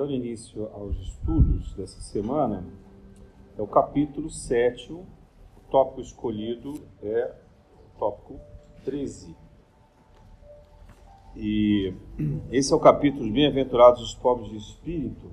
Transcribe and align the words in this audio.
dando 0.00 0.14
início 0.14 0.66
aos 0.72 0.96
estudos 0.96 1.74
dessa 1.74 2.00
semana, 2.00 2.64
é 3.58 3.60
o 3.60 3.66
capítulo 3.66 4.30
7, 4.30 4.94
o 4.94 5.04
tópico 5.70 6.00
escolhido 6.00 6.72
é 7.02 7.34
o 7.74 7.98
tópico 7.98 8.40
13. 8.82 9.36
E 11.36 11.92
esse 12.50 12.72
é 12.72 12.76
o 12.76 12.80
capítulo 12.80 13.30
Bem-aventurados 13.30 14.00
os 14.00 14.14
pobres 14.14 14.48
de 14.48 14.56
espírito. 14.56 15.30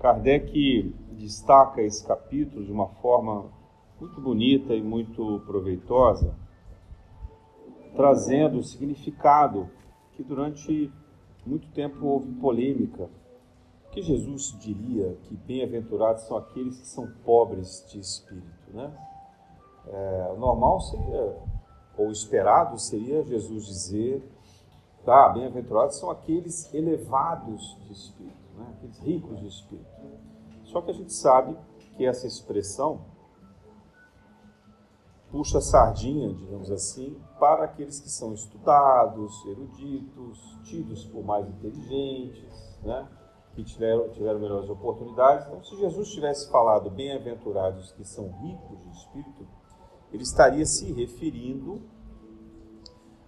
Kardec 0.00 0.90
destaca 1.10 1.82
esse 1.82 2.06
capítulo 2.06 2.64
de 2.64 2.72
uma 2.72 2.86
forma 2.86 3.44
muito 4.00 4.18
bonita 4.22 4.74
e 4.74 4.80
muito 4.80 5.42
proveitosa, 5.44 6.34
trazendo 7.94 8.56
o 8.56 8.64
significado 8.64 9.68
que 10.14 10.22
durante 10.22 10.90
muito 11.48 11.68
tempo 11.72 12.04
houve 12.06 12.32
polêmica. 12.34 13.08
Que 13.90 14.02
Jesus 14.02 14.54
diria 14.60 15.16
que 15.24 15.34
bem-aventurados 15.34 16.24
são 16.24 16.36
aqueles 16.36 16.78
que 16.78 16.86
são 16.86 17.10
pobres 17.24 17.84
de 17.90 17.98
espírito, 17.98 18.70
né? 18.72 18.92
É, 19.86 20.34
normal 20.38 20.80
seria, 20.82 21.36
ou 21.96 22.10
esperado 22.10 22.78
seria 22.78 23.24
Jesus 23.24 23.64
dizer, 23.64 24.22
tá, 25.06 25.30
bem-aventurados 25.30 25.96
são 25.96 26.10
aqueles 26.10 26.72
elevados 26.74 27.78
de 27.86 27.92
espírito, 27.94 28.36
né? 28.58 28.66
aqueles 28.76 28.98
ricos 28.98 29.40
de 29.40 29.46
espírito. 29.46 29.88
Só 30.64 30.82
que 30.82 30.90
a 30.90 30.94
gente 30.94 31.14
sabe 31.14 31.56
que 31.96 32.04
essa 32.04 32.26
expressão 32.26 33.00
puxa 35.30 35.60
sardinha, 35.60 36.32
digamos 36.32 36.70
assim, 36.70 37.20
para 37.38 37.64
aqueles 37.64 38.00
que 38.00 38.08
são 38.08 38.32
estudados, 38.32 39.44
eruditos, 39.46 40.58
tidos 40.64 41.04
por 41.04 41.22
mais 41.24 41.46
inteligentes, 41.48 42.78
né? 42.82 43.06
que 43.54 43.64
tiveram, 43.64 44.08
tiveram 44.10 44.38
melhores 44.38 44.70
oportunidades. 44.70 45.46
Então, 45.46 45.62
se 45.62 45.76
Jesus 45.76 46.10
tivesse 46.10 46.50
falado 46.50 46.90
bem-aventurados 46.90 47.92
que 47.92 48.04
são 48.04 48.30
ricos 48.40 48.80
de 48.82 48.90
espírito, 48.90 49.46
ele 50.12 50.22
estaria 50.22 50.64
se 50.64 50.92
referindo 50.92 51.82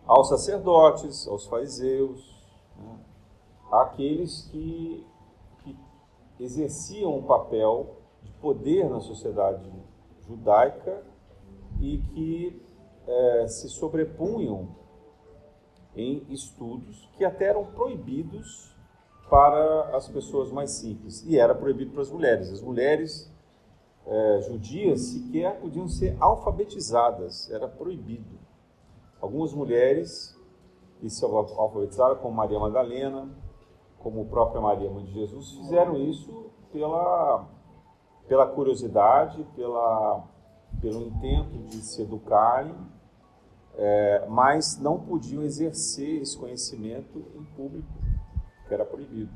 aos 0.07 0.29
sacerdotes, 0.29 1.29
aos 1.29 1.47
fariseus, 1.47 2.35
né? 2.77 2.99
àqueles 3.71 4.49
que, 4.51 5.07
que 5.59 5.77
exerciam 6.39 7.19
um 7.19 7.23
papel 7.23 7.97
de 8.23 8.33
poder 8.33 8.89
na 8.89 9.01
sociedade 9.01 9.71
judaica 10.27 11.10
e 11.81 11.99
que 11.99 12.63
é, 13.07 13.47
se 13.49 13.69
sobrepunham 13.69 14.69
em 15.97 16.25
estudos 16.29 17.11
que 17.17 17.25
até 17.25 17.47
eram 17.47 17.65
proibidos 17.65 18.77
para 19.29 19.97
as 19.97 20.09
pessoas 20.09 20.51
mais 20.51 20.71
simples 20.73 21.25
e 21.27 21.39
era 21.39 21.55
proibido 21.55 21.93
para 21.93 22.03
as 22.03 22.11
mulheres. 22.11 22.53
As 22.53 22.61
mulheres 22.61 23.33
é, 24.07 24.41
judias 24.43 25.01
sequer 25.01 25.61
podiam 25.61 25.89
ser 25.89 26.17
alfabetizadas, 26.21 27.51
era 27.51 27.69
proibido. 27.69 28.39
Algumas 29.21 29.53
mulheres 29.53 30.37
se 31.09 31.25
alfabetizaram, 31.25 32.17
como 32.17 32.35
Maria 32.35 32.59
Madalena, 32.59 33.29
como 33.99 34.23
a 34.23 34.25
própria 34.25 34.61
Maria 34.61 34.91
Mãe 34.91 35.05
de 35.05 35.13
Jesus, 35.13 35.53
fizeram 35.53 35.97
isso 35.97 36.51
pela, 36.73 37.47
pela 38.27 38.47
curiosidade, 38.47 39.47
pela 39.55 40.25
pelo 40.81 41.03
intento 41.07 41.59
de 41.65 41.77
se 41.77 42.03
educarem, 42.03 42.75
é, 43.77 44.27
mas 44.29 44.79
não 44.79 44.99
podiam 44.99 45.43
exercer 45.43 46.23
esse 46.23 46.37
conhecimento 46.37 47.25
em 47.35 47.45
público, 47.57 47.89
que 48.67 48.75
era 48.75 48.85
proibido. 48.85 49.33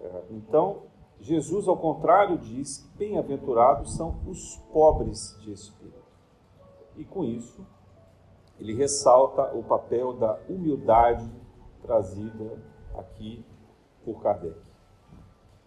É, 0.00 0.22
então, 0.30 0.82
Jesus, 1.20 1.68
ao 1.68 1.76
contrário, 1.76 2.38
diz 2.38 2.78
que 2.78 2.98
bem-aventurados 2.98 3.96
são 3.96 4.20
os 4.26 4.56
pobres 4.72 5.36
de 5.40 5.52
espírito. 5.52 6.04
E 6.96 7.04
com 7.04 7.24
isso, 7.24 7.66
ele 8.58 8.74
ressalta 8.74 9.54
o 9.54 9.62
papel 9.62 10.12
da 10.12 10.38
humildade 10.48 11.28
trazida 11.82 12.58
aqui 12.94 13.44
por 14.04 14.22
Kardec. 14.22 14.60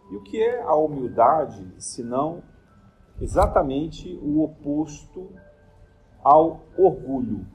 E 0.10 0.16
o 0.16 0.24
que 0.24 0.42
é 0.42 0.62
a 0.62 0.76
humildade, 0.76 1.74
senão 1.80 2.42
exatamente 3.20 4.18
o 4.22 4.44
oposto 4.44 5.30
ao 6.24 6.62
orgulho. 6.78 7.46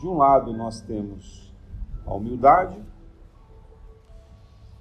De 0.00 0.06
um 0.06 0.16
lado 0.16 0.52
nós 0.52 0.80
temos 0.80 1.54
a 2.06 2.14
humildade, 2.14 2.82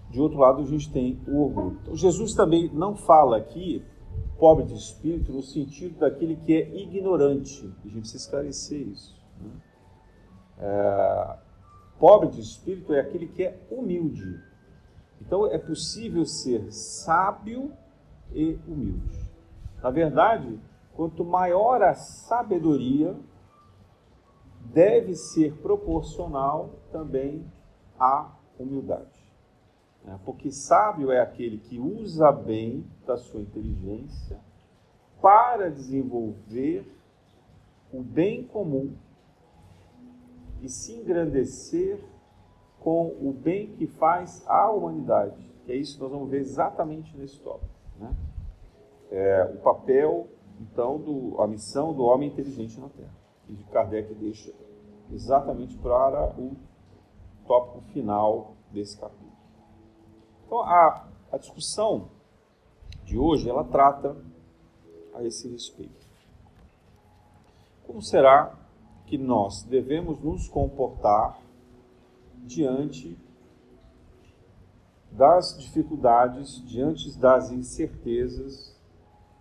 de 0.10 0.20
outro 0.20 0.40
lado 0.40 0.62
a 0.62 0.66
gente 0.66 0.92
tem 0.92 1.20
o 1.28 1.42
orgulho. 1.44 1.80
Então, 1.82 1.96
Jesus 1.96 2.34
também 2.34 2.70
não 2.74 2.96
fala 2.96 3.38
aqui 3.38 3.84
pobre 4.38 4.66
de 4.66 4.76
espírito 4.76 5.32
no 5.32 5.42
sentido 5.42 6.00
daquele 6.00 6.36
que 6.36 6.54
é 6.54 6.76
ignorante. 6.76 7.66
A 7.84 7.88
gente 7.88 8.00
precisa 8.02 8.18
esclarecer 8.18 8.88
isso. 8.88 9.16
Né? 9.40 9.52
É, 10.60 11.38
pobre 12.00 12.30
de 12.30 12.42
espírito 12.42 12.94
é 12.94 13.00
aquele 13.00 13.28
que 13.28 13.44
é 13.44 13.60
humilde. 13.70 14.42
Então 15.22 15.48
é 15.48 15.58
possível 15.58 16.26
ser 16.26 16.72
sábio 16.72 17.72
e 18.32 18.58
humilde. 18.68 19.27
Na 19.82 19.90
verdade, 19.90 20.60
quanto 20.96 21.24
maior 21.24 21.82
a 21.82 21.94
sabedoria, 21.94 23.16
deve 24.74 25.16
ser 25.16 25.56
proporcional 25.62 26.72
também 26.92 27.46
à 28.00 28.36
humildade. 28.60 29.24
Né? 30.04 30.20
Porque 30.26 30.52
sábio 30.52 31.12
é 31.12 31.20
aquele 31.20 31.58
que 31.58 31.80
usa 31.80 32.32
bem 32.32 32.86
da 33.06 33.18
sua 33.18 33.42
inteligência 33.42 34.40
para 35.22 35.70
desenvolver 35.70 36.86
o 37.92 38.02
bem 38.02 38.44
comum 38.44 38.96
e 40.62 40.70
se 40.70 40.94
engrandecer 40.94 42.04
com 42.80 43.08
o 43.08 43.32
bem 43.32 43.74
que 43.74 43.88
faz 43.88 44.44
à 44.48 44.70
humanidade. 44.70 45.38
Que 45.66 45.72
é 45.72 45.76
isso 45.76 45.96
que 45.96 46.04
nós 46.04 46.12
vamos 46.12 46.30
ver 46.30 46.40
exatamente 46.40 47.16
nesse 47.18 47.40
tópico. 47.40 47.70
Né? 48.00 48.16
É, 49.12 49.44
o 49.54 49.58
papel, 49.58 50.28
então, 50.60 51.00
do, 51.00 51.40
a 51.42 51.48
missão 51.48 51.94
do 51.94 52.04
homem 52.04 52.30
inteligente 52.30 52.80
na 52.80 52.90
Terra. 52.90 53.16
E 53.48 53.56
Kardec 53.72 54.14
deixa 54.16 54.54
exatamente 55.12 55.78
para 55.78 56.34
o 56.38 56.56
tópico 57.46 57.82
final 57.94 58.56
desse 58.72 58.98
capítulo. 58.98 59.32
Então, 60.46 60.60
a, 60.62 61.08
a 61.32 61.38
discussão 61.38 62.10
de 63.04 63.18
hoje, 63.18 63.50
ela 63.50 63.64
trata 63.64 64.18
a 65.14 65.24
esse 65.24 65.48
respeito. 65.50 66.06
Como 67.86 68.02
será 68.02 68.54
que 69.06 69.18
nós 69.18 69.64
devemos 69.64 70.20
nos 70.20 70.50
comportar 70.50 71.40
diante 72.44 73.18
das 75.12 75.58
dificuldades, 75.58 76.62
diante 76.66 77.18
das 77.18 77.50
incertezas 77.52 78.77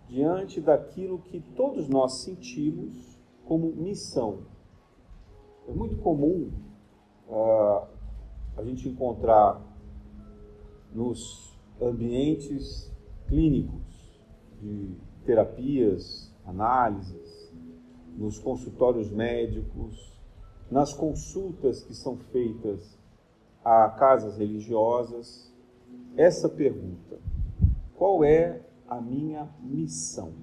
diante 0.07 0.61
daquilo 0.61 1.19
que 1.19 1.39
todos 1.39 1.87
nós 1.87 2.21
sentimos 2.21 3.17
como 3.45 3.71
missão. 3.73 4.39
É 5.67 5.71
muito 5.71 5.97
comum 5.97 6.51
uh, 7.27 7.87
a 8.55 8.63
gente 8.63 8.87
encontrar 8.87 9.61
nos 10.93 11.57
ambientes 11.81 12.91
clínicos 13.27 14.21
de 14.61 14.95
terapias, 15.25 16.33
análises, 16.45 17.53
nos 18.17 18.39
consultórios 18.39 19.11
médicos, 19.11 20.17
nas 20.71 20.93
consultas 20.93 21.83
que 21.83 21.93
são 21.93 22.17
feitas 22.17 22.97
a 23.63 23.89
casas 23.89 24.37
religiosas, 24.37 25.53
essa 26.15 26.49
pergunta: 26.49 27.19
qual 27.95 28.23
é 28.23 28.61
a 28.87 29.01
minha 29.01 29.49
missão. 29.61 30.33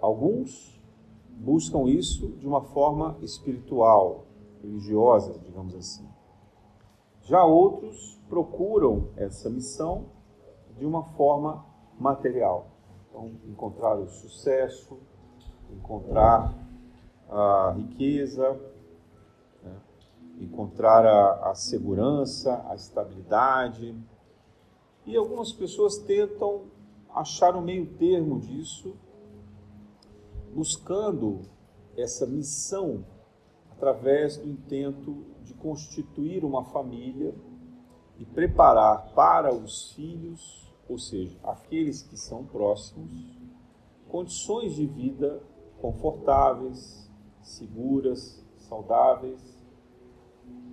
Alguns 0.00 0.80
buscam 1.28 1.88
isso 1.88 2.28
de 2.38 2.46
uma 2.46 2.62
forma 2.62 3.16
espiritual, 3.20 4.26
religiosa, 4.62 5.38
digamos 5.38 5.74
assim. 5.74 6.08
Já 7.22 7.44
outros 7.44 8.18
procuram 8.28 9.08
essa 9.16 9.48
missão 9.50 10.06
de 10.76 10.86
uma 10.86 11.04
forma 11.04 11.64
material. 11.98 12.66
Então, 13.08 13.30
encontrar 13.46 13.98
o 13.98 14.08
sucesso, 14.08 14.98
encontrar 15.70 16.54
a 17.28 17.74
riqueza, 17.76 18.58
né? 19.62 19.76
encontrar 20.40 21.04
a, 21.04 21.50
a 21.50 21.54
segurança, 21.54 22.64
a 22.68 22.74
estabilidade, 22.74 23.94
e 25.06 25.16
algumas 25.16 25.52
pessoas 25.52 25.98
tentam 25.98 26.64
achar 27.14 27.56
um 27.56 27.60
meio 27.60 27.86
termo 27.94 28.38
disso, 28.40 28.94
buscando 30.54 31.40
essa 31.96 32.26
missão 32.26 33.04
através 33.70 34.36
do 34.36 34.48
intento 34.48 35.24
de 35.42 35.54
constituir 35.54 36.44
uma 36.44 36.64
família 36.64 37.34
e 38.18 38.24
preparar 38.24 39.12
para 39.14 39.54
os 39.54 39.92
filhos, 39.92 40.70
ou 40.88 40.98
seja, 40.98 41.38
aqueles 41.42 42.02
que 42.02 42.16
são 42.16 42.44
próximos, 42.44 43.10
condições 44.08 44.74
de 44.74 44.86
vida 44.86 45.42
confortáveis, 45.80 47.10
seguras, 47.40 48.44
saudáveis, 48.58 49.40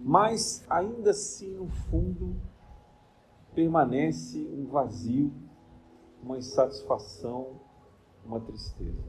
mas 0.03 0.65
ainda 0.69 1.11
assim, 1.11 1.53
no 1.53 1.69
fundo, 1.69 2.35
permanece 3.57 4.47
um 4.53 4.67
vazio, 4.67 5.33
uma 6.21 6.37
insatisfação, 6.37 7.59
uma 8.23 8.39
tristeza. 8.39 9.03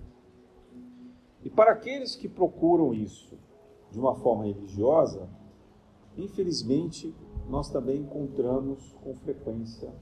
E 1.45 1.51
para 1.51 1.73
aqueles 1.73 2.17
que 2.17 2.27
procuram 2.27 2.95
isso 2.95 3.39
de 3.91 4.01
uma 4.01 4.15
forma 4.15 4.47
religiosa, 4.47 5.29
infelizmente, 6.17 7.15
nós 7.47 7.69
também 7.69 8.01
encontramos 8.01 8.97
com 9.05 9.15
frequência 9.17 9.93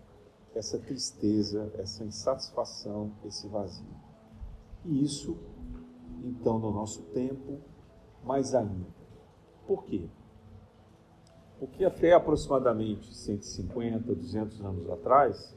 essa 0.54 0.78
tristeza, 0.78 1.68
essa 1.76 2.04
insatisfação, 2.04 3.10
esse 3.24 3.48
vazio. 3.48 3.96
E 4.84 5.02
isso, 5.02 5.36
então, 6.22 6.56
no 6.60 6.70
nosso 6.70 7.02
tempo, 7.06 7.58
mais 8.22 8.54
ainda. 8.54 8.86
Por 9.66 9.82
quê? 9.82 10.08
Porque 11.58 11.84
até 11.84 12.12
aproximadamente 12.12 13.14
150, 13.14 14.14
200 14.14 14.60
anos 14.60 14.90
atrás, 14.90 15.56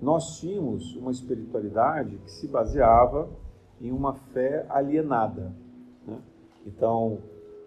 nós 0.00 0.38
tínhamos 0.38 0.94
uma 0.96 1.10
espiritualidade 1.10 2.16
que 2.18 2.30
se 2.30 2.46
baseava 2.46 3.28
em 3.80 3.92
uma 3.92 4.14
fé 4.14 4.66
alienada. 4.68 5.52
Né? 6.06 6.18
Então, 6.66 7.18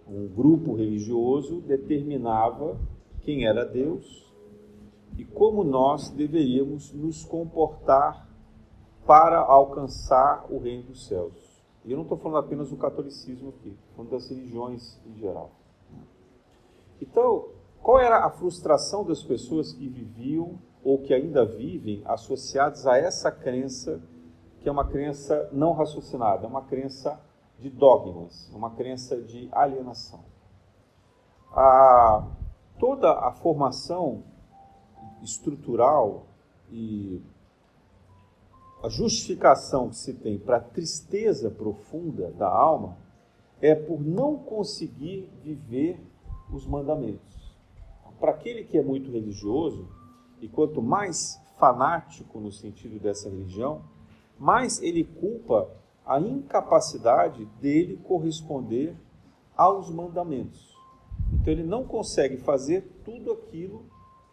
um 0.08 0.28
grupo 0.28 0.74
religioso 0.74 1.62
determinava 1.62 2.78
quem 3.22 3.46
era 3.46 3.64
Deus 3.64 4.32
e 5.18 5.24
como 5.26 5.64
nós 5.64 6.10
deveríamos 6.10 6.92
nos 6.94 7.24
comportar 7.24 8.28
para 9.06 9.40
alcançar 9.40 10.46
o 10.50 10.58
reino 10.58 10.84
dos 10.84 11.06
céus. 11.06 11.34
E 11.84 11.92
eu 11.92 11.98
não 11.98 12.04
estou 12.04 12.18
falando 12.18 12.46
apenas 12.46 12.70
do 12.70 12.78
catolicismo 12.78 13.50
aqui, 13.50 13.70
estou 13.70 13.96
falando 13.96 14.12
das 14.12 14.30
religiões 14.30 15.00
em 15.06 15.20
geral. 15.20 15.52
Então, 17.02 17.50
qual 17.82 18.00
era 18.00 18.26
a 18.26 18.30
frustração 18.30 19.04
das 19.04 19.24
pessoas 19.24 19.74
que 19.74 19.88
viviam 19.88 20.60
ou 20.84 21.00
que 21.00 21.14
ainda 21.14 21.44
vivem 21.44 22.04
associadas 22.06 22.86
a 22.86 22.98
essa 22.98 23.32
crença, 23.32 24.00
que 24.60 24.70
é 24.70 24.72
uma 24.72 24.88
crença 24.88 25.50
não 25.52 25.74
raciocinada, 25.74 26.46
é 26.46 26.48
uma 26.48 26.64
crença 26.64 27.20
de 27.58 27.70
dogmas, 27.70 28.50
uma 28.54 28.72
crença 28.72 29.20
de 29.22 29.50
alienação. 29.52 30.24
A, 31.52 32.28
toda 32.80 33.12
a 33.12 33.32
formação 33.32 34.24
estrutural 35.22 36.26
e 36.72 37.22
a 38.84 38.90
justificação 38.90 39.90
que 39.90 39.96
se 39.96 40.14
tem 40.14 40.40
para 40.40 40.58
a 40.58 40.62
tristeza 40.62 41.52
profunda 41.52 42.32
da 42.32 42.50
alma 42.50 42.98
é 43.62 43.76
por 43.76 44.02
não 44.02 44.38
conseguir 44.38 45.30
viver 45.44 46.00
os 46.52 46.66
mandamentos. 46.66 47.56
Para 48.20 48.32
aquele 48.32 48.64
que 48.64 48.78
é 48.78 48.84
muito 48.84 49.12
religioso, 49.12 49.88
e 50.40 50.48
quanto 50.48 50.82
mais 50.82 51.40
fanático 51.58 52.40
no 52.40 52.52
sentido 52.52 53.00
dessa 53.00 53.30
religião, 53.30 53.84
mais 54.38 54.82
ele 54.82 55.04
culpa 55.04 55.70
a 56.06 56.20
incapacidade 56.20 57.46
dele 57.60 57.98
corresponder 57.98 58.96
aos 59.56 59.90
mandamentos. 59.90 60.76
Então 61.34 61.54
ele 61.54 61.64
não 61.64 61.84
consegue 61.84 62.38
fazer 62.38 62.82
tudo 63.06 63.32
aquilo 63.32 63.86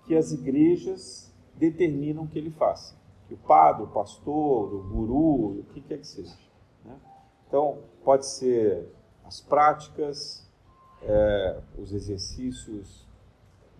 que 0.07 0.17
as 0.17 0.33
igrejas 0.33 1.33
determinam 1.55 2.27
que 2.27 2.39
ele 2.39 2.51
faça. 2.51 2.97
Que 3.27 3.35
o 3.35 3.37
padre, 3.37 3.83
o 3.83 3.89
pastor, 3.89 4.73
o 4.73 4.83
guru, 4.89 5.61
o 5.61 5.65
que 5.75 5.83
quer 5.83 5.99
que 5.99 6.07
seja. 6.07 6.35
Né? 6.83 6.97
Então, 7.47 7.81
pode 8.03 8.27
ser 8.27 8.89
as 9.25 9.41
práticas, 9.41 10.48
é, 11.03 11.61
os 11.77 11.93
exercícios 11.93 13.07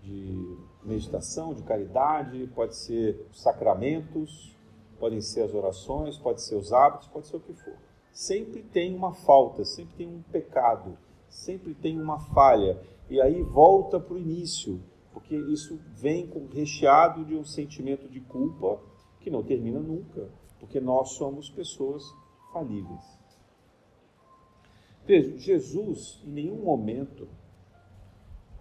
de 0.03 0.59
meditação, 0.85 1.53
de 1.53 1.63
caridade, 1.63 2.47
pode 2.55 2.77
ser 2.77 3.27
os 3.31 3.43
sacramentos, 3.43 4.57
podem 4.99 5.21
ser 5.21 5.43
as 5.43 5.55
orações, 5.55 6.17
pode 6.19 6.43
ser 6.43 6.57
os 6.57 6.73
hábitos, 6.73 7.09
pode 7.09 7.27
ser 7.27 7.37
o 7.37 7.41
que 7.41 7.53
for. 7.55 7.75
Sempre 8.13 8.63
tem 8.63 8.95
uma 8.95 9.13
falta, 9.13 9.65
sempre 9.65 9.97
tem 9.97 10.09
um 10.09 10.23
pecado, 10.23 10.97
sempre 11.29 11.75
tem 11.75 12.01
uma 12.01 12.19
falha. 12.19 12.81
E 13.09 13.21
aí 13.21 13.43
volta 13.43 14.01
para 14.01 14.15
o 14.15 14.19
início, 14.19 14.83
porque 15.13 15.37
isso 15.37 15.79
vem 15.95 16.31
recheado 16.53 17.25
de 17.25 17.35
um 17.35 17.45
sentimento 17.45 18.09
de 18.09 18.21
culpa 18.21 18.81
que 19.21 19.31
não 19.31 19.43
termina 19.43 19.81
nunca, 19.81 20.29
porque 20.59 20.81
nós 20.81 21.11
somos 21.11 21.49
pessoas 21.49 22.03
falíveis. 22.53 23.18
Veja, 25.09 25.39
Jesus 25.39 26.23
em 26.23 26.31
nenhum 26.33 26.63
momento 26.63 27.27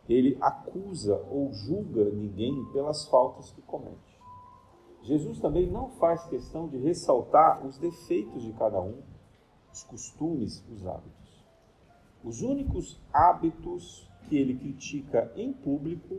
ele 0.07 0.37
acusa 0.39 1.21
ou 1.29 1.51
julga 1.51 2.05
ninguém 2.05 2.63
pelas 2.71 3.05
faltas 3.09 3.51
que 3.51 3.61
comete. 3.63 4.17
Jesus 5.01 5.39
também 5.39 5.69
não 5.69 5.89
faz 5.89 6.23
questão 6.27 6.69
de 6.69 6.77
ressaltar 6.77 7.65
os 7.65 7.77
defeitos 7.77 8.43
de 8.43 8.53
cada 8.53 8.79
um, 8.79 8.97
os 9.73 9.83
costumes, 9.83 10.63
os 10.71 10.87
hábitos. 10.87 11.45
Os 12.23 12.41
únicos 12.41 12.97
hábitos 13.11 14.09
que 14.29 14.37
ele 14.37 14.57
critica 14.57 15.29
em 15.35 15.51
público 15.51 16.17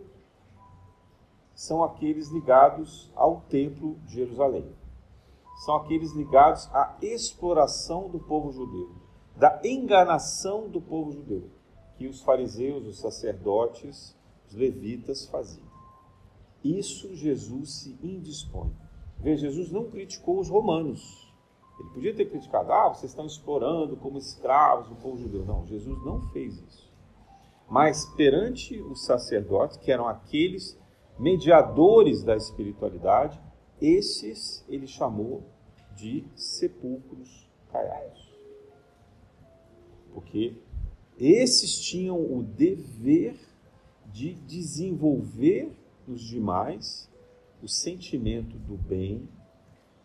são 1.54 1.82
aqueles 1.82 2.28
ligados 2.28 3.10
ao 3.16 3.40
Templo 3.48 3.98
de 4.04 4.16
Jerusalém. 4.16 4.70
São 5.64 5.76
aqueles 5.76 6.12
ligados 6.12 6.68
à 6.74 6.98
exploração 7.00 8.10
do 8.10 8.18
povo 8.18 8.52
judeu, 8.52 9.07
da 9.38 9.60
enganação 9.64 10.68
do 10.68 10.80
povo 10.80 11.12
judeu 11.12 11.48
que 11.96 12.08
os 12.08 12.20
fariseus, 12.22 12.86
os 12.86 12.98
sacerdotes, 12.98 14.16
os 14.48 14.54
levitas 14.54 15.26
faziam. 15.26 15.66
Isso 16.62 17.14
Jesus 17.14 17.82
se 17.82 17.98
indispõe. 18.02 18.72
Veja, 19.18 19.48
Jesus 19.48 19.70
não 19.70 19.90
criticou 19.90 20.40
os 20.40 20.48
romanos. 20.48 21.32
Ele 21.78 21.90
podia 21.90 22.14
ter 22.14 22.26
criticado, 22.26 22.72
ah, 22.72 22.88
vocês 22.88 23.12
estão 23.12 23.26
explorando 23.26 23.96
como 23.96 24.18
escravos 24.18 24.90
o 24.90 24.96
povo 24.96 25.18
judeu. 25.18 25.44
Não, 25.44 25.64
Jesus 25.66 26.04
não 26.04 26.20
fez 26.30 26.58
isso. 26.58 26.92
Mas 27.68 28.06
perante 28.16 28.80
os 28.80 29.04
sacerdotes, 29.04 29.76
que 29.76 29.92
eram 29.92 30.08
aqueles 30.08 30.76
mediadores 31.18 32.24
da 32.24 32.36
espiritualidade, 32.36 33.40
esses 33.80 34.64
ele 34.68 34.86
chamou 34.86 35.44
de 35.94 36.24
sepulcros 36.34 37.48
caiados. 37.70 38.27
Porque 40.12 40.56
esses 41.18 41.78
tinham 41.80 42.20
o 42.20 42.42
dever 42.42 43.38
de 44.06 44.34
desenvolver 44.34 45.72
nos 46.06 46.22
demais 46.22 47.08
o 47.62 47.68
sentimento 47.68 48.56
do 48.58 48.76
bem, 48.76 49.28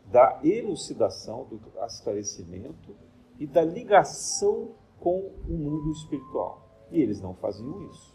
da 0.06 0.40
elucidação, 0.44 1.46
do 1.46 1.62
esclarecimento 1.86 2.96
e 3.40 3.48
da 3.48 3.64
ligação 3.64 4.72
com 5.00 5.32
o 5.48 5.54
mundo 5.54 5.92
espiritual. 5.92 6.68
E 6.92 7.02
eles 7.02 7.22
não 7.22 7.34
faziam 7.36 7.90
isso. 7.90 8.14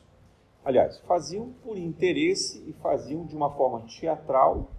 Aliás, 0.64 0.99
faziam 1.00 1.52
por 1.62 1.78
interesse 1.78 2.62
e 2.68 2.73
faziam 2.75 3.25
de 3.25 3.35
uma 3.35 3.50
forma 3.50 3.87
teatral 3.87 4.71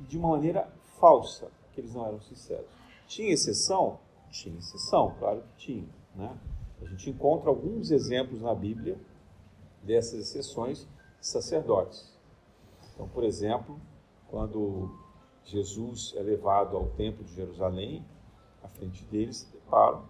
e 0.00 0.06
de 0.06 0.18
uma 0.18 0.30
maneira 0.30 0.68
falsa, 0.98 1.50
que 1.72 1.80
eles 1.80 1.94
não 1.94 2.06
eram 2.06 2.20
sinceros. 2.20 2.70
Tinha 3.06 3.32
exceção? 3.32 3.98
Tinha 4.30 4.58
exceção, 4.58 5.14
claro 5.18 5.42
que 5.42 5.56
tinha. 5.56 5.88
Né? 6.14 6.36
A 6.80 6.84
gente 6.86 7.10
encontra 7.10 7.48
alguns 7.48 7.90
exemplos 7.90 8.40
na 8.40 8.54
Bíblia 8.54 8.98
dessas 9.82 10.20
exceções 10.20 10.88
de 11.20 11.26
sacerdotes. 11.26 12.12
Então, 12.92 13.08
por 13.08 13.24
exemplo, 13.24 13.80
quando 14.28 14.90
Jesus 15.44 16.14
é 16.16 16.22
levado 16.22 16.76
ao 16.76 16.86
Templo 16.90 17.24
de 17.24 17.34
Jerusalém, 17.34 18.04
à 18.62 18.68
frente 18.68 19.04
deles 19.06 19.38
se 19.38 19.52
deparam 19.52 20.04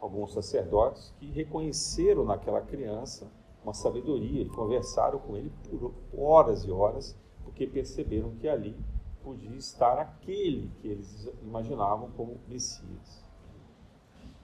alguns 0.00 0.32
sacerdotes 0.32 1.12
que 1.18 1.26
reconheceram 1.26 2.24
naquela 2.24 2.60
criança 2.60 3.26
uma 3.62 3.74
sabedoria 3.74 4.42
e 4.42 4.48
conversaram 4.48 5.18
com 5.18 5.36
ele 5.36 5.52
por 5.68 5.92
horas 6.16 6.64
e 6.64 6.70
horas, 6.70 7.16
porque 7.44 7.66
perceberam 7.66 8.30
que 8.36 8.48
ali 8.48 8.76
podia 9.22 9.56
estar 9.56 9.98
aquele 9.98 10.70
que 10.80 10.88
eles 10.88 11.28
imaginavam 11.42 12.10
como 12.12 12.40
Messias. 12.48 13.27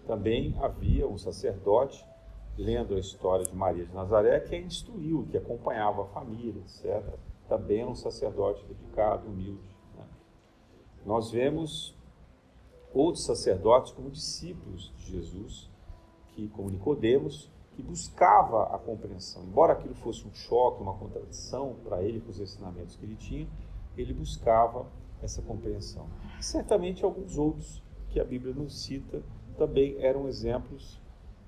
Também 0.07 0.55
havia 0.61 1.07
um 1.09 1.17
sacerdote, 1.17 2.05
lendo 2.57 2.95
a 2.95 2.99
história 2.99 3.45
de 3.45 3.55
Maria 3.55 3.85
de 3.85 3.95
Nazaré, 3.95 4.39
que 4.41 4.55
a 4.55 4.61
instruiu, 4.61 5.27
que 5.31 5.37
acompanhava 5.37 6.03
a 6.03 6.07
família, 6.07 6.61
etc. 6.61 7.03
Também 7.49 7.81
era 7.81 7.91
um 7.91 7.95
sacerdote 7.95 8.65
dedicado, 8.67 9.27
humilde. 9.27 9.69
Né? 9.97 10.05
Nós 11.05 11.31
vemos 11.31 11.97
outros 12.93 13.25
sacerdotes 13.25 13.93
como 13.93 14.11
discípulos 14.11 14.93
de 14.97 15.13
Jesus, 15.13 15.71
que, 16.29 16.49
como 16.49 16.71
Nicodemos, 16.71 17.51
que 17.75 17.83
buscava 17.83 18.75
a 18.75 18.79
compreensão. 18.79 19.43
Embora 19.45 19.73
aquilo 19.73 19.95
fosse 19.95 20.27
um 20.27 20.33
choque, 20.33 20.83
uma 20.83 20.95
contradição 20.95 21.75
para 21.83 22.03
ele, 22.03 22.21
com 22.21 22.31
os 22.31 22.41
ensinamentos 22.41 22.97
que 22.97 23.05
ele 23.05 23.17
tinha, 23.17 23.49
ele 23.97 24.13
buscava 24.13 24.87
essa 25.21 25.43
compreensão. 25.43 26.07
Certamente 26.41 27.05
alguns 27.05 27.37
outros 27.37 27.83
que 28.11 28.21
a 28.21 28.25
Bíblia 28.25 28.55
não 28.55 28.69
cita 28.69 29.23
também 29.57 29.97
eram 29.99 30.29
exemplos 30.29 31.01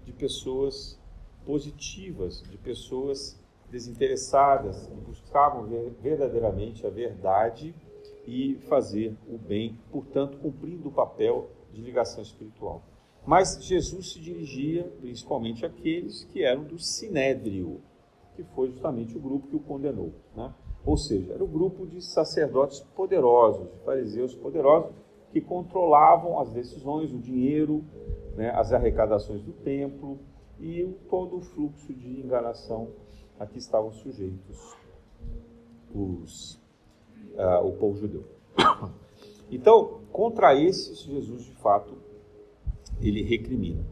de 0.04 0.12
pessoas 0.12 0.98
positivas, 1.44 2.42
de 2.42 2.56
pessoas 2.58 3.38
desinteressadas, 3.70 4.86
que 4.86 4.94
buscavam 5.00 5.66
verdadeiramente 6.00 6.86
a 6.86 6.90
verdade 6.90 7.74
e 8.26 8.56
fazer 8.68 9.16
o 9.28 9.38
bem, 9.38 9.78
portanto, 9.90 10.38
cumprindo 10.38 10.88
o 10.88 10.92
papel 10.92 11.50
de 11.72 11.80
ligação 11.80 12.22
espiritual. 12.22 12.82
Mas 13.24 13.58
Jesus 13.60 14.12
se 14.12 14.20
dirigia 14.20 14.84
principalmente 15.00 15.66
àqueles 15.66 16.24
que 16.24 16.42
eram 16.42 16.64
do 16.64 16.78
Sinédrio, 16.78 17.80
que 18.34 18.44
foi 18.54 18.70
justamente 18.70 19.16
o 19.16 19.20
grupo 19.20 19.48
que 19.48 19.56
o 19.56 19.60
condenou. 19.60 20.12
Né? 20.36 20.52
Ou 20.84 20.96
seja, 20.96 21.32
era 21.32 21.42
o 21.42 21.48
grupo 21.48 21.86
de 21.86 22.00
sacerdotes 22.00 22.80
poderosos, 22.94 23.68
de 23.72 23.78
fariseus 23.84 24.34
poderosos, 24.34 24.92
que 25.36 25.40
controlavam 25.42 26.40
as 26.40 26.50
decisões, 26.50 27.12
o 27.12 27.18
dinheiro, 27.18 27.84
né, 28.36 28.52
as 28.54 28.72
arrecadações 28.72 29.42
do 29.42 29.52
templo 29.52 30.18
e 30.58 30.82
todo 31.10 31.36
o 31.36 31.40
fluxo 31.42 31.92
de 31.92 32.20
enganação 32.20 32.88
a 33.38 33.44
que 33.44 33.58
estavam 33.58 33.92
sujeitos 33.92 34.74
os, 35.94 36.54
uh, 37.34 37.66
o 37.66 37.72
povo 37.72 37.98
judeu. 37.98 38.24
Então, 39.48 40.00
contra 40.10 40.60
esses, 40.60 41.02
Jesus 41.02 41.44
de 41.44 41.52
fato 41.52 41.96
ele 43.00 43.22
recrimina. 43.22 43.86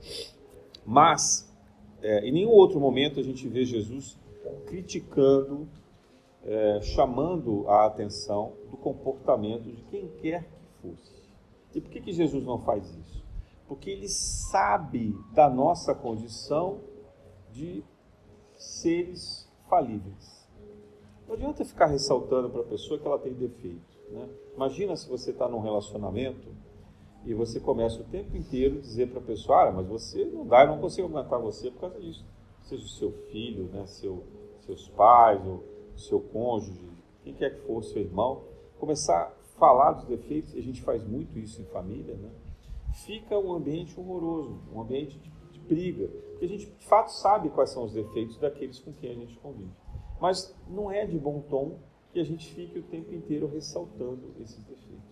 Mas, 0.84 1.48
é, 2.02 2.26
em 2.26 2.32
nenhum 2.32 2.50
outro 2.50 2.80
momento 2.80 3.20
a 3.20 3.22
gente 3.22 3.46
vê 3.46 3.64
Jesus 3.64 4.18
criticando, 4.66 5.68
é, 6.42 6.80
chamando 6.80 7.68
a 7.68 7.86
atenção 7.86 8.54
do 8.68 8.76
comportamento 8.76 9.70
de 9.70 9.82
quem 9.84 10.08
quer 10.20 10.42
que 10.42 10.88
fosse. 10.88 11.23
E 11.74 11.80
por 11.80 11.90
que, 11.90 12.00
que 12.00 12.12
Jesus 12.12 12.44
não 12.44 12.58
faz 12.60 12.84
isso? 12.84 13.24
Porque 13.66 13.90
ele 13.90 14.08
sabe 14.08 15.18
da 15.32 15.50
nossa 15.50 15.94
condição 15.94 16.80
de 17.50 17.82
seres 18.56 19.50
falíveis. 19.68 20.48
Não 21.26 21.34
adianta 21.34 21.64
ficar 21.64 21.86
ressaltando 21.86 22.50
para 22.50 22.60
a 22.60 22.64
pessoa 22.64 22.98
que 22.98 23.06
ela 23.06 23.18
tem 23.18 23.32
defeito. 23.32 23.94
Né? 24.10 24.28
Imagina 24.54 24.94
se 24.96 25.08
você 25.08 25.30
está 25.30 25.48
num 25.48 25.60
relacionamento 25.60 26.48
e 27.24 27.32
você 27.32 27.58
começa 27.58 28.00
o 28.00 28.04
tempo 28.04 28.36
inteiro 28.36 28.78
a 28.78 28.80
dizer 28.80 29.08
para 29.08 29.18
a 29.18 29.24
pessoa, 29.24 29.68
ah, 29.68 29.72
mas 29.72 29.86
você 29.86 30.24
não 30.26 30.46
dá, 30.46 30.62
eu 30.62 30.68
não 30.68 30.80
consigo 30.80 31.08
aguentar 31.08 31.40
você 31.40 31.70
por 31.70 31.80
causa 31.80 31.98
disso. 31.98 32.24
Seja 32.62 32.84
o 32.84 32.88
seu 32.88 33.12
filho, 33.30 33.64
né, 33.64 33.86
seu, 33.86 34.22
seus 34.60 34.88
pais, 34.88 35.44
ou 35.46 35.64
seu 35.96 36.20
cônjuge, 36.20 36.80
quem 37.22 37.34
quer 37.34 37.54
que 37.54 37.66
for, 37.66 37.82
seu 37.82 38.02
irmão, 38.02 38.42
começar 38.78 39.33
falar 39.58 39.92
dos 39.92 40.04
defeitos, 40.04 40.54
e 40.54 40.58
a 40.58 40.62
gente 40.62 40.82
faz 40.82 41.06
muito 41.06 41.38
isso 41.38 41.60
em 41.60 41.64
família, 41.66 42.14
né? 42.14 42.30
fica 42.94 43.38
um 43.38 43.52
ambiente 43.52 43.98
horroroso, 43.98 44.58
um 44.72 44.80
ambiente 44.80 45.18
de, 45.18 45.30
de 45.50 45.60
briga, 45.60 46.08
porque 46.30 46.44
a 46.44 46.48
gente 46.48 46.66
de 46.66 46.86
fato 46.86 47.08
sabe 47.08 47.50
quais 47.50 47.70
são 47.70 47.84
os 47.84 47.92
defeitos 47.92 48.38
daqueles 48.38 48.78
com 48.78 48.92
quem 48.92 49.10
a 49.10 49.14
gente 49.14 49.36
convive. 49.38 49.72
Mas 50.20 50.54
não 50.68 50.90
é 50.90 51.04
de 51.04 51.18
bom 51.18 51.40
tom 51.40 51.78
que 52.12 52.20
a 52.20 52.24
gente 52.24 52.54
fique 52.54 52.78
o 52.78 52.82
tempo 52.82 53.12
inteiro 53.12 53.50
ressaltando 53.52 54.32
esses 54.40 54.62
defeitos. 54.62 55.04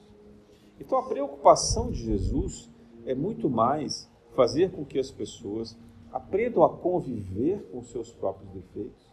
Então 0.79 0.99
a 0.99 1.03
preocupação 1.03 1.91
de 1.91 2.05
Jesus 2.05 2.71
é 3.05 3.15
muito 3.15 3.51
mais 3.51 4.09
fazer 4.35 4.71
com 4.71 4.85
que 4.85 4.99
as 4.99 5.11
pessoas 5.11 5.77
aprendam 6.13 6.63
a 6.63 6.71
conviver 6.71 7.69
com 7.73 7.83
seus 7.83 8.13
próprios 8.13 8.51
defeitos, 8.51 9.13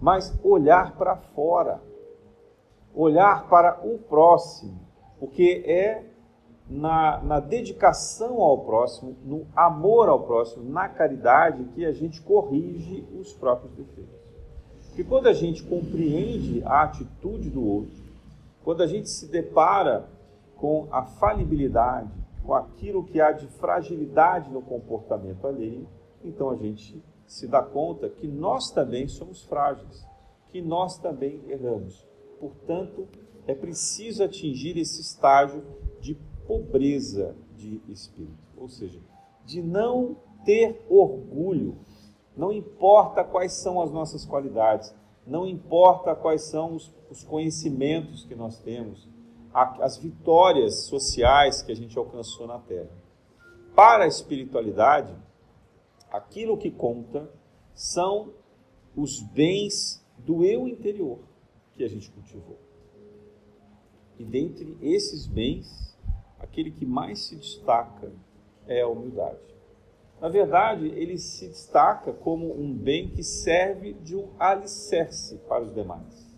mas 0.00 0.38
olhar 0.44 0.96
para 0.96 1.16
fora, 1.16 1.82
olhar 2.94 3.48
para 3.48 3.80
o 3.86 3.98
próximo, 3.98 4.80
porque 5.18 5.62
é 5.66 6.04
na, 6.68 7.20
na, 7.22 7.40
dedicação 7.40 8.40
ao 8.40 8.58
próximo, 8.58 9.16
no 9.24 9.46
amor 9.56 10.08
ao 10.08 10.20
próximo, 10.22 10.70
na 10.70 10.88
caridade, 10.88 11.64
que 11.74 11.84
a 11.84 11.92
gente 11.92 12.20
corrige 12.22 13.04
os 13.18 13.32
próprios 13.32 13.72
defeitos. 13.72 14.20
Porque 14.88 15.04
quando 15.04 15.26
a 15.26 15.32
gente 15.32 15.62
compreende 15.64 16.62
a 16.64 16.82
atitude 16.82 17.50
do 17.50 17.66
outro, 17.66 18.02
quando 18.62 18.82
a 18.82 18.86
gente 18.86 19.08
se 19.08 19.26
depara 19.26 20.08
com 20.56 20.86
a 20.92 21.02
falibilidade, 21.02 22.10
com 22.44 22.54
aquilo 22.54 23.04
que 23.04 23.20
há 23.20 23.32
de 23.32 23.46
fragilidade 23.46 24.50
no 24.50 24.62
comportamento 24.62 25.46
alheio, 25.46 25.88
então 26.24 26.50
a 26.50 26.56
gente 26.56 27.02
se 27.26 27.46
dá 27.46 27.62
conta 27.62 28.08
que 28.08 28.26
nós 28.26 28.70
também 28.70 29.08
somos 29.08 29.42
frágeis, 29.44 30.06
que 30.48 30.60
nós 30.60 30.98
também 30.98 31.40
erramos. 31.48 32.09
Portanto, 32.40 33.06
é 33.46 33.54
preciso 33.54 34.24
atingir 34.24 34.78
esse 34.78 35.02
estágio 35.02 35.62
de 36.00 36.14
pobreza 36.46 37.36
de 37.54 37.82
espírito, 37.86 38.38
ou 38.56 38.66
seja, 38.66 38.98
de 39.44 39.62
não 39.62 40.16
ter 40.44 40.82
orgulho. 40.88 41.76
Não 42.34 42.50
importa 42.50 43.22
quais 43.22 43.52
são 43.52 43.78
as 43.80 43.92
nossas 43.92 44.24
qualidades, 44.24 44.94
não 45.26 45.46
importa 45.46 46.14
quais 46.14 46.42
são 46.42 46.74
os, 46.74 46.94
os 47.10 47.22
conhecimentos 47.22 48.24
que 48.24 48.34
nós 48.34 48.58
temos, 48.58 49.06
as 49.52 49.98
vitórias 49.98 50.84
sociais 50.84 51.60
que 51.60 51.72
a 51.72 51.76
gente 51.76 51.98
alcançou 51.98 52.46
na 52.46 52.58
Terra. 52.58 52.90
Para 53.76 54.04
a 54.04 54.08
espiritualidade, 54.08 55.12
aquilo 56.10 56.56
que 56.56 56.70
conta 56.70 57.28
são 57.74 58.32
os 58.96 59.20
bens 59.20 60.02
do 60.18 60.44
eu 60.44 60.66
interior 60.66 61.29
que 61.80 61.84
a 61.84 61.88
gente 61.88 62.10
cultivou. 62.10 62.58
E 64.18 64.24
dentre 64.24 64.76
esses 64.82 65.26
bens, 65.26 65.96
aquele 66.38 66.70
que 66.70 66.84
mais 66.84 67.20
se 67.20 67.36
destaca 67.36 68.12
é 68.66 68.82
a 68.82 68.86
humildade. 68.86 69.38
Na 70.20 70.28
verdade, 70.28 70.88
ele 70.88 71.16
se 71.16 71.48
destaca 71.48 72.12
como 72.12 72.52
um 72.52 72.70
bem 72.74 73.08
que 73.08 73.24
serve 73.24 73.94
de 73.94 74.14
um 74.14 74.28
alicerce 74.38 75.38
para 75.48 75.62
os 75.64 75.72
demais. 75.72 76.28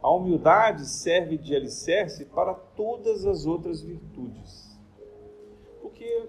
A 0.00 0.12
humildade 0.12 0.86
serve 0.86 1.36
de 1.36 1.56
alicerce 1.56 2.24
para 2.26 2.54
todas 2.54 3.26
as 3.26 3.46
outras 3.46 3.82
virtudes. 3.82 4.78
Porque 5.82 6.28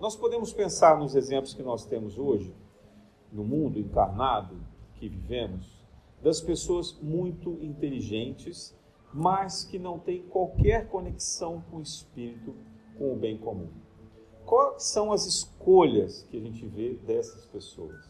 nós 0.00 0.16
podemos 0.16 0.50
pensar 0.50 0.98
nos 0.98 1.14
exemplos 1.14 1.52
que 1.52 1.62
nós 1.62 1.84
temos 1.84 2.18
hoje, 2.18 2.54
no 3.30 3.44
mundo 3.44 3.78
encarnado 3.78 4.56
que 4.94 5.10
vivemos, 5.10 5.81
das 6.22 6.40
pessoas 6.40 6.96
muito 7.02 7.58
inteligentes, 7.60 8.74
mas 9.12 9.64
que 9.64 9.78
não 9.78 9.98
têm 9.98 10.22
qualquer 10.22 10.88
conexão 10.88 11.62
com 11.70 11.78
o 11.78 11.82
espírito, 11.82 12.54
com 12.96 13.12
o 13.12 13.16
bem 13.16 13.36
comum. 13.36 13.68
Quais 14.46 14.84
são 14.84 15.12
as 15.12 15.26
escolhas 15.26 16.22
que 16.30 16.36
a 16.36 16.40
gente 16.40 16.66
vê 16.66 16.94
dessas 16.94 17.44
pessoas? 17.46 18.08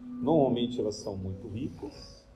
Normalmente 0.00 0.80
elas 0.80 0.96
são 0.96 1.16
muito 1.16 1.48
ricas, 1.48 2.26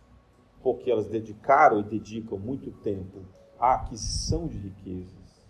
porque 0.63 0.91
elas 0.91 1.09
dedicaram 1.09 1.81
e 1.81 1.85
dedicam 1.85 2.39
muito 2.39 2.71
tempo 2.83 3.21
à 3.59 3.75
aquisição 3.75 4.47
de 4.47 4.57
riquezas. 4.57 5.43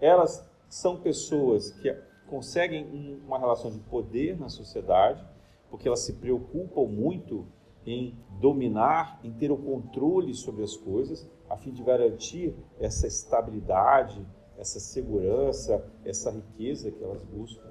Elas 0.00 0.44
são 0.68 1.00
pessoas 1.00 1.70
que 1.70 1.92
conseguem 2.28 3.20
uma 3.26 3.38
relação 3.38 3.70
de 3.70 3.78
poder 3.80 4.38
na 4.38 4.48
sociedade, 4.48 5.24
porque 5.70 5.88
elas 5.88 6.00
se 6.00 6.14
preocupam 6.14 6.86
muito 6.86 7.46
em 7.90 8.14
dominar, 8.40 9.20
em 9.22 9.32
ter 9.32 9.50
o 9.50 9.56
controle 9.56 10.34
sobre 10.34 10.62
as 10.62 10.76
coisas, 10.76 11.28
a 11.48 11.56
fim 11.56 11.72
de 11.72 11.82
garantir 11.82 12.54
essa 12.78 13.06
estabilidade, 13.06 14.24
essa 14.56 14.80
segurança, 14.80 15.84
essa 16.04 16.30
riqueza 16.30 16.90
que 16.90 17.02
elas 17.02 17.22
buscam 17.22 17.68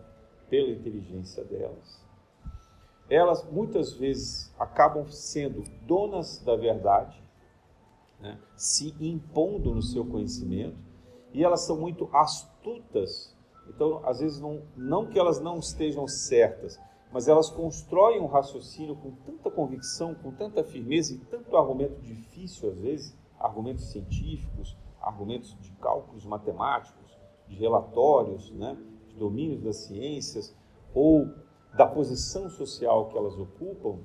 pela 0.49 0.69
inteligência 0.69 1.43
delas 1.43 2.07
elas 3.09 3.43
muitas 3.49 3.93
vezes 3.93 4.53
acabam 4.59 5.07
sendo 5.07 5.63
donas 5.85 6.39
da 6.39 6.55
verdade, 6.55 7.21
né? 8.19 8.37
se 8.55 8.93
impondo 8.99 9.73
no 9.73 9.81
seu 9.81 10.05
conhecimento, 10.05 10.77
e 11.33 11.43
elas 11.43 11.61
são 11.61 11.77
muito 11.77 12.09
astutas. 12.13 13.35
Então, 13.69 14.01
às 14.05 14.19
vezes, 14.19 14.39
não, 14.39 14.61
não 14.75 15.05
que 15.05 15.19
elas 15.19 15.39
não 15.39 15.59
estejam 15.59 16.07
certas, 16.07 16.79
mas 17.17 17.27
elas 17.27 17.49
constroem 17.49 18.21
um 18.21 18.27
raciocínio 18.27 18.95
com 18.95 19.09
tanta 19.09 19.49
convicção, 19.49 20.13
com 20.13 20.31
tanta 20.31 20.63
firmeza 20.63 21.15
e 21.15 21.17
tanto 21.17 21.57
argumento 21.57 21.99
difícil, 21.99 22.69
às 22.69 22.77
vezes, 22.77 23.17
argumentos 23.39 23.85
científicos, 23.85 24.77
argumentos 25.01 25.57
de 25.59 25.71
cálculos 25.81 26.23
matemáticos, 26.27 27.17
de 27.47 27.55
relatórios, 27.55 28.51
né? 28.51 28.77
de 29.07 29.15
domínios 29.15 29.63
das 29.63 29.77
ciências, 29.77 30.55
ou 30.93 31.25
da 31.75 31.87
posição 31.87 32.51
social 32.51 33.07
que 33.07 33.17
elas 33.17 33.35
ocupam 33.35 33.97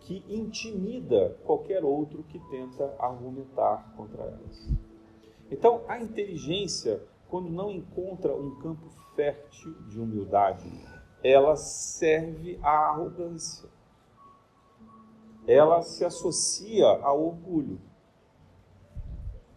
que 0.00 0.24
intimida 0.26 1.36
qualquer 1.44 1.84
outro 1.84 2.22
que 2.22 2.38
tenta 2.48 2.96
argumentar 2.98 3.92
contra 3.94 4.22
elas. 4.22 4.70
Então, 5.50 5.82
a 5.86 6.00
inteligência, 6.00 7.02
quando 7.28 7.50
não 7.50 7.70
encontra 7.70 8.34
um 8.34 8.58
campo 8.62 8.88
fértil 9.14 9.74
de 9.86 10.00
humildade, 10.00 10.93
ela 11.24 11.56
serve 11.56 12.60
à 12.62 12.90
arrogância. 12.90 13.70
ela 15.46 15.82
se 15.82 16.04
associa 16.04 16.86
ao 16.86 17.22
orgulho. 17.22 17.80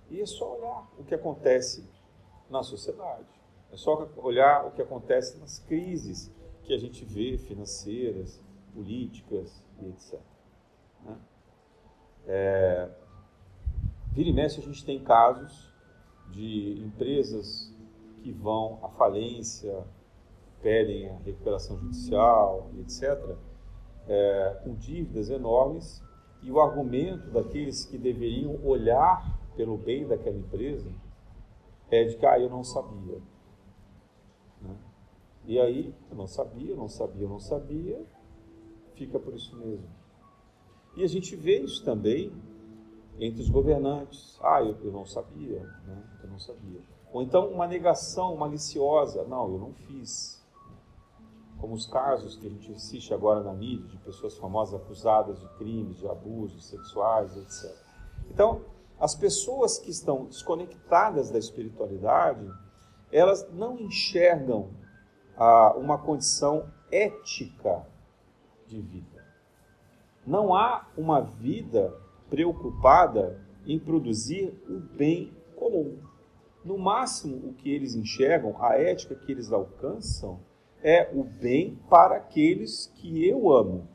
E 0.09 0.21
é 0.21 0.25
só 0.25 0.57
olhar 0.57 0.88
o 0.97 1.03
que 1.03 1.13
acontece 1.13 1.86
na 2.50 2.63
sociedade. 2.63 3.27
É 3.71 3.75
só 3.75 4.07
olhar 4.17 4.65
o 4.65 4.71
que 4.71 4.81
acontece 4.81 5.38
nas 5.38 5.59
crises 5.59 6.31
que 6.63 6.74
a 6.74 6.77
gente 6.77 7.03
vê, 7.05 7.38
financeiras, 7.38 8.41
políticas 8.74 9.63
e 9.81 9.89
etc. 9.89 10.19
Né? 11.03 11.17
É, 12.27 12.89
vira 14.12 14.29
e 14.29 14.33
mexe 14.33 14.59
a 14.59 14.63
gente 14.63 14.86
tem 14.86 15.03
casos 15.03 15.74
de 16.29 16.81
empresas 16.81 17.74
que 18.21 18.31
vão 18.31 18.79
à 18.83 18.89
falência, 18.89 19.86
pedem 20.67 21.07
a 21.07 21.17
recuperação 21.19 21.79
judicial, 21.79 22.69
etc., 22.77 23.38
é, 24.05 24.59
com 24.65 24.75
dívidas 24.75 25.29
enormes, 25.29 26.03
e 26.43 26.51
o 26.51 26.59
argumento 26.59 27.31
daqueles 27.31 27.86
que 27.86 27.97
deveriam 27.97 28.62
olhar 28.65 29.39
pelo 29.55 29.77
bem 29.77 30.05
daquela 30.05 30.36
empresa 30.36 30.91
é 31.89 32.03
de 32.03 32.17
que, 32.17 32.25
ah, 32.25 32.38
eu 32.38 32.50
não 32.50 32.65
sabia. 32.65 33.17
Né? 34.62 34.75
E 35.45 35.57
aí, 35.57 35.95
eu 36.12 36.17
não 36.17 36.27
sabia, 36.27 36.71
eu 36.71 36.75
não 36.75 36.89
sabia, 36.89 37.24
eu 37.24 37.29
não 37.29 37.39
sabia, 37.39 38.05
fica 38.93 39.17
por 39.17 39.33
isso 39.33 39.55
mesmo. 39.55 39.88
E 40.97 41.03
a 41.05 41.07
gente 41.07 41.33
vê 41.38 41.62
isso 41.62 41.86
também 41.86 42.29
entre 43.17 43.41
os 43.41 43.50
governantes. 43.50 44.38
Ah, 44.41 44.62
eu, 44.62 44.77
eu 44.83 44.91
não 44.91 45.05
sabia, 45.05 45.62
né? 45.86 46.03
eu 46.21 46.29
não 46.29 46.39
sabia. 46.39 46.81
Ou 47.13 47.21
então 47.21 47.47
uma 47.47 47.67
negação 47.67 48.36
maliciosa. 48.36 49.24
Não, 49.24 49.50
eu 49.50 49.59
não 49.59 49.74
fiz. 49.74 50.37
Como 51.59 51.73
os 51.73 51.85
casos 51.87 52.35
que 52.35 52.47
a 52.47 52.49
gente 52.49 52.71
assiste 52.71 53.13
agora 53.13 53.41
na 53.41 53.53
mídia 53.53 53.87
de 53.87 53.97
pessoas 53.97 54.37
famosas 54.37 54.79
acusadas 54.79 55.39
de 55.39 55.47
crimes, 55.57 55.97
de 55.97 56.07
abusos 56.07 56.65
sexuais, 56.67 57.35
etc. 57.35 57.75
Então, 58.29 58.61
as 58.99 59.15
pessoas 59.15 59.77
que 59.77 59.91
estão 59.91 60.25
desconectadas 60.25 61.29
da 61.29 61.37
espiritualidade, 61.37 62.47
elas 63.11 63.47
não 63.53 63.79
enxergam 63.79 64.69
ah, 65.37 65.73
uma 65.77 65.97
condição 65.97 66.71
ética 66.91 67.85
de 68.65 68.81
vida. 68.81 69.25
Não 70.25 70.53
há 70.53 70.87
uma 70.97 71.21
vida 71.21 71.93
preocupada 72.29 73.39
em 73.65 73.79
produzir 73.79 74.53
o 74.67 74.79
bem 74.79 75.33
comum. 75.55 75.99
No 76.63 76.77
máximo, 76.77 77.49
o 77.49 77.53
que 77.53 77.69
eles 77.69 77.95
enxergam, 77.95 78.61
a 78.61 78.75
ética 78.75 79.15
que 79.15 79.31
eles 79.31 79.51
alcançam, 79.51 80.39
é 80.84 81.10
o 81.13 81.24
bem 81.24 81.75
para 81.89 82.15
aqueles 82.17 82.91
que 82.96 83.27
eu 83.27 83.51
amo, 83.51 83.88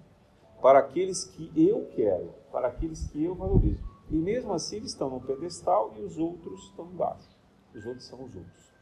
para 0.60 0.78
aqueles 0.78 1.24
que 1.24 1.50
eu 1.56 1.86
quero, 1.94 2.34
para 2.50 2.68
aqueles 2.68 3.08
que 3.08 3.22
eu 3.22 3.34
valorizo. 3.34 3.82
E 4.10 4.16
mesmo 4.16 4.52
assim, 4.52 4.76
eles 4.76 4.90
estão 4.90 5.08
no 5.08 5.20
pedestal 5.20 5.94
e 5.96 6.02
os 6.02 6.18
outros 6.18 6.64
estão 6.64 6.86
embaixo. 6.86 7.28
Os 7.74 7.86
outros 7.86 8.06
são 8.06 8.22
os 8.22 8.34
outros. 8.34 8.72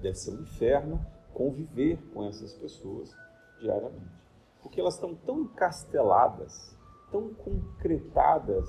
Deve 0.00 0.14
ser 0.16 0.30
um 0.30 0.42
inferno 0.42 1.04
conviver 1.34 1.98
com 2.12 2.24
essas 2.24 2.52
pessoas 2.54 3.14
diariamente. 3.60 4.20
Porque 4.62 4.80
elas 4.80 4.94
estão 4.94 5.14
tão 5.14 5.40
encasteladas 5.40 6.74
tão 7.10 7.34
concretadas 7.34 8.68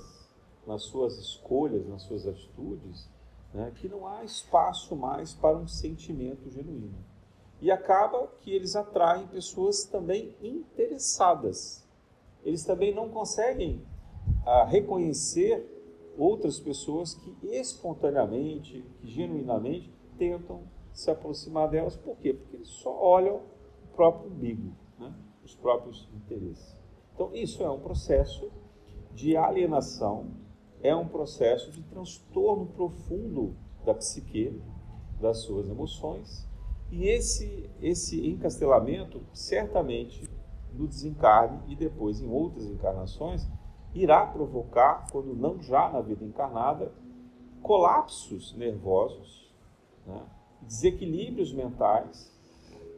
nas 0.66 0.84
suas 0.84 1.18
escolhas, 1.18 1.88
nas 1.88 2.04
suas 2.04 2.28
atitudes, 2.28 3.10
né, 3.54 3.72
que 3.76 3.88
não 3.88 4.08
há 4.08 4.24
espaço 4.24 4.96
mais 4.96 5.34
para 5.34 5.58
um 5.58 5.68
sentimento 5.68 6.50
genuíno. 6.50 6.98
E 7.62 7.70
acaba 7.70 8.28
que 8.42 8.52
eles 8.52 8.76
atraem 8.76 9.28
pessoas 9.28 9.86
também 9.86 10.36
interessadas. 10.42 11.88
Eles 12.44 12.66
também 12.66 12.94
não 12.94 13.10
conseguem 13.10 13.86
ah, 14.46 14.66
reconhecer 14.66 15.68
outras 16.18 16.60
pessoas 16.60 17.14
que 17.14 17.36
espontaneamente, 17.48 18.84
que 19.00 19.08
genuinamente 19.08 19.94
tentam 20.18 20.64
se 20.94 21.10
aproximar 21.10 21.70
delas. 21.70 21.96
Por 21.96 22.18
quê? 22.18 22.34
Porque 22.34 22.58
eles 22.58 22.68
só 22.68 22.96
olham 23.00 23.38
o 23.38 23.96
próprio 23.96 24.32
umbigo, 24.32 24.72
né? 25.00 25.14
os 25.44 25.56
próprios 25.56 26.10
interesses. 26.16 26.76
Então, 27.14 27.34
isso 27.34 27.64
é 27.64 27.70
um 27.70 27.80
processo 27.80 28.52
de 29.14 29.36
alienação, 29.38 30.28
é 30.82 30.96
um 30.96 31.08
processo 31.08 31.72
de 31.72 31.84
transtorno 31.84 32.66
profundo 32.68 33.56
da 33.86 33.94
psique, 33.94 34.62
das 35.20 35.40
suas 35.40 35.70
emoções, 35.70 36.48
e 36.92 37.08
esse, 37.08 37.70
esse 37.82 38.28
encastelamento, 38.28 39.22
certamente, 39.34 40.30
no 40.74 40.88
desencarne 40.88 41.60
e 41.68 41.76
depois 41.76 42.22
em 42.22 42.30
outras 42.30 42.66
encarnações, 42.66 43.48
irá 43.94 44.26
provocar, 44.26 45.08
quando 45.12 45.34
não 45.36 45.62
já 45.62 45.90
na 45.90 46.02
vida 46.02 46.24
encarnada, 46.24 46.92
colapsos 47.62 48.54
nervosos, 48.56 49.54
né? 50.06 50.22
desequilíbrios 50.62 51.54
mentais 51.54 52.32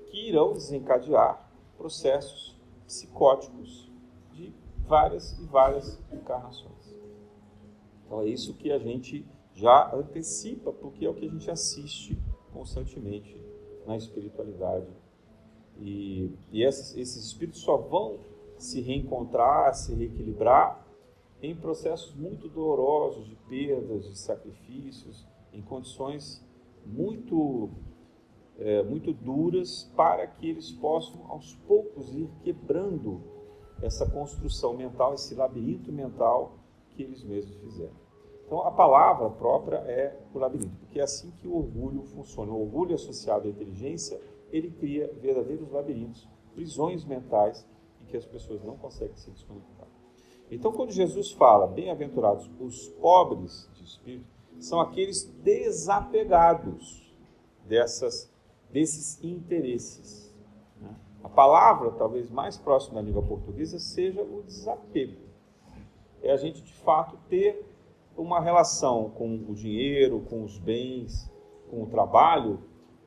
que 0.09 0.29
irão 0.29 0.53
desencadear 0.53 1.49
processos 1.77 2.59
psicóticos 2.85 3.93
várias 4.85 5.31
e 5.39 5.45
várias 5.45 5.99
encarnações. 6.11 6.95
Então 8.05 8.21
é 8.21 8.27
isso 8.27 8.53
que 8.53 8.71
a 8.71 8.77
gente 8.77 9.25
já 9.53 9.93
antecipa, 9.93 10.71
porque 10.71 11.05
é 11.05 11.09
o 11.09 11.13
que 11.13 11.25
a 11.25 11.29
gente 11.29 11.49
assiste 11.49 12.19
constantemente 12.51 13.42
na 13.85 13.97
espiritualidade. 13.97 14.87
E, 15.79 16.31
e 16.51 16.63
esses, 16.63 16.95
esses 16.95 17.25
espíritos 17.25 17.61
só 17.61 17.77
vão 17.77 18.19
se 18.57 18.79
reencontrar, 18.81 19.73
se 19.73 19.93
reequilibrar 19.93 20.85
em 21.41 21.55
processos 21.55 22.15
muito 22.15 22.47
dolorosos 22.47 23.27
de 23.27 23.35
perdas, 23.49 24.07
de 24.07 24.17
sacrifícios, 24.17 25.25
em 25.51 25.61
condições 25.61 26.41
muito 26.85 27.69
é, 28.57 28.83
muito 28.83 29.11
duras 29.13 29.91
para 29.95 30.27
que 30.27 30.49
eles 30.49 30.71
possam 30.71 31.25
aos 31.27 31.55
poucos 31.67 32.13
ir 32.13 32.29
quebrando 32.43 33.21
essa 33.81 34.09
construção 34.09 34.75
mental, 34.75 35.13
esse 35.13 35.35
labirinto 35.35 35.91
mental 35.91 36.57
que 36.91 37.03
eles 37.03 37.23
mesmos 37.23 37.55
fizeram. 37.57 38.02
Então, 38.45 38.61
a 38.61 38.71
palavra 38.71 39.29
própria 39.29 39.77
é 39.77 40.19
o 40.33 40.39
labirinto, 40.39 40.75
porque 40.79 40.99
é 40.99 41.03
assim 41.03 41.31
que 41.31 41.47
o 41.47 41.55
orgulho 41.55 42.03
funciona. 42.03 42.51
O 42.51 42.61
orgulho 42.61 42.95
associado 42.95 43.47
à 43.47 43.51
inteligência, 43.51 44.19
ele 44.51 44.69
cria 44.69 45.11
verdadeiros 45.21 45.71
labirintos, 45.71 46.27
prisões 46.53 47.03
mentais 47.05 47.65
em 48.01 48.05
que 48.05 48.17
as 48.17 48.25
pessoas 48.25 48.63
não 48.63 48.77
conseguem 48.77 49.15
se 49.15 49.31
desconectar. 49.31 49.87
Então, 50.51 50.71
quando 50.71 50.91
Jesus 50.91 51.31
fala, 51.31 51.65
bem-aventurados 51.65 52.49
os 52.59 52.89
pobres 52.89 53.69
de 53.73 53.83
espírito, 53.83 54.27
são 54.59 54.79
aqueles 54.79 55.23
desapegados 55.43 57.11
dessas, 57.65 58.31
desses 58.69 59.23
interesses. 59.23 60.31
A 61.23 61.29
palavra, 61.29 61.91
talvez 61.91 62.29
mais 62.29 62.57
próxima 62.57 62.95
da 62.95 63.01
língua 63.01 63.23
portuguesa, 63.23 63.79
seja 63.79 64.21
o 64.21 64.43
desapego. 64.43 65.21
É 66.21 66.31
a 66.31 66.37
gente, 66.37 66.61
de 66.61 66.73
fato, 66.73 67.17
ter 67.29 67.72
uma 68.17 68.39
relação 68.39 69.09
com 69.09 69.35
o 69.47 69.53
dinheiro, 69.53 70.21
com 70.29 70.43
os 70.43 70.57
bens, 70.57 71.31
com 71.69 71.83
o 71.83 71.87
trabalho, 71.87 72.59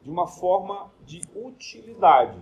de 0.03 0.11
uma 0.11 0.27
forma 0.27 0.91
de 1.05 1.23
utilidade. 1.35 2.39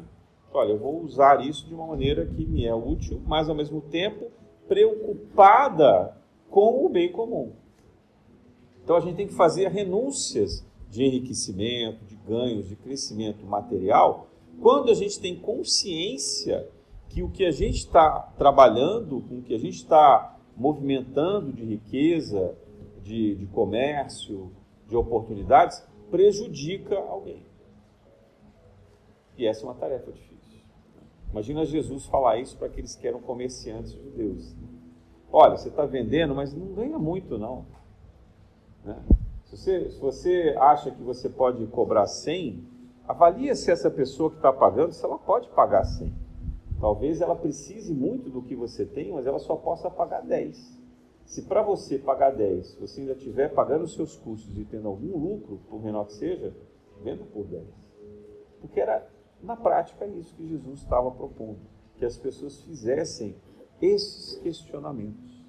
Olha, 0.52 0.72
eu 0.72 0.78
vou 0.78 1.02
usar 1.02 1.44
isso 1.44 1.66
de 1.66 1.74
uma 1.74 1.86
maneira 1.86 2.26
que 2.26 2.46
me 2.46 2.64
é 2.64 2.74
útil, 2.74 3.20
mas 3.26 3.48
ao 3.48 3.54
mesmo 3.54 3.80
tempo 3.80 4.30
preocupada 4.68 6.16
com 6.48 6.84
o 6.84 6.88
bem 6.88 7.10
comum. 7.10 7.52
Então 8.82 8.96
a 8.96 9.00
gente 9.00 9.16
tem 9.16 9.26
que 9.26 9.34
fazer 9.34 9.68
renúncias 9.68 10.64
de 10.88 11.02
enriquecimento, 11.04 12.04
de 12.04 12.16
ganhos, 12.16 12.68
de 12.68 12.76
crescimento 12.76 13.44
material 13.44 14.28
quando 14.60 14.90
a 14.90 14.94
gente 14.94 15.20
tem 15.20 15.36
consciência 15.36 16.68
que 17.08 17.22
o 17.22 17.30
que 17.30 17.44
a 17.44 17.50
gente 17.50 17.78
está 17.78 18.32
trabalhando, 18.36 19.20
com 19.28 19.38
o 19.38 19.42
que 19.42 19.54
a 19.54 19.58
gente 19.58 19.76
está 19.76 20.33
movimentando 20.56 21.52
de 21.52 21.64
riqueza, 21.64 22.56
de, 23.02 23.34
de 23.34 23.46
comércio, 23.46 24.52
de 24.88 24.96
oportunidades, 24.96 25.86
prejudica 26.10 26.96
alguém. 26.96 27.42
E 29.36 29.46
essa 29.46 29.62
é 29.62 29.64
uma 29.64 29.74
tarefa 29.74 30.12
difícil. 30.12 30.60
Imagina 31.30 31.64
Jesus 31.64 32.06
falar 32.06 32.38
isso 32.38 32.56
para 32.56 32.68
aqueles 32.68 32.94
que 32.94 33.06
eram 33.06 33.20
comerciantes 33.20 33.92
judeus. 33.92 34.54
Olha, 35.32 35.56
você 35.56 35.68
está 35.68 35.84
vendendo, 35.84 36.34
mas 36.34 36.54
não 36.54 36.72
ganha 36.74 36.98
muito, 36.98 37.36
não. 37.36 37.66
Né? 38.84 38.96
Se, 39.46 39.56
você, 39.56 39.90
se 39.90 39.98
você 39.98 40.54
acha 40.58 40.92
que 40.92 41.02
você 41.02 41.28
pode 41.28 41.66
cobrar 41.66 42.06
100, 42.06 42.74
Avalia 43.06 43.54
se 43.54 43.70
essa 43.70 43.90
pessoa 43.90 44.30
que 44.30 44.36
está 44.36 44.50
pagando, 44.50 44.92
se 44.92 45.04
ela 45.04 45.18
pode 45.18 45.48
pagar 45.50 45.84
100. 45.84 46.12
Talvez 46.84 47.22
ela 47.22 47.34
precise 47.34 47.94
muito 47.94 48.28
do 48.28 48.42
que 48.42 48.54
você 48.54 48.84
tem, 48.84 49.10
mas 49.10 49.26
ela 49.26 49.38
só 49.38 49.56
possa 49.56 49.90
pagar 49.90 50.20
10. 50.20 50.82
Se 51.24 51.40
para 51.40 51.62
você 51.62 51.98
pagar 51.98 52.32
10, 52.32 52.74
você 52.74 53.00
ainda 53.00 53.14
estiver 53.14 53.54
pagando 53.54 53.84
os 53.84 53.94
seus 53.94 54.14
custos 54.16 54.54
e 54.58 54.66
tendo 54.66 54.88
algum 54.88 55.16
lucro, 55.16 55.62
por 55.70 55.82
menor 55.82 56.04
que 56.04 56.12
seja, 56.12 56.54
venda 57.02 57.24
por 57.24 57.46
10. 57.46 57.64
Porque 58.60 58.78
era, 58.78 59.10
na 59.42 59.56
prática, 59.56 60.04
isso 60.04 60.34
que 60.34 60.46
Jesus 60.46 60.80
estava 60.80 61.10
propondo. 61.10 61.56
Que 61.96 62.04
as 62.04 62.18
pessoas 62.18 62.60
fizessem 62.60 63.34
esses 63.80 64.36
questionamentos. 64.40 65.42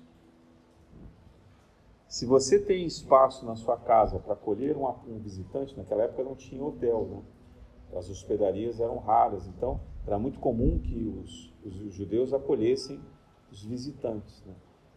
Se 2.08 2.26
você 2.26 2.62
tem 2.62 2.86
espaço 2.86 3.46
na 3.46 3.58
sua 3.58 3.76
casa 3.76 4.20
para 4.20 4.36
acolher 4.36 4.78
um, 4.78 5.20
visitante, 5.20 5.76
naquela 5.76 6.04
época 6.04 6.24
não 6.24 6.34
tinha 6.34 6.64
hotel, 6.64 7.06
né? 7.12 7.22
as 8.00 8.10
hospedarias 8.10 8.80
eram 8.80 9.00
raras, 9.00 9.46
então 9.48 9.82
era 10.06 10.20
muito 10.20 10.40
comum 10.40 10.80
que 10.80 11.08
os, 11.08 11.54
os 11.66 11.94
judeus 11.94 12.34
acolhessem 12.34 13.00
os 13.52 13.64
visitantes. 13.64 14.44
Né? 14.46 14.54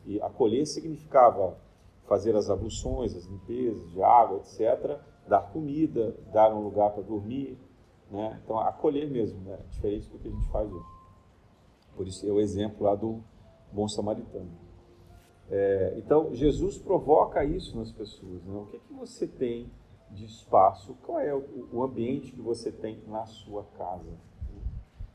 E 0.06 0.20
acolher 0.20 0.66
significava 0.66 1.58
fazer 2.06 2.34
as 2.36 2.50
abluções, 2.50 3.14
as 3.14 3.24
limpezas 3.24 3.90
de 3.90 4.02
água, 4.02 4.38
etc., 4.38 4.98
dar 5.26 5.42
comida, 5.52 6.16
dar 6.32 6.54
um 6.54 6.62
lugar 6.62 6.90
para 6.90 7.02
dormir. 7.02 7.58
Né? 8.10 8.40
Então, 8.42 8.58
acolher 8.58 9.10
mesmo, 9.10 9.40
né? 9.40 9.58
diferente 9.70 10.08
do 10.08 10.18
que 10.18 10.28
a 10.28 10.30
gente 10.30 10.48
faz 10.50 10.70
hoje. 10.70 10.86
Por 11.96 12.06
isso 12.06 12.26
é 12.26 12.30
o 12.30 12.40
exemplo 12.40 12.84
lá 12.84 12.94
do 12.94 13.22
bom 13.72 13.88
samaritano. 13.88 14.50
É, 15.50 15.94
então, 15.96 16.34
Jesus 16.34 16.78
provoca 16.78 17.44
isso 17.44 17.76
nas 17.76 17.90
pessoas. 17.90 18.42
Né? 18.44 18.58
O 18.58 18.66
que, 18.66 18.76
é 18.76 18.80
que 18.80 18.92
você 18.92 19.26
tem 19.26 19.70
de 20.10 20.24
espaço? 20.24 20.94
Qual 21.02 21.18
é 21.18 21.34
o, 21.34 21.68
o 21.72 21.82
ambiente 21.82 22.32
que 22.32 22.40
você 22.40 22.70
tem 22.70 23.02
na 23.06 23.26
sua 23.26 23.64
casa? 23.76 24.27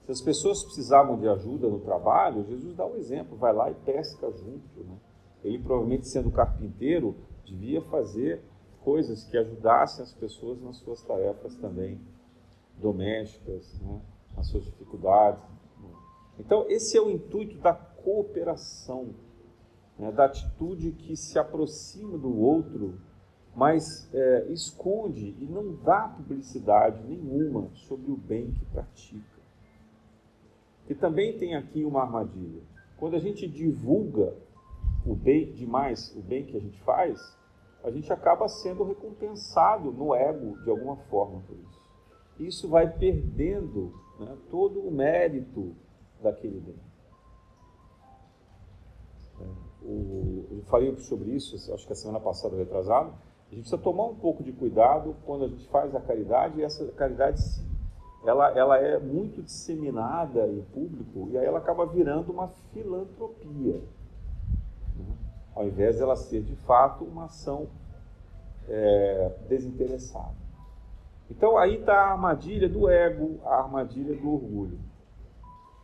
Se 0.05 0.11
as 0.11 0.21
pessoas 0.21 0.63
precisavam 0.63 1.17
de 1.17 1.27
ajuda 1.27 1.67
no 1.69 1.79
trabalho, 1.79 2.43
Jesus 2.45 2.75
dá 2.75 2.85
um 2.85 2.95
exemplo, 2.95 3.37
vai 3.37 3.53
lá 3.53 3.71
e 3.71 3.73
pesca 3.73 4.29
junto. 4.31 4.83
Né? 4.83 4.97
Ele, 5.43 5.59
provavelmente 5.59 6.07
sendo 6.07 6.29
carpinteiro, 6.29 7.15
devia 7.45 7.81
fazer 7.83 8.43
coisas 8.83 9.23
que 9.23 9.37
ajudassem 9.37 10.03
as 10.03 10.13
pessoas 10.13 10.61
nas 10.61 10.77
suas 10.77 11.01
tarefas 11.03 11.55
também 11.55 12.01
domésticas, 12.77 13.79
né? 13.81 14.01
nas 14.35 14.47
suas 14.47 14.65
dificuldades. 14.65 15.41
Então, 16.37 16.65
esse 16.67 16.97
é 16.97 17.01
o 17.01 17.09
intuito 17.09 17.57
da 17.59 17.73
cooperação, 17.73 19.13
né? 19.97 20.11
da 20.11 20.25
atitude 20.25 20.91
que 20.91 21.15
se 21.15 21.39
aproxima 21.39 22.17
do 22.17 22.37
outro, 22.37 22.99
mas 23.55 24.09
é, 24.13 24.47
esconde 24.51 25.37
e 25.39 25.45
não 25.45 25.75
dá 25.75 26.09
publicidade 26.09 27.01
nenhuma 27.03 27.69
sobre 27.75 28.11
o 28.11 28.17
bem 28.17 28.51
que 28.51 28.65
pratica. 28.65 29.32
E 30.93 30.95
também 30.95 31.36
tem 31.39 31.56
aqui 31.56 31.84
uma 31.84 32.03
armadilha. 32.03 32.62
Quando 32.97 33.15
a 33.15 33.19
gente 33.19 33.47
divulga 33.47 34.36
o 35.03 35.15
bem 35.15 35.51
demais, 35.51 36.15
o 36.15 36.21
bem 36.21 36.45
que 36.45 36.56
a 36.56 36.60
gente 36.60 36.79
faz, 36.84 37.36
a 37.84 37.89
gente 37.89 38.13
acaba 38.13 38.47
sendo 38.47 38.84
recompensado 38.84 39.91
no 39.91 40.13
ego 40.13 40.56
de 40.63 40.69
alguma 40.69 40.95
forma 41.10 41.41
por 41.47 41.58
isso. 41.58 41.82
Isso 42.38 42.69
vai 42.69 42.88
perdendo 42.88 43.91
né, 44.19 44.38
todo 44.51 44.82
o 44.82 44.91
mérito 44.91 45.75
daquele 46.21 46.60
bem. 46.60 46.75
É, 49.41 49.45
o, 49.84 50.45
eu 50.51 50.63
falei 50.65 50.95
sobre 50.97 51.32
isso, 51.32 51.56
acho 51.73 51.88
que 51.88 51.93
a 51.93 51.95
semana 51.95 52.19
passada, 52.19 52.56
retrasado. 52.56 53.10
A 53.10 53.56
gente 53.56 53.62
precisa 53.62 53.82
tomar 53.82 54.06
um 54.06 54.15
pouco 54.15 54.43
de 54.43 54.51
cuidado 54.51 55.15
quando 55.25 55.45
a 55.45 55.47
gente 55.47 55.67
faz 55.69 55.95
a 55.95 55.99
caridade 55.99 56.60
e 56.60 56.63
essa 56.63 56.86
caridade 56.91 57.41
ela, 58.25 58.57
ela 58.57 58.77
é 58.77 58.97
muito 58.99 59.41
disseminada 59.41 60.47
em 60.47 60.62
público 60.73 61.29
e 61.31 61.38
aí 61.38 61.45
ela 61.45 61.59
acaba 61.59 61.86
virando 61.86 62.31
uma 62.31 62.47
filantropia, 62.71 63.81
né? 64.95 65.15
ao 65.55 65.67
invés 65.67 65.97
dela 65.97 66.15
ser 66.15 66.41
de 66.41 66.55
fato 66.57 67.03
uma 67.03 67.25
ação 67.25 67.67
é, 68.67 69.31
desinteressada. 69.49 70.43
Então 71.29 71.57
aí 71.57 71.79
está 71.79 71.93
a 71.93 72.12
armadilha 72.12 72.69
do 72.69 72.89
ego, 72.89 73.39
a 73.45 73.55
armadilha 73.55 74.15
do 74.15 74.33
orgulho. 74.33 74.79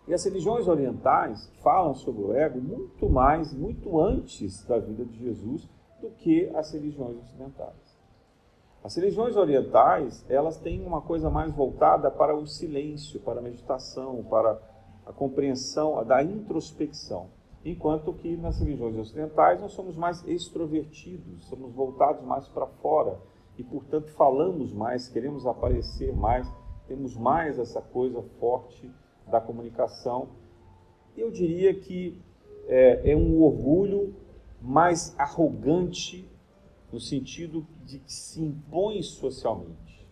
E 0.07 0.13
as 0.13 0.23
religiões 0.23 0.67
orientais 0.67 1.51
falam 1.61 1.93
sobre 1.93 2.23
o 2.23 2.33
ego 2.33 2.59
muito 2.59 3.09
mais, 3.09 3.53
muito 3.53 3.99
antes 3.99 4.65
da 4.65 4.79
vida 4.79 5.05
de 5.05 5.19
Jesus 5.19 5.69
do 6.01 6.09
que 6.09 6.49
as 6.55 6.71
religiões 6.71 7.17
ocidentais. 7.17 7.88
As 8.83 8.95
religiões 8.95 9.35
orientais, 9.35 10.25
elas 10.29 10.57
têm 10.57 10.85
uma 10.85 11.01
coisa 11.01 11.29
mais 11.29 11.51
voltada 11.51 12.09
para 12.09 12.35
o 12.35 12.47
silêncio, 12.47 13.19
para 13.19 13.39
a 13.39 13.43
meditação, 13.43 14.23
para 14.23 14.57
a 15.05 15.11
compreensão 15.11 16.03
da 16.05 16.23
introspecção. 16.23 17.27
Enquanto 17.63 18.13
que 18.13 18.37
nas 18.37 18.59
religiões 18.59 18.95
ocidentais 18.95 19.59
nós 19.59 19.73
somos 19.73 19.97
mais 19.97 20.25
extrovertidos, 20.25 21.45
somos 21.47 21.73
voltados 21.73 22.23
mais 22.25 22.47
para 22.47 22.65
fora 22.65 23.19
e, 23.57 23.63
portanto, 23.63 24.11
falamos 24.11 24.71
mais, 24.71 25.09
queremos 25.09 25.45
aparecer 25.45 26.15
mais, 26.15 26.47
temos 26.87 27.17
mais 27.17 27.59
essa 27.59 27.81
coisa 27.81 28.21
forte 28.39 28.89
da 29.27 29.41
comunicação. 29.41 30.29
Eu 31.17 31.29
diria 31.29 31.73
que 31.73 32.21
é, 32.69 33.11
é 33.11 33.15
um 33.15 33.41
orgulho 33.41 34.15
mais 34.61 35.13
arrogante 35.19 36.29
no 36.91 36.99
sentido 36.99 37.65
de 37.85 37.99
que 37.99 38.11
se 38.11 38.41
impõe 38.41 39.01
socialmente. 39.01 40.07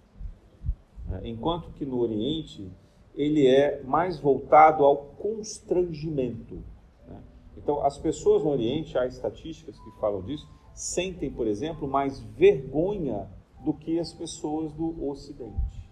Né? 1.07 1.21
Enquanto 1.25 1.71
que 1.71 1.85
no 1.85 1.99
Oriente 1.99 2.69
ele 3.15 3.47
é 3.47 3.81
mais 3.83 4.19
voltado 4.19 4.83
ao 4.83 4.97
constrangimento. 4.97 6.61
Né? 7.07 7.19
Então, 7.57 7.83
as 7.83 7.97
pessoas 7.97 8.43
no 8.43 8.51
Oriente, 8.51 8.97
há 8.97 9.07
estatísticas 9.07 9.79
que 9.79 9.91
falam 9.99 10.21
disso, 10.21 10.47
sentem, 10.73 11.31
por 11.31 11.47
exemplo, 11.47 11.87
mais 11.87 12.19
vergonha 12.19 13.27
do 13.65 13.73
que 13.73 13.99
as 13.99 14.13
pessoas 14.13 14.71
do 14.73 15.09
Ocidente. 15.09 15.89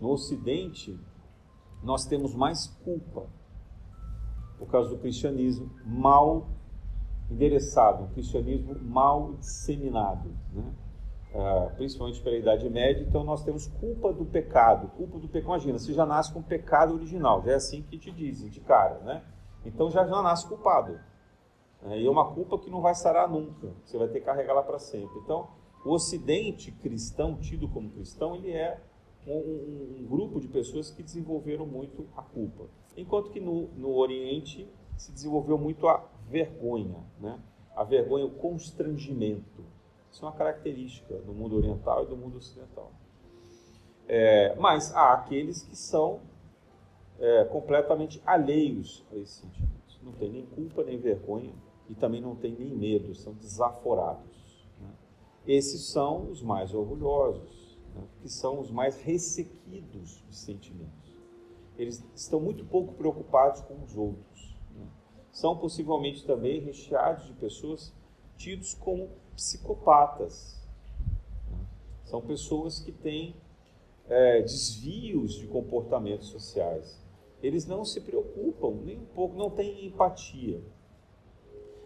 No 0.00 0.10
Ocidente, 0.10 0.98
nós 1.82 2.04
temos 2.06 2.34
mais 2.34 2.66
culpa 2.82 3.28
por 4.58 4.68
causa 4.68 4.90
do 4.90 4.98
cristianismo 4.98 5.70
mal 5.86 6.48
endereçado, 7.30 8.04
um 8.04 8.08
cristianismo 8.08 8.76
mal 8.82 9.34
disseminado, 9.34 10.30
né? 10.52 10.74
Uh, 11.32 11.76
principalmente 11.76 12.20
pela 12.20 12.36
Idade 12.36 12.68
Média, 12.68 13.06
então 13.08 13.22
nós 13.22 13.44
temos 13.44 13.68
culpa 13.68 14.12
do 14.12 14.24
pecado, 14.24 14.88
culpa 14.96 15.16
do 15.16 15.28
pecado. 15.28 15.52
Imagina, 15.52 15.78
você 15.78 15.92
já 15.92 16.04
nasce 16.04 16.32
com 16.32 16.42
pecado 16.42 16.94
original, 16.94 17.40
já 17.44 17.52
é 17.52 17.54
assim 17.54 17.82
que 17.82 17.96
te 17.96 18.10
dizem 18.10 18.50
de 18.50 18.58
cara, 18.58 18.98
né? 18.98 19.22
Então 19.64 19.88
já, 19.90 20.04
já 20.04 20.22
nasce 20.22 20.48
culpado. 20.48 20.98
Né? 21.82 22.00
E 22.00 22.06
é 22.06 22.10
uma 22.10 22.32
culpa 22.34 22.58
que 22.58 22.68
não 22.68 22.80
vai 22.80 22.96
sarar 22.96 23.28
nunca, 23.28 23.72
você 23.84 23.96
vai 23.96 24.08
ter 24.08 24.18
que 24.18 24.26
carregar 24.26 24.54
lá 24.54 24.62
para 24.62 24.80
sempre. 24.80 25.20
Então, 25.20 25.48
o 25.84 25.92
Ocidente 25.92 26.72
cristão, 26.72 27.36
tido 27.36 27.68
como 27.68 27.90
cristão, 27.90 28.34
ele 28.34 28.50
é 28.50 28.80
um, 29.26 29.32
um, 29.32 29.96
um, 30.00 30.06
grupo 30.06 30.40
de 30.40 30.48
pessoas 30.48 30.90
que 30.90 31.02
desenvolveram 31.02 31.64
muito 31.64 32.06
a 32.16 32.22
culpa. 32.22 32.64
Enquanto 32.96 33.30
que 33.30 33.40
no, 33.40 33.68
no 33.76 33.94
Oriente 33.94 34.68
se 34.96 35.12
desenvolveu 35.12 35.56
muito 35.56 35.86
a 35.88 36.04
vergonha, 36.30 37.04
né? 37.20 37.38
a 37.74 37.82
vergonha, 37.82 38.24
o 38.24 38.30
constrangimento. 38.30 39.64
Isso 40.10 40.24
é 40.24 40.28
uma 40.28 40.34
característica 40.34 41.14
do 41.18 41.32
mundo 41.32 41.56
oriental 41.56 42.04
e 42.04 42.06
do 42.06 42.16
mundo 42.16 42.38
ocidental. 42.38 42.92
É, 44.08 44.54
mas 44.56 44.94
há 44.94 45.12
aqueles 45.12 45.62
que 45.62 45.76
são 45.76 46.20
é, 47.18 47.44
completamente 47.44 48.22
alheios 48.24 49.04
a 49.12 49.16
esses 49.16 49.36
sentimentos. 49.36 50.00
Não 50.02 50.12
tem 50.12 50.30
nem 50.30 50.46
culpa 50.46 50.82
nem 50.82 50.98
vergonha 50.98 51.52
e 51.88 51.94
também 51.94 52.20
não 52.20 52.34
tem 52.34 52.52
nem 52.52 52.70
medo, 52.70 53.14
são 53.14 53.34
desaforados. 53.34 54.66
Né? 54.80 54.88
Esses 55.46 55.90
são 55.90 56.30
os 56.30 56.42
mais 56.42 56.74
orgulhosos, 56.74 57.78
né? 57.94 58.02
que 58.22 58.28
são 58.28 58.58
os 58.60 58.70
mais 58.70 59.00
ressequidos 59.00 60.24
de 60.28 60.36
sentimentos. 60.36 60.90
Eles 61.78 62.04
estão 62.14 62.40
muito 62.40 62.64
pouco 62.64 62.94
preocupados 62.94 63.60
com 63.62 63.82
os 63.84 63.96
outros 63.96 64.49
são 65.32 65.56
possivelmente 65.56 66.24
também 66.24 66.60
recheados 66.60 67.26
de 67.26 67.32
pessoas 67.34 67.92
tidos 68.36 68.74
como 68.74 69.08
psicopatas. 69.34 70.58
São 72.04 72.20
pessoas 72.20 72.80
que 72.80 72.90
têm 72.90 73.36
é, 74.08 74.42
desvios 74.42 75.34
de 75.34 75.46
comportamentos 75.46 76.28
sociais. 76.28 77.00
Eles 77.42 77.66
não 77.66 77.84
se 77.84 78.00
preocupam 78.00 78.74
nem 78.84 78.98
um 78.98 79.04
pouco, 79.06 79.36
não 79.36 79.50
têm 79.50 79.86
empatia. 79.86 80.60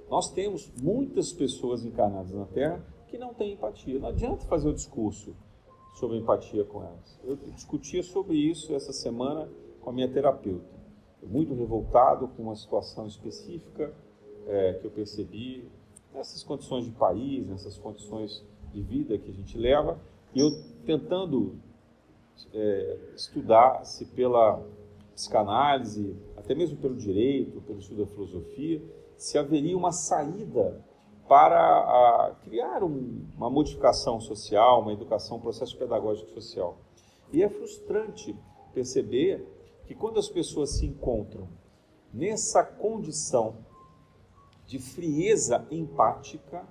Nós 0.09 0.31
temos 0.31 0.71
muitas 0.83 1.33
pessoas 1.33 1.85
encarnadas 1.85 2.33
na 2.33 2.47
Terra 2.47 2.85
que 3.09 3.19
não 3.19 3.35
têm 3.35 3.53
empatia. 3.53 3.99
Não 3.99 4.09
adianta 4.09 4.45
fazer 4.47 4.69
o 4.69 4.75
discurso 4.75 5.37
sobre 5.95 6.17
empatia 6.17 6.65
com 6.65 6.83
elas. 6.83 7.21
Eu 7.23 7.37
discutia 7.37 8.03
sobre 8.03 8.37
isso 8.37 8.75
essa 8.75 8.93
semana 8.93 9.49
com 9.81 9.91
a 9.91 9.93
minha 9.93 10.09
terapeuta 10.09 10.74
muito 11.27 11.55
revoltado 11.55 12.29
com 12.29 12.43
uma 12.45 12.57
situação 12.57 13.07
específica 13.07 13.93
é, 14.47 14.75
que 14.75 14.87
eu 14.87 14.91
percebi 14.91 15.69
nessas 16.13 16.43
condições 16.43 16.85
de 16.85 16.91
país, 16.93 17.47
nessas 17.49 17.77
condições 17.79 18.45
de 18.73 18.81
vida 18.83 19.19
que 19.19 19.31
a 19.31 19.35
gente 19.35 19.59
leva, 19.59 19.99
e 20.35 20.41
eu 20.41 20.51
tentando 20.85 21.57
é, 22.53 22.99
estudar 23.15 23.85
se 23.85 24.05
pela 24.07 24.63
psicanálise, 25.15 26.17
até 26.37 26.55
mesmo 26.55 26.77
pelo 26.77 26.97
direito, 26.97 27.61
pelo 27.63 27.79
estudo 27.79 28.05
da 28.05 28.11
filosofia, 28.11 28.83
se 29.17 29.39
haveria 29.39 29.77
uma 29.77 29.93
saída 29.93 30.85
para 31.29 32.37
criar 32.43 32.83
um, 32.83 33.25
uma 33.37 33.49
modificação 33.49 34.21
social, 34.21 34.83
uma 34.83 34.93
educação, 34.93 35.39
um 35.39 35.41
processo 35.41 35.77
pedagógico 35.79 36.31
social. 36.31 36.77
E 37.33 37.43
é 37.43 37.49
frustrante 37.49 38.37
perceber 38.75 39.47
que 39.87 39.95
quando 39.95 40.19
as 40.19 40.29
pessoas 40.29 40.71
se 40.71 40.87
encontram 40.87 41.49
nessa 42.13 42.63
condição 42.63 43.57
de 44.67 44.79
frieza 44.79 45.67
empática, 45.71 46.67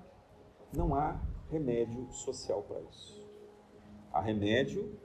não 0.72 0.94
há 0.94 1.20
remédio 1.50 2.10
social 2.12 2.62
para 2.62 2.80
isso. 2.80 3.24
Há 4.12 4.20
remédio 4.20 4.98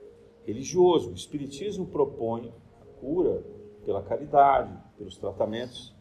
religioso. 0.44 1.10
O 1.10 1.14
Espiritismo 1.14 1.86
propõe 1.86 2.52
a 2.80 3.00
cura 3.00 3.44
pela 3.84 4.02
caridade, 4.02 4.76
pelos 4.96 5.16
tratamentos 5.16 5.94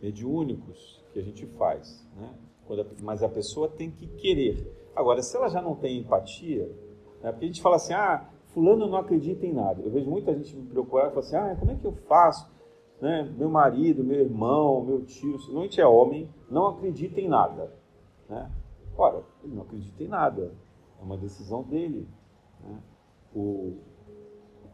mediúnicos 0.00 1.04
que 1.12 1.18
a 1.18 1.22
gente 1.22 1.46
faz. 1.46 2.06
Né? 2.14 2.34
Mas 3.02 3.22
a 3.22 3.28
pessoa 3.28 3.68
tem 3.68 3.90
que 3.90 4.06
querer. 4.06 4.72
Agora, 4.94 5.22
se 5.22 5.36
ela 5.36 5.48
já 5.48 5.60
não 5.60 5.74
tem 5.74 5.98
empatia, 5.98 6.66
né? 7.22 7.32
porque 7.32 7.44
a 7.44 7.48
gente 7.48 7.62
fala 7.62 7.76
assim, 7.76 7.94
ah, 7.94 8.28
fulano 8.56 8.86
não 8.86 8.96
acredita 8.96 9.44
em 9.44 9.52
nada. 9.52 9.82
Eu 9.82 9.90
vejo 9.90 10.08
muita 10.08 10.34
gente 10.34 10.56
me 10.56 10.66
preocupar 10.66 11.08
e 11.08 11.10
falar 11.10 11.20
assim, 11.20 11.36
ah, 11.36 11.56
como 11.60 11.72
é 11.72 11.74
que 11.74 11.84
eu 11.84 11.92
faço? 11.92 12.50
Né? 12.98 13.30
Meu 13.36 13.50
marido, 13.50 14.02
meu 14.02 14.18
irmão, 14.18 14.82
meu 14.82 15.04
tio, 15.04 15.38
se 15.38 15.52
não 15.52 15.62
é 15.64 15.86
homem, 15.86 16.30
não 16.50 16.68
acredita 16.68 17.20
em 17.20 17.28
nada. 17.28 17.70
Né? 18.26 18.50
Ora, 18.96 19.22
ele 19.44 19.54
não 19.54 19.62
acredita 19.62 20.02
em 20.02 20.08
nada. 20.08 20.54
É 20.98 21.04
uma 21.04 21.18
decisão 21.18 21.62
dele. 21.64 22.08
Né? 22.64 22.78
O, 23.34 23.74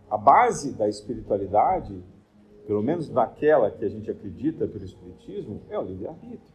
a 0.09 0.17
base 0.17 0.73
da 0.75 0.89
espiritualidade, 0.89 2.01
pelo 2.69 2.85
menos 2.85 3.11
naquela 3.11 3.69
que 3.69 3.85
a 3.85 3.89
gente 3.89 4.09
acredita 4.09 4.65
pelo 4.65 4.85
Espiritismo, 4.85 5.61
é 5.69 5.77
o 5.77 5.83
livre-arbítrio. 5.83 6.55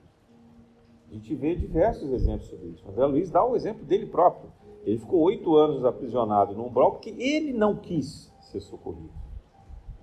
A 1.10 1.14
gente 1.14 1.36
vê 1.36 1.56
diversos 1.56 2.10
exemplos 2.10 2.48
sobre 2.48 2.68
isso. 2.68 2.88
André 2.88 3.06
Luiz 3.06 3.30
dá 3.30 3.46
o 3.46 3.54
exemplo 3.54 3.84
dele 3.84 4.06
próprio. 4.06 4.50
Ele 4.88 5.00
ficou 5.00 5.20
oito 5.24 5.54
anos 5.58 5.84
aprisionado 5.84 6.56
num 6.56 6.68
umbral 6.68 6.94
porque 6.94 7.10
ele 7.20 7.52
não 7.52 7.76
quis 7.76 8.32
ser 8.40 8.62
socorrido. 8.62 9.12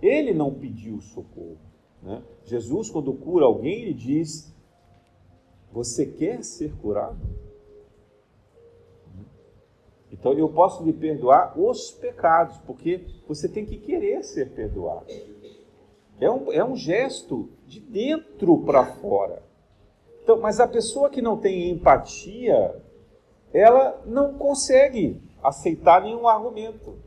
Ele 0.02 0.34
não 0.34 0.52
pediu 0.52 1.00
socorro. 1.00 1.56
Né? 2.02 2.22
Jesus, 2.44 2.90
quando 2.90 3.14
cura 3.14 3.46
alguém, 3.46 3.80
ele 3.80 3.94
diz: 3.94 4.54
Você 5.72 6.04
quer 6.04 6.44
ser 6.44 6.74
curado? 6.76 7.16
Então 10.12 10.34
eu 10.34 10.50
posso 10.50 10.84
lhe 10.84 10.92
perdoar 10.92 11.58
os 11.58 11.90
pecados, 11.90 12.58
porque 12.58 13.06
você 13.26 13.48
tem 13.48 13.64
que 13.64 13.78
querer 13.78 14.22
ser 14.22 14.50
perdoado. 14.50 15.06
É 16.20 16.30
um, 16.30 16.52
é 16.52 16.62
um 16.62 16.76
gesto 16.76 17.48
de 17.66 17.80
dentro 17.80 18.58
para 18.58 18.84
fora. 18.84 19.42
Então, 20.22 20.38
mas 20.38 20.60
a 20.60 20.68
pessoa 20.68 21.08
que 21.08 21.22
não 21.22 21.38
tem 21.38 21.70
empatia, 21.70 22.83
ela 23.54 24.02
não 24.04 24.34
consegue 24.34 25.22
aceitar 25.40 26.02
nenhum 26.02 26.26
argumento. 26.26 26.98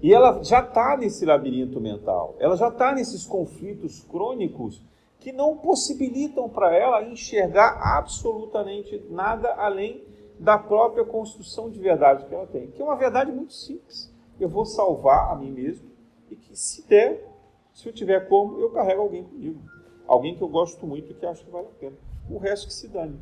E 0.00 0.14
ela 0.14 0.42
já 0.44 0.60
está 0.60 0.96
nesse 0.96 1.24
labirinto 1.24 1.80
mental, 1.80 2.36
ela 2.38 2.56
já 2.56 2.68
está 2.68 2.94
nesses 2.94 3.26
conflitos 3.26 4.00
crônicos 4.02 4.80
que 5.18 5.32
não 5.32 5.56
possibilitam 5.56 6.48
para 6.48 6.76
ela 6.76 7.02
enxergar 7.02 7.80
absolutamente 7.96 9.02
nada 9.08 9.54
além 9.54 10.04
da 10.38 10.58
própria 10.58 11.04
construção 11.04 11.70
de 11.70 11.78
verdade 11.80 12.26
que 12.26 12.34
ela 12.34 12.46
tem, 12.46 12.66
que 12.66 12.82
é 12.82 12.84
uma 12.84 12.96
verdade 12.96 13.32
muito 13.32 13.54
simples. 13.54 14.12
Eu 14.38 14.48
vou 14.48 14.66
salvar 14.66 15.32
a 15.32 15.36
mim 15.36 15.50
mesmo 15.50 15.88
e 16.30 16.36
que 16.36 16.54
se 16.54 16.86
der, 16.86 17.26
se 17.72 17.88
eu 17.88 17.92
tiver 17.92 18.28
como, 18.28 18.60
eu 18.60 18.70
carrego 18.70 19.02
alguém 19.02 19.24
comigo. 19.24 19.62
Alguém 20.06 20.36
que 20.36 20.42
eu 20.42 20.48
gosto 20.48 20.86
muito 20.86 21.10
e 21.10 21.14
que 21.14 21.24
acho 21.24 21.44
que 21.44 21.50
vale 21.50 21.68
a 21.68 21.78
pena. 21.80 21.96
O 22.28 22.36
resto 22.36 22.66
que 22.66 22.74
se 22.74 22.88
dane. 22.88 23.18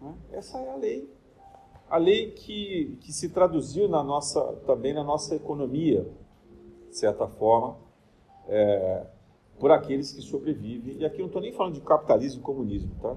Né? 0.00 0.14
Essa 0.32 0.58
é 0.58 0.70
a 0.70 0.76
lei 0.76 1.17
a 1.90 1.96
lei 1.96 2.32
que, 2.32 2.98
que 3.00 3.12
se 3.12 3.30
traduziu 3.30 3.88
na 3.88 4.02
nossa, 4.02 4.40
também 4.66 4.92
na 4.92 5.02
nossa 5.02 5.34
economia, 5.34 6.06
de 6.88 6.96
certa 6.96 7.26
forma, 7.26 7.76
é, 8.46 9.06
por 9.58 9.70
aqueles 9.70 10.12
que 10.12 10.20
sobrevivem. 10.20 10.98
E 10.98 11.04
aqui 11.04 11.16
eu 11.16 11.20
não 11.20 11.26
estou 11.26 11.42
nem 11.42 11.52
falando 11.52 11.74
de 11.74 11.80
capitalismo 11.80 12.40
e 12.40 12.42
comunismo, 12.42 12.94
tá? 13.00 13.16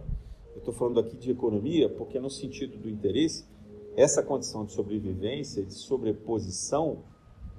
Eu 0.53 0.59
estou 0.59 0.73
falando 0.73 0.99
aqui 0.99 1.15
de 1.17 1.31
economia 1.31 1.89
porque, 1.89 2.19
no 2.19 2.29
sentido 2.29 2.77
do 2.77 2.89
interesse, 2.89 3.45
essa 3.95 4.23
condição 4.23 4.65
de 4.65 4.71
sobrevivência, 4.71 5.63
de 5.63 5.73
sobreposição, 5.73 7.03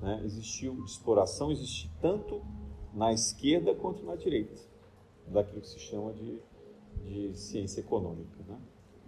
né, 0.01 0.21
existiu, 0.25 0.75
de 0.77 0.91
exploração, 0.91 1.51
existe 1.51 1.91
tanto 2.01 2.43
na 2.93 3.13
esquerda 3.13 3.75
quanto 3.75 4.05
na 4.05 4.17
direita, 4.17 4.61
daquilo 5.27 5.61
que 5.61 5.69
se 5.69 5.79
chama 5.79 6.13
de, 6.13 6.39
de 7.05 7.39
ciência 7.39 7.81
econômica 7.81 8.43
né, 8.47 8.59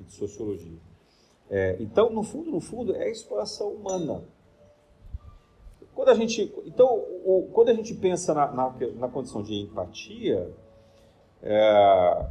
e 0.00 0.04
de 0.04 0.12
sociologia. 0.12 0.78
É, 1.50 1.76
então, 1.80 2.11
no 2.11 2.22
fundo, 2.22 2.50
no 2.50 2.61
fundo, 2.61 2.94
é 2.94 3.04
a 3.04 3.11
exploração 3.11 3.68
humana. 3.68 4.24
Quando 5.94 6.09
a 6.09 6.14
gente, 6.14 6.52
então, 6.64 6.88
o, 7.24 7.48
quando 7.52 7.68
a 7.68 7.74
gente 7.74 7.94
pensa 7.94 8.35
na, 8.35 8.50
na, 8.50 8.74
na 8.96 9.09
condição 9.09 9.42
de 9.42 9.54
empatia, 9.54 10.52
é, 11.42 12.26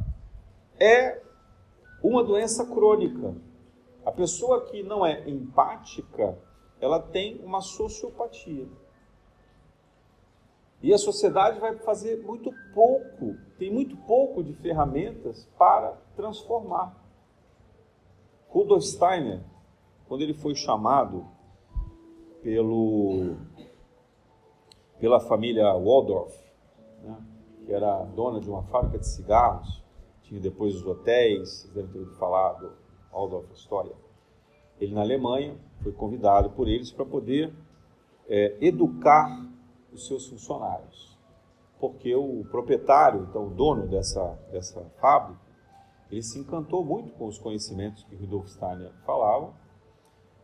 é 0.78 1.22
uma 2.02 2.22
doença 2.22 2.66
crônica. 2.66 3.34
A 4.04 4.12
pessoa 4.12 4.66
que 4.66 4.82
não 4.82 5.06
é 5.06 5.28
empática, 5.28 6.36
ela 6.78 7.00
tem 7.00 7.40
uma 7.42 7.62
sociopatia. 7.62 8.66
E 10.82 10.92
a 10.92 10.98
sociedade 10.98 11.58
vai 11.58 11.74
fazer 11.78 12.22
muito 12.22 12.52
pouco, 12.74 13.34
tem 13.58 13.72
muito 13.72 13.96
pouco 13.96 14.44
de 14.44 14.52
ferramentas 14.52 15.48
para 15.56 15.96
transformar. 16.14 17.03
Rudolf 18.54 18.84
Steiner, 18.84 19.40
quando 20.06 20.20
ele 20.20 20.32
foi 20.32 20.54
chamado 20.54 21.26
pelo, 22.40 23.34
pela 25.00 25.18
família 25.18 25.74
Waldorf, 25.74 26.32
né, 27.02 27.16
que 27.66 27.72
era 27.72 28.04
dona 28.04 28.38
de 28.38 28.48
uma 28.48 28.62
fábrica 28.62 29.00
de 29.00 29.08
cigarros, 29.08 29.82
tinha 30.22 30.40
depois 30.40 30.76
os 30.76 30.86
hotéis, 30.86 31.48
vocês 31.48 31.74
devem 31.74 31.90
ter 31.90 31.98
ouvido 31.98 32.16
falar 32.16 32.52
do 32.52 32.72
Waldorf 33.12 33.50
Astoria. 33.50 33.96
Ele 34.80 34.94
na 34.94 35.00
Alemanha 35.00 35.56
foi 35.82 35.90
convidado 35.90 36.50
por 36.50 36.68
eles 36.68 36.92
para 36.92 37.04
poder 37.04 37.52
é, 38.28 38.56
educar 38.60 39.50
os 39.92 40.06
seus 40.06 40.28
funcionários, 40.28 41.18
porque 41.80 42.14
o 42.14 42.44
proprietário, 42.52 43.26
então 43.28 43.48
o 43.48 43.50
dono 43.50 43.88
dessa, 43.88 44.38
dessa 44.52 44.80
fábrica, 45.00 45.43
ele 46.14 46.22
se 46.22 46.38
encantou 46.38 46.84
muito 46.84 47.12
com 47.14 47.26
os 47.26 47.38
conhecimentos 47.38 48.04
que 48.04 48.14
Rudolf 48.14 48.46
Steiner 48.46 48.92
falava. 49.04 49.52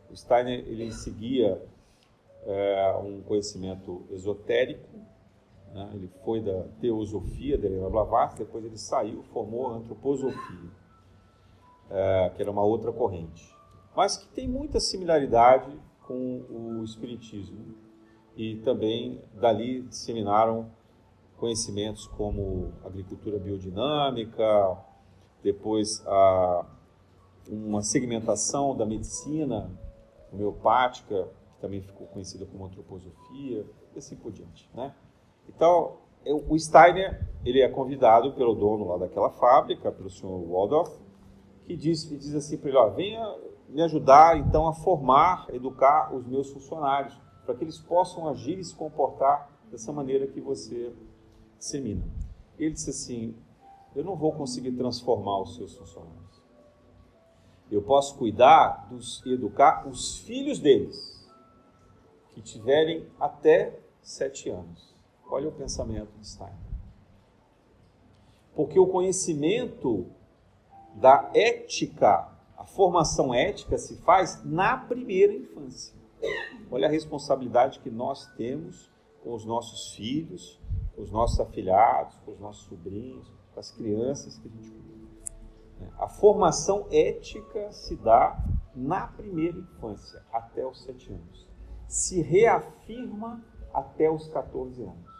O 0.09 0.15
Steiner 0.15 0.59
ele 0.67 0.91
seguia 0.91 1.65
é, 2.43 2.93
um 3.01 3.21
conhecimento 3.21 4.05
esotérico, 4.09 4.89
né? 5.73 5.89
ele 5.93 6.09
foi 6.25 6.41
da 6.41 6.63
teosofia 6.81 7.57
de 7.57 7.67
Helena 7.67 7.89
Blavatsky, 7.89 8.39
depois 8.39 8.65
ele 8.65 8.77
saiu, 8.77 9.23
formou 9.31 9.67
a 9.67 9.75
antroposofia, 9.77 10.71
é, 11.89 12.31
que 12.35 12.41
era 12.41 12.51
uma 12.51 12.63
outra 12.63 12.91
corrente, 12.91 13.55
mas 13.95 14.17
que 14.17 14.27
tem 14.27 14.49
muita 14.49 14.77
similaridade 14.77 15.71
com 16.05 16.43
o 16.49 16.83
espiritismo 16.83 17.75
e 18.35 18.57
também 18.57 19.21
dali 19.35 19.83
disseminaram 19.83 20.69
conhecimentos 21.37 22.07
como 22.07 22.73
agricultura 22.83 23.39
biodinâmica, 23.39 24.90
depois 25.43 26.03
a, 26.05 26.65
uma 27.47 27.81
segmentação 27.81 28.75
da 28.75 28.85
medicina 28.85 29.69
homeopática, 30.31 31.27
que 31.53 31.61
também 31.61 31.81
ficou 31.81 32.07
conhecida 32.07 32.45
como 32.45 32.65
antroposofia, 32.65 33.65
e 33.93 33.97
assim 33.97 34.15
por 34.15 34.31
diante. 34.31 34.69
Né? 34.73 34.93
Então, 35.49 35.97
o 36.25 36.57
Steiner 36.57 37.27
ele 37.43 37.61
é 37.61 37.67
convidado 37.67 38.33
pelo 38.33 38.53
dono 38.53 38.87
lá 38.87 38.97
daquela 38.97 39.29
fábrica, 39.31 39.91
pelo 39.91 40.09
senhor 40.09 40.39
Waldorf, 40.47 40.91
que 41.65 41.75
diz, 41.75 42.07
diz 42.07 42.35
assim 42.35 42.57
para 42.57 42.69
ele, 42.69 42.77
ó, 42.77 42.89
venha 42.89 43.35
me 43.67 43.81
ajudar 43.81 44.37
então 44.37 44.67
a 44.67 44.73
formar, 44.73 45.47
educar 45.51 46.13
os 46.13 46.25
meus 46.25 46.51
funcionários, 46.51 47.17
para 47.45 47.55
que 47.55 47.63
eles 47.63 47.79
possam 47.79 48.27
agir 48.27 48.59
e 48.59 48.63
se 48.63 48.75
comportar 48.75 49.49
dessa 49.71 49.91
maneira 49.91 50.27
que 50.27 50.39
você 50.39 50.93
dissemina. 51.57 52.03
Ele 52.59 52.71
disse 52.71 52.89
assim, 52.89 53.35
eu 53.95 54.03
não 54.03 54.15
vou 54.15 54.31
conseguir 54.31 54.71
transformar 54.71 55.41
os 55.41 55.55
seus 55.55 55.75
funcionários. 55.75 56.41
Eu 57.69 57.81
posso 57.81 58.17
cuidar 58.17 58.87
dos, 58.89 59.25
educar 59.25 59.87
os 59.87 60.19
filhos 60.19 60.59
deles, 60.59 61.29
que 62.29 62.41
tiverem 62.41 63.07
até 63.19 63.79
sete 64.01 64.49
anos. 64.49 64.93
Olha 65.29 65.47
o 65.47 65.51
pensamento 65.51 66.11
de 66.19 66.27
Steiner. 66.27 66.55
Porque 68.53 68.77
o 68.77 68.87
conhecimento 68.87 70.05
da 70.95 71.31
ética, 71.33 72.29
a 72.57 72.65
formação 72.65 73.33
ética 73.33 73.77
se 73.77 73.95
faz 73.97 74.43
na 74.43 74.75
primeira 74.75 75.33
infância. 75.33 75.95
Olha 76.69 76.87
a 76.87 76.91
responsabilidade 76.91 77.79
que 77.79 77.89
nós 77.89 78.27
temos 78.35 78.91
com 79.23 79.33
os 79.33 79.45
nossos 79.45 79.95
filhos, 79.95 80.59
com 80.95 81.01
os 81.01 81.11
nossos 81.11 81.39
afilhados, 81.39 82.17
com 82.25 82.31
os 82.31 82.39
nossos 82.39 82.65
sobrinhos, 82.65 83.31
as 83.61 83.71
crianças 83.71 84.37
que 84.39 84.47
a 84.47 84.51
gente 84.51 84.69
cuida. 84.69 85.91
A 85.99 86.07
formação 86.07 86.87
ética 86.91 87.71
se 87.71 87.95
dá 87.95 88.43
na 88.75 89.07
primeira 89.07 89.57
infância, 89.57 90.21
até 90.33 90.65
os 90.65 90.83
sete 90.83 91.11
anos. 91.11 91.47
Se 91.87 92.21
reafirma 92.21 93.41
até 93.73 94.09
os 94.09 94.27
14 94.27 94.81
anos. 94.81 95.11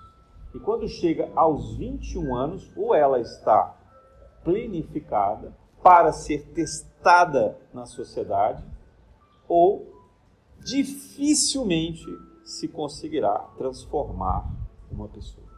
E 0.53 0.59
quando 0.59 0.87
chega 0.87 1.31
aos 1.35 1.75
21 1.77 2.35
anos, 2.35 2.71
ou 2.75 2.93
ela 2.93 3.19
está 3.19 3.77
plenificada 4.43 5.55
para 5.81 6.11
ser 6.11 6.47
testada 6.53 7.57
na 7.73 7.85
sociedade, 7.85 8.63
ou 9.47 9.87
dificilmente 10.59 12.05
se 12.43 12.67
conseguirá 12.67 13.37
transformar 13.57 14.49
uma 14.91 15.07
pessoa. 15.07 15.50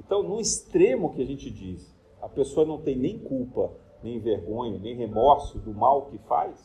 Então, 0.00 0.22
no 0.22 0.40
extremo 0.40 1.12
que 1.12 1.20
a 1.20 1.26
gente 1.26 1.50
diz, 1.50 1.94
a 2.22 2.28
pessoa 2.28 2.66
não 2.66 2.80
tem 2.80 2.96
nem 2.96 3.18
culpa, 3.18 3.70
nem 4.02 4.18
vergonha, 4.18 4.78
nem 4.78 4.96
remorso 4.96 5.58
do 5.58 5.74
mal 5.74 6.06
que 6.06 6.16
faz, 6.18 6.58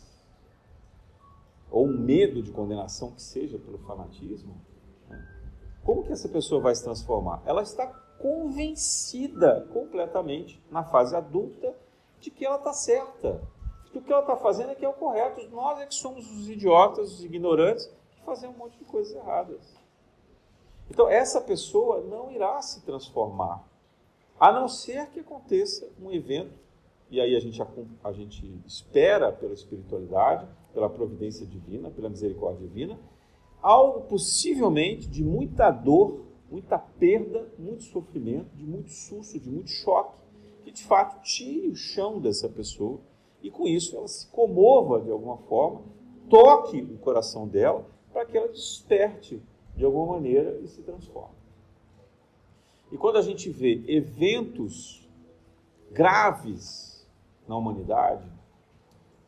ou 1.69 1.85
um 1.85 1.97
medo 1.97 2.41
de 2.41 2.51
condenação 2.51 3.11
que 3.11 3.21
seja 3.21 3.59
pelo 3.59 3.77
fanatismo, 3.79 4.55
como 5.83 6.03
que 6.03 6.13
essa 6.13 6.29
pessoa 6.29 6.61
vai 6.61 6.73
se 6.73 6.83
transformar? 6.83 7.43
Ela 7.45 7.61
está 7.61 7.85
convencida 8.19 9.67
completamente 9.73 10.63
na 10.71 10.85
fase 10.85 11.13
adulta 11.13 11.75
de 12.21 12.31
que 12.31 12.45
ela 12.45 12.55
está 12.55 12.71
certa, 12.71 13.41
que 13.91 13.97
o 13.97 14.01
que 14.01 14.11
ela 14.11 14.21
está 14.21 14.37
fazendo 14.37 14.71
é 14.71 14.75
que 14.75 14.85
é 14.85 14.89
o 14.89 14.93
correto. 14.93 15.45
Nós 15.49 15.79
é 15.79 15.85
que 15.85 15.93
somos 15.93 16.25
os 16.31 16.49
idiotas, 16.49 17.11
os 17.11 17.23
ignorantes, 17.23 17.85
que 18.15 18.23
fazemos 18.23 18.55
um 18.55 18.59
monte 18.59 18.77
de 18.79 18.85
coisas 18.85 19.13
erradas. 19.13 19.74
Então, 20.89 21.09
essa 21.09 21.41
pessoa 21.41 22.01
não 22.01 22.31
irá 22.31 22.61
se 22.61 22.81
transformar, 22.81 23.63
a 24.39 24.51
não 24.51 24.67
ser 24.67 25.07
que 25.07 25.19
aconteça 25.19 25.89
um 26.01 26.11
evento, 26.11 26.53
e 27.09 27.21
aí 27.21 27.35
a 27.35 27.39
gente, 27.39 27.61
a 28.03 28.11
gente 28.11 28.61
espera 28.65 29.31
pela 29.31 29.53
espiritualidade, 29.53 30.47
pela 30.73 30.89
providência 30.89 31.45
divina, 31.45 31.89
pela 31.89 32.09
misericórdia 32.09 32.67
divina, 32.67 32.99
algo 33.61 34.01
possivelmente 34.01 35.07
de 35.07 35.23
muita 35.23 35.71
dor, 35.71 36.25
muita 36.49 36.77
perda, 36.77 37.47
muito 37.57 37.83
sofrimento, 37.83 38.55
de 38.55 38.65
muito 38.65 38.91
susto, 38.91 39.39
de 39.39 39.49
muito 39.49 39.69
choque, 39.69 40.15
que 40.63 40.71
de 40.71 40.83
fato 40.83 41.21
tire 41.23 41.69
o 41.69 41.75
chão 41.75 42.19
dessa 42.19 42.49
pessoa 42.49 42.99
e 43.41 43.49
com 43.49 43.67
isso 43.67 43.95
ela 43.95 44.07
se 44.07 44.27
comova 44.27 44.99
de 44.99 45.11
alguma 45.11 45.37
forma, 45.37 45.81
toque 46.29 46.81
o 46.81 46.97
coração 46.97 47.47
dela 47.47 47.85
para 48.11 48.25
que 48.25 48.37
ela 48.37 48.47
desperte 48.47 49.41
de 49.75 49.83
alguma 49.83 50.13
maneira 50.13 50.59
e 50.61 50.67
se 50.67 50.81
transforme. 50.81 51.35
E 52.91 52.97
quando 52.97 53.17
a 53.17 53.21
gente 53.21 53.49
vê 53.49 53.83
eventos 53.87 55.07
graves 55.91 57.07
na 57.47 57.57
humanidade, 57.57 58.29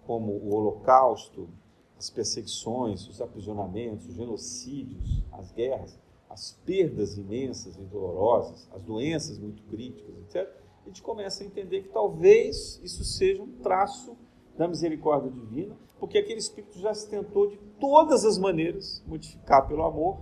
como 0.05 0.31
o 0.31 0.53
Holocausto, 0.53 1.49
as 1.97 2.09
perseguições, 2.09 3.07
os 3.07 3.21
aprisionamentos, 3.21 4.07
os 4.07 4.15
genocídios, 4.15 5.23
as 5.31 5.51
guerras, 5.51 5.99
as 6.29 6.51
perdas 6.65 7.17
imensas 7.17 7.75
e 7.75 7.81
dolorosas, 7.81 8.69
as 8.73 8.81
doenças 8.83 9.37
muito 9.39 9.63
críticas, 9.63 10.15
etc., 10.19 10.49
a 10.83 10.87
gente 10.87 11.01
começa 11.01 11.43
a 11.43 11.45
entender 11.45 11.81
que 11.81 11.89
talvez 11.89 12.79
isso 12.81 13.03
seja 13.03 13.43
um 13.43 13.51
traço 13.61 14.15
da 14.57 14.67
misericórdia 14.67 15.29
divina, 15.29 15.75
porque 15.99 16.17
aquele 16.17 16.39
espírito 16.39 16.79
já 16.79 16.93
se 16.93 17.09
tentou 17.09 17.49
de 17.49 17.57
todas 17.79 18.23
as 18.23 18.37
maneiras 18.37 19.03
modificar 19.05 19.67
pelo 19.67 19.83
amor 19.83 20.19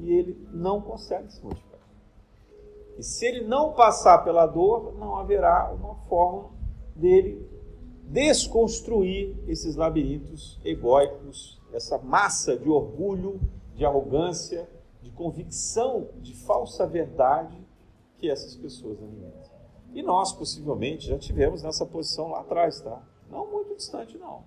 e 0.00 0.12
ele 0.12 0.48
não 0.52 0.80
consegue 0.80 1.32
se 1.32 1.42
modificar. 1.42 1.80
E 2.98 3.02
se 3.02 3.26
ele 3.26 3.44
não 3.44 3.72
passar 3.72 4.18
pela 4.24 4.46
dor, 4.46 4.94
não 4.98 5.16
haverá 5.16 5.72
uma 5.72 5.94
forma 6.08 6.50
dele 6.94 7.48
desconstruir 8.04 9.36
esses 9.46 9.76
labirintos 9.76 10.58
egóicos, 10.64 11.60
essa 11.72 11.98
massa 11.98 12.56
de 12.56 12.68
orgulho, 12.68 13.40
de 13.74 13.84
arrogância, 13.84 14.68
de 15.02 15.10
convicção 15.10 16.08
de 16.20 16.34
falsa 16.34 16.86
verdade 16.86 17.56
que 18.16 18.28
essas 18.28 18.56
pessoas 18.56 18.98
alimentam. 19.02 19.48
E 19.94 20.02
nós, 20.02 20.32
possivelmente, 20.32 21.06
já 21.06 21.18
tivemos 21.18 21.62
nessa 21.62 21.86
posição 21.86 22.30
lá 22.30 22.40
atrás, 22.40 22.80
tá? 22.80 23.00
Não 23.30 23.50
muito 23.50 23.76
distante, 23.76 24.18
não. 24.18 24.42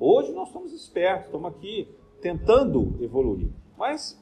Hoje 0.00 0.32
nós 0.32 0.48
estamos 0.48 0.72
espertos, 0.72 1.26
estamos 1.26 1.50
aqui 1.50 1.88
tentando 2.20 2.96
evoluir. 3.02 3.50
Mas, 3.76 4.18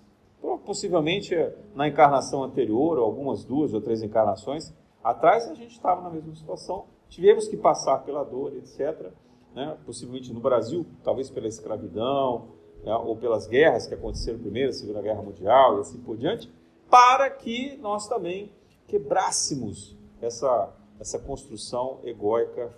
possivelmente, 0.65 1.35
na 1.75 1.89
encarnação 1.89 2.43
anterior, 2.43 2.99
ou 2.99 3.05
algumas 3.05 3.45
duas 3.45 3.73
ou 3.75 3.81
três 3.81 4.03
encarnações 4.03 4.73
atrás, 5.03 5.49
a 5.49 5.55
gente 5.55 5.73
estava 5.73 6.01
na 6.03 6.11
mesma 6.11 6.35
situação 6.35 6.85
tivemos 7.09 7.49
que 7.49 7.57
passar 7.57 7.99
pela 8.05 8.25
dor, 8.25 8.55
etc. 8.57 9.11
Né? 9.55 9.77
Possivelmente 9.85 10.33
no 10.33 10.41
Brasil, 10.41 10.87
talvez 11.03 11.31
pela 11.31 11.49
escravidão, 11.49 12.49
né? 12.85 12.95
ou 12.95 13.17
pelas 13.17 13.47
guerras 13.47 13.87
que 13.87 13.95
aconteceram 13.95 14.39
primeiro, 14.39 14.73
Segunda 14.73 15.01
Guerra 15.01 15.23
Mundial 15.23 15.79
e 15.79 15.81
assim 15.81 16.01
por 16.01 16.17
diante, 16.17 16.53
para 16.91 17.29
que 17.31 17.77
nós 17.79 18.07
também 18.09 18.53
quebrássemos 18.87 19.97
essa, 20.21 20.73
essa 21.01 21.19
construção 21.19 22.01
egóica, 22.05 22.75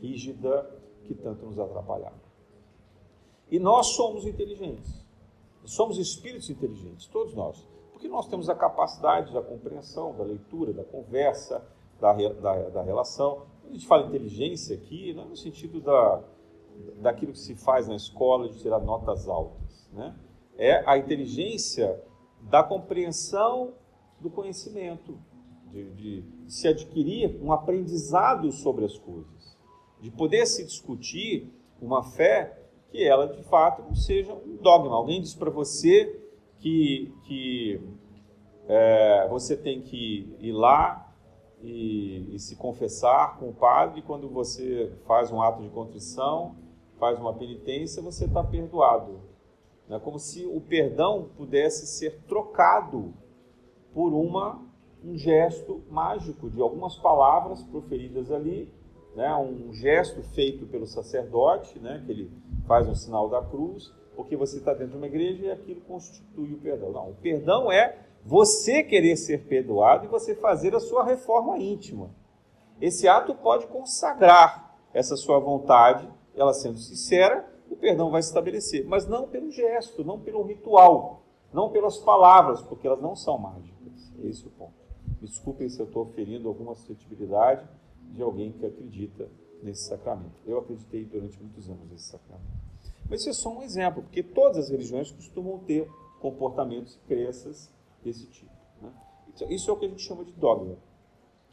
rígida, 0.00 0.68
que 1.04 1.14
tanto 1.14 1.46
nos 1.46 1.58
atrapalhava. 1.58 2.26
E 3.48 3.60
nós 3.60 3.88
somos 3.88 4.26
inteligentes. 4.26 5.05
Somos 5.66 5.98
espíritos 5.98 6.48
inteligentes, 6.48 7.06
todos 7.06 7.34
nós. 7.34 7.66
Porque 7.92 8.08
nós 8.08 8.28
temos 8.28 8.48
a 8.48 8.54
capacidade 8.54 9.32
da 9.32 9.42
compreensão, 9.42 10.14
da 10.14 10.22
leitura, 10.22 10.72
da 10.72 10.84
conversa, 10.84 11.66
da, 12.00 12.12
da, 12.12 12.68
da 12.68 12.82
relação. 12.82 13.46
Quando 13.60 13.70
a 13.70 13.72
gente 13.72 13.86
fala 13.86 14.06
inteligência 14.06 14.76
aqui, 14.76 15.12
não 15.12 15.24
é 15.24 15.26
no 15.26 15.36
sentido 15.36 15.80
da, 15.80 16.22
daquilo 17.00 17.32
que 17.32 17.38
se 17.38 17.54
faz 17.54 17.88
na 17.88 17.96
escola 17.96 18.48
de 18.48 18.58
tirar 18.60 18.80
notas 18.80 19.28
altas. 19.28 19.88
Né? 19.92 20.14
É 20.56 20.88
a 20.88 20.98
inteligência 20.98 22.00
da 22.42 22.62
compreensão 22.62 23.74
do 24.20 24.30
conhecimento, 24.30 25.18
de, 25.70 25.90
de, 25.90 26.22
de 26.22 26.52
se 26.52 26.68
adquirir 26.68 27.38
um 27.42 27.52
aprendizado 27.52 28.50
sobre 28.52 28.84
as 28.84 28.96
coisas, 28.96 29.56
de 30.00 30.10
poder 30.10 30.46
se 30.46 30.64
discutir 30.64 31.52
uma 31.80 32.02
fé 32.02 32.65
que 32.96 33.04
ela 33.04 33.28
de 33.28 33.42
fato 33.42 33.82
não 33.82 33.94
seja 33.94 34.32
um 34.32 34.56
dogma. 34.56 34.96
Alguém 34.96 35.20
diz 35.20 35.34
para 35.34 35.50
você 35.50 36.18
que, 36.58 37.12
que 37.24 37.80
é, 38.66 39.28
você 39.28 39.54
tem 39.54 39.82
que 39.82 40.34
ir 40.40 40.52
lá 40.52 41.12
e, 41.62 42.34
e, 42.34 42.38
se 42.38 42.56
confessar 42.56 43.38
com 43.38 43.50
o 43.50 43.54
padre, 43.54 44.00
quando 44.00 44.28
você 44.28 44.92
faz 45.06 45.30
um 45.30 45.42
ato 45.42 45.62
de 45.62 45.68
contrição, 45.68 46.56
faz 46.98 47.18
uma 47.18 47.34
penitência, 47.34 48.02
você 48.02 48.24
está 48.24 48.42
perdoado. 48.42 49.20
É 49.90 49.98
como 49.98 50.18
se 50.18 50.46
o 50.46 50.60
perdão 50.60 51.28
pudesse 51.36 51.86
ser 51.86 52.22
trocado 52.26 53.12
por 53.92 54.12
uma, 54.12 54.60
um 55.04 55.16
gesto 55.16 55.82
mágico 55.90 56.48
de 56.50 56.60
algumas 56.60 56.96
palavras 56.96 57.62
proferidas 57.62 58.30
ali, 58.30 58.72
né? 59.16 59.34
um 59.34 59.72
gesto 59.72 60.22
feito 60.22 60.66
pelo 60.66 60.86
sacerdote, 60.86 61.78
né? 61.78 62.02
que 62.04 62.12
ele 62.12 62.30
faz 62.66 62.86
um 62.86 62.94
sinal 62.94 63.28
da 63.30 63.42
cruz, 63.42 63.90
porque 64.14 64.36
você 64.36 64.58
está 64.58 64.72
dentro 64.72 64.92
de 64.92 64.96
uma 64.98 65.06
igreja 65.06 65.46
e 65.46 65.50
aquilo 65.50 65.80
constitui 65.80 66.52
o 66.52 66.58
perdão. 66.58 66.92
Não, 66.92 67.10
o 67.10 67.14
perdão 67.14 67.72
é 67.72 67.98
você 68.22 68.82
querer 68.82 69.16
ser 69.16 69.46
perdoado 69.46 70.04
e 70.04 70.08
você 70.08 70.34
fazer 70.34 70.74
a 70.74 70.80
sua 70.80 71.02
reforma 71.02 71.58
íntima. 71.58 72.10
Esse 72.78 73.08
ato 73.08 73.34
pode 73.34 73.66
consagrar 73.68 74.76
essa 74.92 75.16
sua 75.16 75.38
vontade, 75.38 76.06
ela 76.34 76.52
sendo 76.52 76.78
sincera, 76.78 77.48
o 77.70 77.76
perdão 77.76 78.10
vai 78.10 78.22
se 78.22 78.28
estabelecer, 78.28 78.86
mas 78.86 79.06
não 79.06 79.28
pelo 79.28 79.50
gesto, 79.50 80.04
não 80.04 80.20
pelo 80.20 80.42
ritual, 80.42 81.22
não 81.52 81.70
pelas 81.70 81.96
palavras, 81.98 82.60
porque 82.60 82.86
elas 82.86 83.00
não 83.00 83.16
são 83.16 83.38
mágicas. 83.38 84.12
Esse 84.22 84.44
é 84.44 84.48
o 84.48 84.50
ponto. 84.50 84.74
Desculpem 85.22 85.68
se 85.70 85.80
eu 85.80 85.86
estou 85.86 86.04
ferindo 86.06 86.48
alguma 86.48 86.74
suscetibilidade 86.74 87.66
de 88.12 88.22
alguém 88.22 88.52
que 88.52 88.64
acredita 88.64 89.28
nesse 89.62 89.88
sacramento. 89.88 90.40
Eu 90.46 90.58
acreditei 90.58 91.04
durante 91.04 91.40
muitos 91.40 91.68
anos 91.68 91.88
nesse 91.90 92.04
sacramento. 92.04 92.66
Mas 93.08 93.20
isso 93.20 93.30
é 93.30 93.32
só 93.32 93.56
um 93.56 93.62
exemplo, 93.62 94.02
porque 94.02 94.22
todas 94.22 94.58
as 94.58 94.70
religiões 94.70 95.10
costumam 95.10 95.58
ter 95.60 95.88
comportamentos 96.20 96.94
e 96.96 96.98
crenças 97.06 97.70
desse 98.02 98.26
tipo. 98.26 98.50
Né? 98.80 98.90
Isso 99.48 99.70
é 99.70 99.72
o 99.72 99.76
que 99.76 99.86
a 99.86 99.88
gente 99.88 100.02
chama 100.02 100.24
de 100.24 100.32
dogma. 100.32 100.76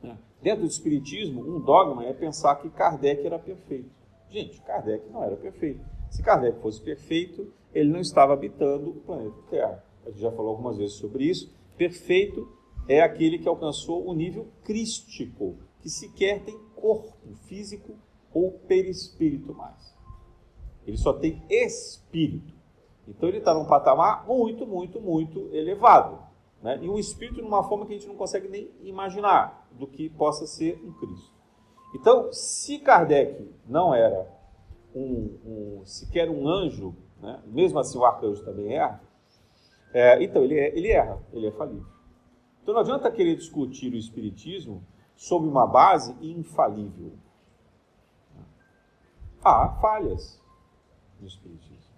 Né? 0.01 0.17
Dentro 0.41 0.61
do 0.61 0.67
Espiritismo, 0.67 1.41
um 1.41 1.59
dogma 1.59 2.05
é 2.05 2.13
pensar 2.13 2.55
que 2.55 2.69
Kardec 2.69 3.25
era 3.25 3.39
perfeito. 3.39 3.89
Gente, 4.29 4.59
Kardec 4.61 5.09
não 5.11 5.23
era 5.23 5.35
perfeito. 5.35 5.83
Se 6.09 6.23
Kardec 6.23 6.59
fosse 6.59 6.81
perfeito, 6.81 7.53
ele 7.73 7.89
não 7.91 7.99
estava 7.99 8.33
habitando 8.33 8.89
o 8.89 8.95
planeta 8.95 9.37
Terra. 9.49 9.83
A 10.05 10.09
gente 10.09 10.21
já 10.21 10.31
falou 10.31 10.51
algumas 10.51 10.77
vezes 10.77 10.95
sobre 10.95 11.25
isso. 11.25 11.53
Perfeito 11.77 12.47
é 12.87 13.01
aquele 13.01 13.39
que 13.39 13.47
alcançou 13.47 14.05
o 14.07 14.13
nível 14.13 14.47
crístico, 14.63 15.57
que 15.83 15.89
sequer 15.89 16.45
tem 16.45 16.57
corpo 16.77 17.13
físico 17.45 17.93
ou 18.33 18.51
perispírito 18.51 19.53
mais. 19.53 19.93
Ele 20.87 20.97
só 20.97 21.11
tem 21.11 21.43
espírito. 21.49 22.53
Então 23.05 23.27
ele 23.27 23.39
está 23.39 23.53
num 23.53 23.65
patamar 23.65 24.25
muito, 24.25 24.65
muito, 24.65 25.01
muito 25.01 25.49
elevado. 25.53 26.19
Né? 26.61 26.79
E 26.81 26.89
um 26.89 26.97
espírito 26.97 27.41
numa 27.41 27.63
forma 27.63 27.85
que 27.85 27.91
a 27.91 27.97
gente 27.97 28.07
não 28.07 28.15
consegue 28.15 28.47
nem 28.47 28.71
imaginar 28.81 29.67
do 29.73 29.85
que 29.85 30.09
possa 30.09 30.47
ser 30.47 30.81
um 30.81 30.93
Cristo. 30.93 31.33
Então, 31.93 32.31
se 32.31 32.79
Kardec 32.79 33.53
não 33.67 33.93
era 33.93 34.25
um, 34.95 35.37
um 35.45 35.85
sequer 35.85 36.29
um 36.29 36.47
anjo, 36.47 36.95
né? 37.21 37.41
mesmo 37.45 37.77
assim 37.77 37.97
o 37.97 38.05
arcanjo 38.05 38.43
também 38.45 38.73
erra, 38.73 39.03
é, 39.93 40.23
então 40.23 40.43
ele, 40.43 40.57
é, 40.57 40.75
ele 40.75 40.87
erra, 40.89 41.21
ele 41.33 41.47
é 41.47 41.51
falível. 41.51 41.85
Então 42.61 42.73
não 42.73 42.81
adianta 42.81 43.11
querer 43.11 43.35
discutir 43.35 43.93
o 43.93 43.97
Espiritismo 43.97 44.81
sob 45.15 45.47
uma 45.47 45.65
base 45.65 46.15
infalível. 46.21 47.13
Há 49.43 49.69
falhas 49.81 50.41
no 51.19 51.27
Espiritismo. 51.27 51.93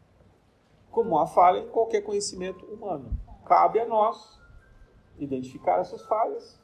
Como 0.91 1.17
há 1.19 1.27
falha 1.27 1.59
em 1.59 1.69
qualquer 1.69 2.01
conhecimento 2.01 2.65
humano. 2.65 3.17
Cabe 3.45 3.79
a 3.79 3.85
nós 3.85 4.39
identificar 5.19 5.79
essas 5.79 6.05
falhas, 6.05 6.59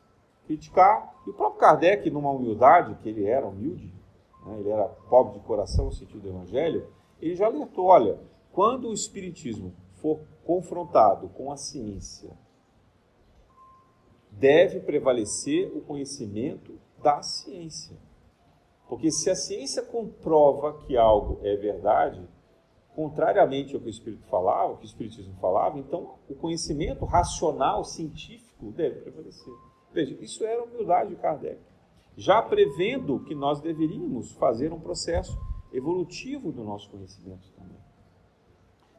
criticar. 0.45 1.13
E 1.25 1.29
o 1.29 1.33
próprio 1.33 1.59
Kardec, 1.59 2.09
numa 2.09 2.31
humildade, 2.31 2.95
que 2.95 3.09
ele 3.09 3.25
era 3.25 3.47
humilde, 3.47 3.93
né, 4.45 4.59
ele 4.59 4.69
era 4.69 4.85
pobre 4.85 5.39
de 5.39 5.45
coração 5.45 5.85
no 5.85 5.91
sentido 5.91 6.21
do 6.21 6.29
Evangelho, 6.29 6.87
ele 7.19 7.35
já 7.35 7.45
alertou: 7.45 7.85
olha, 7.85 8.19
quando 8.51 8.89
o 8.89 8.93
Espiritismo 8.93 9.73
for 10.01 10.19
confrontado 10.43 11.29
com 11.29 11.51
a 11.51 11.57
ciência, 11.57 12.31
deve 14.41 14.79
prevalecer 14.79 15.71
o 15.71 15.81
conhecimento 15.81 16.73
da 17.01 17.21
ciência. 17.21 17.95
Porque 18.89 19.11
se 19.11 19.29
a 19.29 19.35
ciência 19.35 19.83
comprova 19.83 20.79
que 20.79 20.97
algo 20.97 21.39
é 21.43 21.55
verdade, 21.55 22.27
contrariamente 22.95 23.75
ao 23.75 23.79
que 23.79 23.87
o 23.87 23.89
Espírito 23.89 24.25
falava, 24.25 24.73
o 24.73 24.77
que 24.77 24.83
o 24.83 24.87
Espiritismo 24.87 25.35
falava, 25.39 25.77
então 25.77 26.15
o 26.27 26.33
conhecimento 26.33 27.05
racional, 27.05 27.85
científico, 27.85 28.71
deve 28.71 29.01
prevalecer. 29.01 29.53
Veja, 29.93 30.17
isso 30.19 30.43
era 30.43 30.61
a 30.61 30.65
humildade 30.65 31.11
de 31.11 31.15
Kardec. 31.17 31.61
Já 32.17 32.41
prevendo 32.41 33.23
que 33.23 33.35
nós 33.35 33.61
deveríamos 33.61 34.31
fazer 34.33 34.73
um 34.73 34.79
processo 34.79 35.37
evolutivo 35.71 36.51
do 36.51 36.63
nosso 36.63 36.89
conhecimento 36.89 37.47
também. 37.55 37.77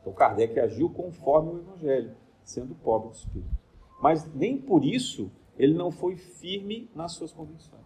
Então 0.01 0.13
Kardec 0.13 0.59
agiu 0.61 0.89
conforme 0.89 1.51
o 1.51 1.59
Evangelho, 1.59 2.15
sendo 2.45 2.77
pobre 2.77 3.11
de 3.11 3.17
espírito. 3.17 3.62
Mas 4.03 4.31
nem 4.35 4.59
por 4.59 4.85
isso 4.85 5.31
ele 5.57 5.75
não 5.75 5.93
foi 5.93 6.17
firme 6.17 6.91
nas 6.95 7.13
suas 7.13 7.33
convicções. 7.33 7.81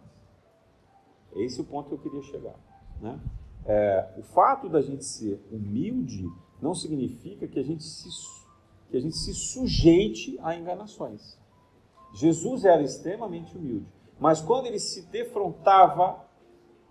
Esse 1.35 1.59
é 1.59 1.63
o 1.63 1.65
ponto 1.65 1.89
que 1.89 1.93
eu 1.93 1.99
queria 1.99 2.23
chegar. 2.23 2.55
Né? 2.99 3.19
É, 3.65 4.13
o 4.17 4.23
fato 4.23 4.67
da 4.67 4.81
gente 4.81 5.05
ser 5.05 5.39
humilde 5.51 6.27
não 6.59 6.73
significa 6.73 7.47
que 7.47 7.59
a 7.59 7.63
gente 7.63 7.83
se, 7.83 8.09
que 8.89 8.97
a 8.97 8.99
gente 8.99 9.15
se 9.15 9.33
sujeite 9.33 10.39
a 10.41 10.55
enganações. 10.55 11.37
Jesus 12.15 12.65
era 12.65 12.81
extremamente 12.81 13.55
humilde, 13.55 13.85
mas 14.19 14.41
quando 14.41 14.65
ele 14.65 14.79
se 14.79 15.05
defrontava 15.07 16.25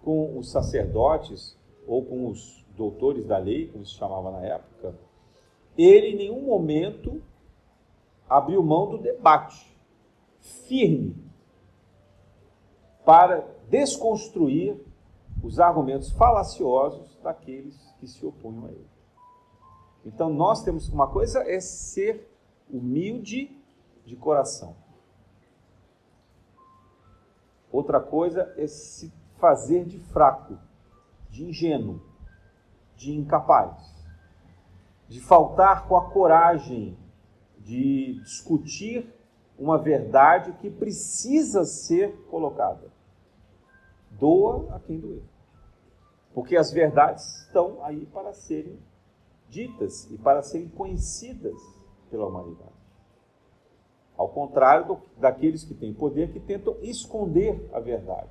com 0.05 0.39
os 0.39 0.53
sacerdotes 0.53 1.59
ou 1.85 2.05
com 2.05 2.29
os 2.29 2.65
doutores 2.77 3.27
da 3.27 3.39
lei, 3.39 3.67
como 3.69 3.85
se 3.85 3.95
chamava 3.95 4.31
na 4.31 4.43
época, 4.43 4.95
ele 5.77 6.09
em 6.09 6.17
nenhum 6.17 6.43
momento 6.43 7.21
abriu 8.29 8.63
mão 8.63 8.89
do 8.89 8.99
debate 8.99 9.77
firme 10.41 11.17
para 13.05 13.47
desconstruir 13.69 14.77
os 15.43 15.61
argumentos 15.61 16.11
falaciosos 16.11 17.17
daqueles 17.23 17.77
que 18.01 18.07
se 18.07 18.25
opunham 18.27 18.67
a 18.67 18.69
ele. 18.71 18.91
Então 20.05 20.33
nós 20.33 20.63
temos 20.63 20.89
uma 20.89 21.09
coisa 21.09 21.43
é 21.49 21.61
ser 21.61 22.29
humilde 22.71 23.57
de 24.05 24.17
coração. 24.17 24.75
Outra 27.71 28.01
coisa 28.01 28.53
é 28.57 28.67
se 28.67 29.13
fazer 29.39 29.85
de 29.85 29.99
fraco, 29.99 30.59
de 31.29 31.45
ingênuo, 31.45 32.01
de 32.95 33.13
incapaz, 33.13 33.95
de 35.09 35.21
faltar 35.21 35.87
com 35.87 35.97
a 35.97 36.11
coragem 36.11 36.97
de 37.67 38.21
discutir 38.23 39.13
uma 39.59 39.77
verdade 39.77 40.53
que 40.61 40.71
precisa 40.71 41.65
ser 41.65 42.15
colocada. 42.31 42.93
Doa 44.13 44.77
a 44.77 44.79
quem 44.79 45.01
doer. 45.01 45.23
Porque 46.33 46.57
as 46.57 46.71
verdades 46.71 47.43
estão 47.43 47.85
aí 47.85 48.07
para 48.07 48.33
serem 48.33 48.79
ditas 49.49 50.09
e 50.13 50.19
para 50.19 50.43
serem 50.43 50.69
conhecidas 50.69 51.59
pela 52.09 52.27
humanidade. 52.27 52.71
Ao 54.17 54.29
contrário 54.29 54.87
do, 54.87 54.99
daqueles 55.19 55.65
que 55.65 55.75
têm 55.75 55.93
poder 55.93 56.33
que 56.33 56.39
tentam 56.39 56.77
esconder 56.83 57.69
a 57.73 57.81
verdade. 57.81 58.31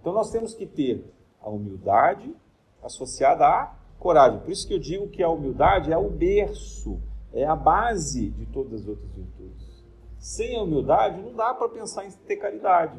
Então 0.00 0.14
nós 0.14 0.30
temos 0.30 0.54
que 0.54 0.66
ter 0.66 1.04
a 1.42 1.50
humildade 1.50 2.34
associada 2.82 3.46
à 3.46 3.74
coragem. 3.98 4.40
Por 4.40 4.50
isso 4.50 4.66
que 4.66 4.72
eu 4.72 4.78
digo 4.78 5.08
que 5.08 5.22
a 5.22 5.28
humildade 5.28 5.92
é 5.92 5.98
o 5.98 6.08
berço, 6.08 6.98
é 7.32 7.44
a 7.44 7.54
base 7.54 8.30
de 8.30 8.46
todas 8.46 8.82
as 8.82 8.88
outras 8.88 9.10
virtudes. 9.10 9.84
Sem 10.18 10.56
a 10.56 10.62
humildade 10.62 11.20
não 11.20 11.34
dá 11.34 11.54
para 11.54 11.68
pensar 11.68 12.04
em 12.04 12.10
ter 12.10 12.36
caridade. 12.36 12.98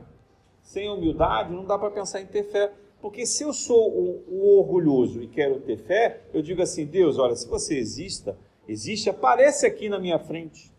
Sem 0.62 0.88
a 0.88 0.94
humildade 0.94 1.54
não 1.54 1.66
dá 1.66 1.78
para 1.78 1.92
pensar 1.92 2.22
em 2.22 2.26
ter 2.26 2.44
fé. 2.44 2.72
Porque 3.02 3.26
se 3.26 3.44
eu 3.44 3.54
sou 3.54 3.90
o, 3.90 4.24
o, 4.28 4.60
orgulhoso 4.60 5.22
e 5.22 5.28
quero 5.28 5.60
ter 5.62 5.78
fé, 5.78 6.22
eu 6.34 6.42
digo 6.42 6.62
assim, 6.62 6.86
Deus, 6.86 7.18
olha, 7.18 7.36
se 7.36 7.48
você 7.48 7.78
exista, 7.78 8.38
existe, 8.68 9.10
aparece 9.10 9.66
aqui 9.66 9.90
na 9.90 10.00
minha 10.00 10.20
frente. 10.20 10.72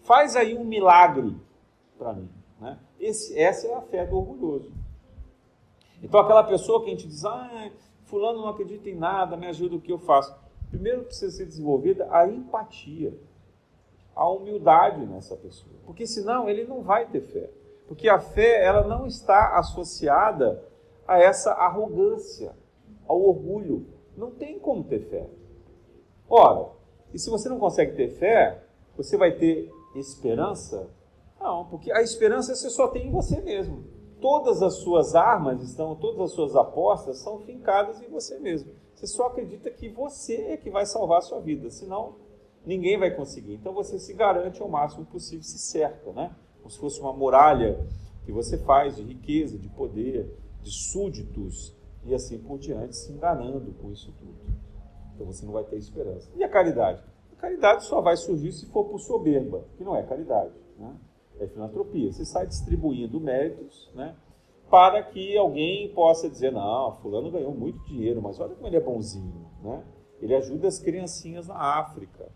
Faz 0.00 0.36
aí 0.36 0.56
um 0.56 0.64
milagre 0.64 1.34
para 1.98 2.12
mim. 2.12 2.28
Né? 2.60 2.78
Esse, 3.00 3.38
essa 3.38 3.66
é 3.66 3.74
a 3.74 3.80
fé 3.80 4.06
do 4.06 4.16
orgulhoso. 4.16 4.70
Então 6.02 6.20
aquela 6.20 6.44
pessoa 6.44 6.82
que 6.82 6.88
a 6.88 6.90
gente 6.90 7.06
diz, 7.06 7.24
ah, 7.24 7.70
fulano 8.04 8.40
não 8.40 8.48
acredita 8.48 8.90
em 8.90 8.96
nada, 8.96 9.36
me 9.36 9.46
ajuda 9.46 9.76
o 9.76 9.80
que 9.80 9.92
eu 9.92 9.98
faço. 9.98 10.34
Primeiro 10.72 11.02
precisa 11.02 11.30
ser 11.36 11.44
desenvolvida 11.44 12.08
a 12.10 12.26
empatia, 12.26 13.12
a 14.16 14.26
humildade 14.26 15.04
nessa 15.04 15.36
pessoa. 15.36 15.76
Porque 15.84 16.06
senão 16.06 16.48
ele 16.48 16.64
não 16.64 16.80
vai 16.80 17.06
ter 17.06 17.20
fé. 17.20 17.50
Porque 17.86 18.08
a 18.08 18.18
fé 18.18 18.64
ela 18.64 18.88
não 18.88 19.06
está 19.06 19.58
associada 19.58 20.64
a 21.06 21.18
essa 21.18 21.52
arrogância, 21.52 22.54
ao 23.06 23.20
orgulho. 23.20 23.86
Não 24.16 24.30
tem 24.30 24.58
como 24.58 24.82
ter 24.82 25.00
fé. 25.00 25.28
Ora, 26.26 26.70
e 27.12 27.18
se 27.18 27.28
você 27.28 27.50
não 27.50 27.58
consegue 27.58 27.94
ter 27.94 28.08
fé, 28.08 28.64
você 28.96 29.18
vai 29.18 29.32
ter 29.32 29.70
esperança? 29.94 30.88
Não, 31.38 31.66
porque 31.66 31.92
a 31.92 32.00
esperança 32.00 32.54
você 32.54 32.70
só 32.70 32.88
tem 32.88 33.08
em 33.08 33.12
você 33.12 33.42
mesmo. 33.42 33.84
Todas 34.22 34.62
as 34.62 34.76
suas 34.76 35.14
armas 35.14 35.62
estão, 35.62 35.94
todas 35.96 36.22
as 36.22 36.32
suas 36.32 36.56
apostas 36.56 37.18
são 37.18 37.40
fincadas 37.40 38.00
em 38.00 38.08
você 38.08 38.38
mesmo. 38.38 38.72
Você 39.02 39.08
só 39.08 39.26
acredita 39.26 39.68
que 39.68 39.88
você 39.88 40.36
é 40.52 40.56
que 40.56 40.70
vai 40.70 40.86
salvar 40.86 41.18
a 41.18 41.22
sua 41.22 41.40
vida, 41.40 41.68
senão 41.70 42.14
ninguém 42.64 42.96
vai 42.96 43.10
conseguir. 43.10 43.54
Então 43.54 43.74
você 43.74 43.98
se 43.98 44.14
garante 44.14 44.62
ao 44.62 44.68
máximo 44.68 45.04
possível, 45.04 45.42
se 45.42 45.58
cerca, 45.58 46.12
né? 46.12 46.32
Como 46.58 46.70
se 46.70 46.78
fosse 46.78 47.00
uma 47.00 47.12
muralha 47.12 47.84
que 48.24 48.30
você 48.30 48.56
faz 48.58 48.94
de 48.94 49.02
riqueza, 49.02 49.58
de 49.58 49.68
poder, 49.70 50.32
de 50.62 50.70
súditos 50.70 51.76
e 52.04 52.14
assim 52.14 52.38
por 52.38 52.60
diante, 52.60 52.96
se 52.96 53.10
enganando 53.10 53.72
com 53.72 53.90
isso 53.90 54.14
tudo. 54.20 54.38
Então 55.16 55.26
você 55.26 55.44
não 55.44 55.52
vai 55.52 55.64
ter 55.64 55.78
esperança. 55.78 56.30
E 56.36 56.44
a 56.44 56.48
caridade? 56.48 57.02
A 57.32 57.40
caridade 57.40 57.84
só 57.84 58.00
vai 58.00 58.16
surgir 58.16 58.52
se 58.52 58.66
for 58.66 58.84
por 58.84 59.00
soberba, 59.00 59.64
que 59.76 59.82
não 59.82 59.96
é 59.96 60.04
caridade, 60.04 60.54
né? 60.78 60.94
É 61.40 61.48
filantropia. 61.48 62.12
Você 62.12 62.24
sai 62.24 62.46
distribuindo 62.46 63.20
méritos, 63.20 63.90
né? 63.96 64.14
Para 64.72 65.02
que 65.02 65.36
alguém 65.36 65.92
possa 65.92 66.30
dizer, 66.30 66.50
não, 66.50 66.92
fulano 66.92 67.30
ganhou 67.30 67.52
muito 67.52 67.84
dinheiro, 67.84 68.22
mas 68.22 68.40
olha 68.40 68.54
como 68.54 68.66
ele 68.66 68.76
é 68.78 68.80
bonzinho, 68.80 69.46
né? 69.62 69.84
Ele 70.18 70.34
ajuda 70.34 70.66
as 70.66 70.78
criancinhas 70.78 71.46
na 71.46 71.78
África. 71.78 72.32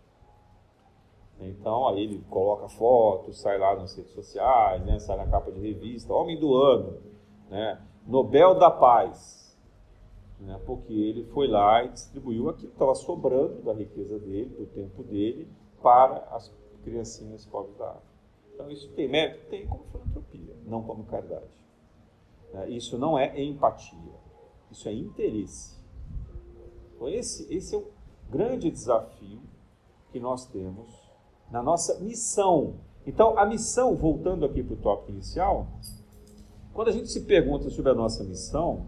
Então, 1.39 1.87
aí 1.87 2.03
ele 2.03 2.23
coloca 2.29 2.69
fotos, 2.69 3.41
sai 3.41 3.57
lá 3.57 3.75
nas 3.75 3.97
redes 3.97 4.11
sociais, 4.11 4.85
né? 4.85 4.99
sai 4.99 5.17
na 5.17 5.25
capa 5.25 5.51
de 5.51 5.59
revista, 5.59 6.13
Homem 6.13 6.39
do 6.39 6.55
Ano, 6.55 6.99
né? 7.49 7.81
Nobel 8.05 8.53
da 8.53 8.69
Paz, 8.69 9.57
né? 10.39 10.61
porque 10.63 10.93
ele 10.93 11.23
foi 11.33 11.47
lá 11.47 11.85
e 11.85 11.89
distribuiu 11.89 12.49
aquilo 12.49 12.67
que 12.69 12.75
estava 12.75 12.93
sobrando 12.93 13.63
da 13.63 13.73
riqueza 13.73 14.19
dele, 14.19 14.55
do 14.59 14.67
tempo 14.67 15.01
dele, 15.01 15.47
para 15.81 16.17
as 16.29 16.53
criancinhas 16.83 17.47
pobres 17.47 17.75
da 17.77 17.89
África. 17.89 18.07
Então, 18.53 18.69
isso 18.69 18.89
tem 18.89 19.07
mérito? 19.07 19.49
Tem 19.49 19.65
como 19.65 19.85
filantropia, 19.85 20.55
não 20.67 20.83
como 20.83 21.03
caridade. 21.05 21.57
Né? 22.53 22.69
Isso 22.69 22.97
não 22.97 23.17
é 23.17 23.41
empatia, 23.41 24.15
isso 24.71 24.87
é 24.87 24.93
interesse. 24.93 25.77
Então, 26.95 27.07
esse, 27.09 27.53
esse 27.53 27.75
é 27.75 27.77
o 27.77 27.87
grande 28.29 28.71
desafio 28.71 29.41
que 30.11 30.19
nós 30.19 30.45
temos 30.47 31.07
na 31.51 31.61
nossa 31.61 31.99
missão. 31.99 32.75
Então, 33.05 33.37
a 33.37 33.45
missão, 33.45 33.95
voltando 33.95 34.45
aqui 34.45 34.63
para 34.63 34.73
o 34.73 34.77
tópico 34.77 35.11
inicial, 35.11 35.67
quando 36.73 36.89
a 36.89 36.91
gente 36.91 37.09
se 37.09 37.21
pergunta 37.21 37.69
sobre 37.69 37.91
a 37.91 37.95
nossa 37.95 38.23
missão, 38.23 38.87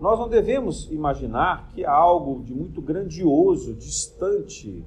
nós 0.00 0.18
não 0.18 0.28
devemos 0.28 0.90
imaginar 0.90 1.68
que 1.68 1.82
é 1.82 1.86
algo 1.86 2.42
de 2.42 2.54
muito 2.54 2.80
grandioso, 2.80 3.74
distante, 3.74 4.86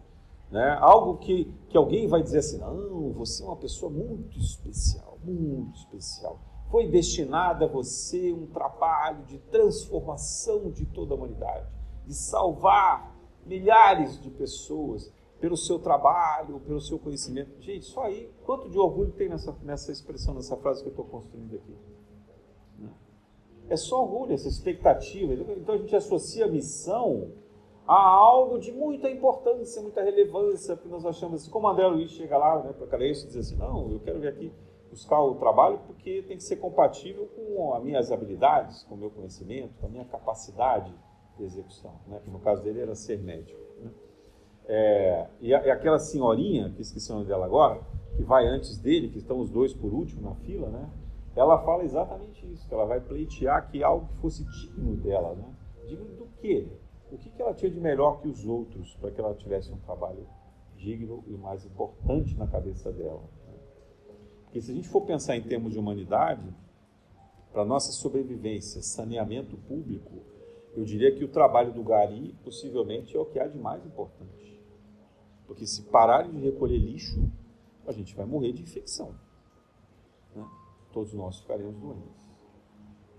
né? 0.50 0.78
algo 0.80 1.18
que, 1.18 1.52
que 1.70 1.78
alguém 1.78 2.08
vai 2.08 2.22
dizer 2.24 2.40
assim: 2.40 2.58
não, 2.60 3.12
você 3.12 3.44
é 3.44 3.46
uma 3.46 3.56
pessoa 3.56 3.92
muito 3.92 4.38
especial, 4.38 5.18
muito 5.24 5.78
especial. 5.78 6.40
Foi 6.72 6.88
destinada 6.88 7.66
a 7.66 7.68
você 7.68 8.32
um 8.32 8.48
trabalho 8.48 9.26
de 9.26 9.38
transformação 9.38 10.72
de 10.72 10.86
toda 10.86 11.14
a 11.14 11.18
humanidade, 11.18 11.68
de 12.08 12.14
salvar 12.14 13.14
milhares 13.46 14.20
de 14.20 14.30
pessoas. 14.32 15.14
pelo 15.42 15.58
seu 15.58 15.80
trabalho, 15.80 16.60
pelo 16.60 16.80
seu 16.80 17.00
conhecimento. 17.00 17.60
Gente, 17.60 17.86
só 17.86 18.04
aí, 18.04 18.32
quanto 18.46 18.70
de 18.70 18.78
orgulho 18.78 19.12
tem 19.12 19.28
nessa, 19.28 19.58
nessa 19.64 19.92
expressão, 19.92 20.36
nessa 20.36 20.56
frase 20.56 20.84
que 20.84 20.90
eu 20.90 20.92
estou 20.92 21.04
construindo 21.04 21.56
aqui? 21.56 21.76
É 23.68 23.76
só 23.76 24.04
orgulho, 24.04 24.34
essa 24.34 24.48
expectativa. 24.48 25.34
Então 25.34 25.74
a 25.74 25.78
gente 25.80 25.96
associa 25.96 26.46
a 26.46 26.48
missão 26.48 27.32
a 27.88 28.00
algo 28.00 28.60
de 28.60 28.72
muita 28.72 29.10
importância, 29.10 29.82
muita 29.82 30.04
relevância, 30.04 30.78
que 30.78 30.88
nós 30.88 31.04
achamos 31.08 31.42
assim, 31.42 31.50
como 31.50 31.68
André 31.68 31.88
Luiz 31.88 32.12
chega 32.12 32.38
lá 32.38 32.62
né, 32.64 32.74
para 32.74 32.86
Careço 32.86 33.26
e 33.26 33.30
diz 33.30 33.38
assim, 33.38 33.56
não, 33.56 33.92
eu 33.92 34.00
quero 34.00 34.20
vir 34.20 34.28
aqui 34.28 34.54
buscar 34.92 35.22
o 35.22 35.36
trabalho 35.36 35.80
porque 35.88 36.22
tem 36.28 36.38
que 36.38 36.44
ser 36.44 36.58
compatível 36.58 37.28
com 37.28 37.74
as 37.74 37.84
minhas 37.84 38.12
habilidades, 38.12 38.84
com 38.84 38.96
o 38.96 38.98
meu 38.98 39.10
conhecimento, 39.10 39.74
com 39.80 39.88
a 39.88 39.90
minha 39.90 40.06
capacidade 40.06 40.94
de 41.38 41.44
execução, 41.44 41.94
né, 42.06 42.20
que 42.24 42.30
no 42.30 42.40
caso 42.40 42.62
dele 42.62 42.82
era 42.82 42.94
ser 42.94 43.18
médico. 43.18 43.60
Né. 43.80 43.90
É, 44.68 45.28
e, 45.40 45.54
a, 45.54 45.66
e, 45.66 45.72
aquela 45.72 45.98
senhorinha, 45.98 46.70
que 46.72 46.82
esqueci 46.82 47.10
o 47.12 47.16
nome 47.16 47.28
dela 47.28 47.46
agora, 47.46 47.82
que 48.16 48.24
vai 48.24 48.46
antes 48.46 48.78
dele, 48.78 49.10
que 49.10 49.18
estão 49.18 49.40
os 49.40 49.50
dois 49.50 49.74
por 49.74 49.94
último 49.94 50.22
na 50.22 50.36
fila, 50.36 50.68
né, 50.68 50.90
ela 51.36 51.58
fala 51.60 51.84
exatamente 51.84 52.46
isso, 52.52 52.68
que 52.68 52.74
ela 52.74 52.86
vai 52.86 53.00
pleitear 53.00 53.70
que 53.72 53.82
algo 53.82 54.08
que 54.08 54.18
fosse 54.18 54.44
digno 54.44 54.98
dela, 54.98 55.34
né? 55.34 55.46
Digno 55.88 56.06
do 56.16 56.28
quê? 56.42 56.68
O 57.10 57.18
que, 57.18 57.30
que 57.30 57.42
ela 57.42 57.54
tinha 57.54 57.72
de 57.72 57.80
melhor 57.80 58.22
que 58.22 58.28
os 58.28 58.46
outros 58.46 58.96
para 58.96 59.12
que 59.12 59.20
ela 59.20 59.34
tivesse 59.34 59.72
um 59.72 59.78
trabalho 59.78 60.28
digno 60.76 61.24
e 61.28 61.38
mais 61.38 61.66
importante 61.66 62.36
na 62.38 62.48
cabeça 62.48 62.92
dela? 62.92 63.22
Né? 64.52 64.60
Porque 64.60 64.62
se 64.62 64.72
a 64.72 64.76
gente 64.76 64.88
for 64.88 65.02
pensar 65.02 65.36
em 65.36 65.42
termos 65.42 65.74
de 65.74 65.80
humanidade, 65.80 66.48
para 67.52 67.66
nossa 67.66 67.92
sobrevivência, 67.92 68.82
saneamento 68.82 69.58
público, 69.58 70.12
eu 70.76 70.84
diria 70.84 71.14
que 71.14 71.24
o 71.24 71.28
trabalho 71.28 71.74
do 71.74 71.84
gari 71.84 72.36
possivelmente 72.44 73.16
é 73.16 73.20
o 73.20 73.26
que 73.26 73.40
há 73.40 73.48
de 73.48 73.58
mais 73.58 73.86
importante. 73.86 74.62
Porque 75.48 75.66
se 75.66 75.84
pararem 75.84 76.32
de 76.32 76.40
recolher 76.40 76.78
lixo, 76.78 77.30
a 77.86 77.92
gente 77.92 78.16
vai 78.16 78.26
morrer 78.26 78.54
de 78.54 78.62
infecção 78.62 79.16
todos 80.92 81.14
nós 81.14 81.40
ficaremos 81.40 81.76
doentes. 81.78 82.32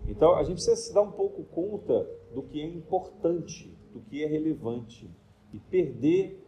Então 0.07 0.35
a 0.35 0.43
gente 0.43 0.55
precisa 0.55 0.77
se 0.77 0.93
dar 0.93 1.03
um 1.03 1.13
pouco 1.13 1.45
conta 1.45 2.09
do 2.35 2.43
que 2.43 2.61
é 2.61 2.67
importante, 2.67 3.77
do 3.93 4.01
que 4.01 4.23
é 4.23 4.27
relevante 4.27 5.11
e 5.53 5.59
perder 5.59 6.45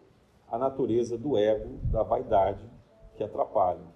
a 0.49 0.59
natureza 0.59 1.17
do 1.17 1.37
ego, 1.37 1.79
da 1.91 2.03
vaidade 2.03 2.65
que 3.17 3.23
atrapalha. 3.23 3.94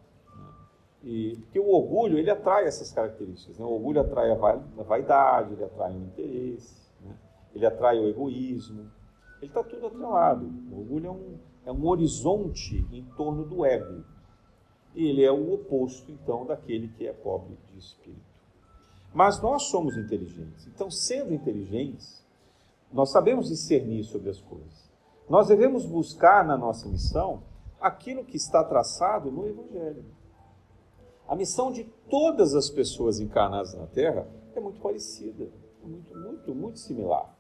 E, 1.03 1.37
porque 1.43 1.61
o 1.61 1.69
orgulho 1.69 2.19
ele 2.19 2.31
atrai 2.31 2.67
essas 2.67 2.93
características. 2.93 3.59
Né? 3.59 3.65
O 3.65 3.71
orgulho 3.71 4.01
atrai 4.01 4.31
a 4.31 4.83
vaidade, 4.83 5.55
ele 5.55 5.65
atrai 5.65 5.93
o 5.93 6.03
interesse, 6.03 6.77
né? 7.01 7.17
ele 7.55 7.67
atrai 7.67 7.99
o 7.99 8.09
egoísmo. 8.09 8.91
Ele 9.41 9.47
está 9.47 9.63
tudo 9.63 9.87
atrelado. 9.87 10.45
O 10.73 10.81
orgulho 10.81 11.07
é 11.07 11.11
um, 11.11 11.39
é 11.67 11.73
um 11.73 11.87
horizonte 11.87 12.85
em 12.93 13.05
torno 13.17 13.45
do 13.45 13.65
ego 13.65 14.05
ele 14.95 15.25
é 15.25 15.31
o 15.31 15.55
oposto, 15.55 16.11
então, 16.11 16.45
daquele 16.45 16.89
que 16.89 17.07
é 17.07 17.13
pobre 17.13 17.57
de 17.71 17.79
espírito. 17.79 18.21
Mas 19.15 19.41
nós 19.41 19.65
somos 19.65 19.97
inteligentes. 19.97 20.67
Então, 20.67 20.91
sendo 20.91 21.33
inteligentes, 21.33 22.23
nós 22.93 23.11
sabemos 23.11 23.49
discernir 23.49 24.05
sobre 24.05 24.31
as 24.31 24.41
coisas. 24.41 24.89
Nós 25.29 25.49
devemos 25.49 25.85
buscar 25.85 26.45
na 26.45 26.57
nossa 26.57 26.89
missão 26.89 27.43
aquilo 27.81 28.25
que 28.25 28.37
está 28.37 28.65
traçado 28.65 29.31
no 29.31 29.47
Evangelho. 29.47 30.05
A 31.29 31.37
missão 31.37 31.71
de 31.71 31.85
todas 32.09 32.55
as 32.55 32.71
pessoas 32.71 33.21
encarnadas 33.21 33.75
na 33.75 33.87
Terra 33.87 34.27
é 34.57 34.61
muito 34.61 34.81
parecida, 34.81 35.45
é 35.85 35.87
muito, 35.87 36.17
muito, 36.17 36.55
muito 36.55 36.79
similar. 36.79 37.37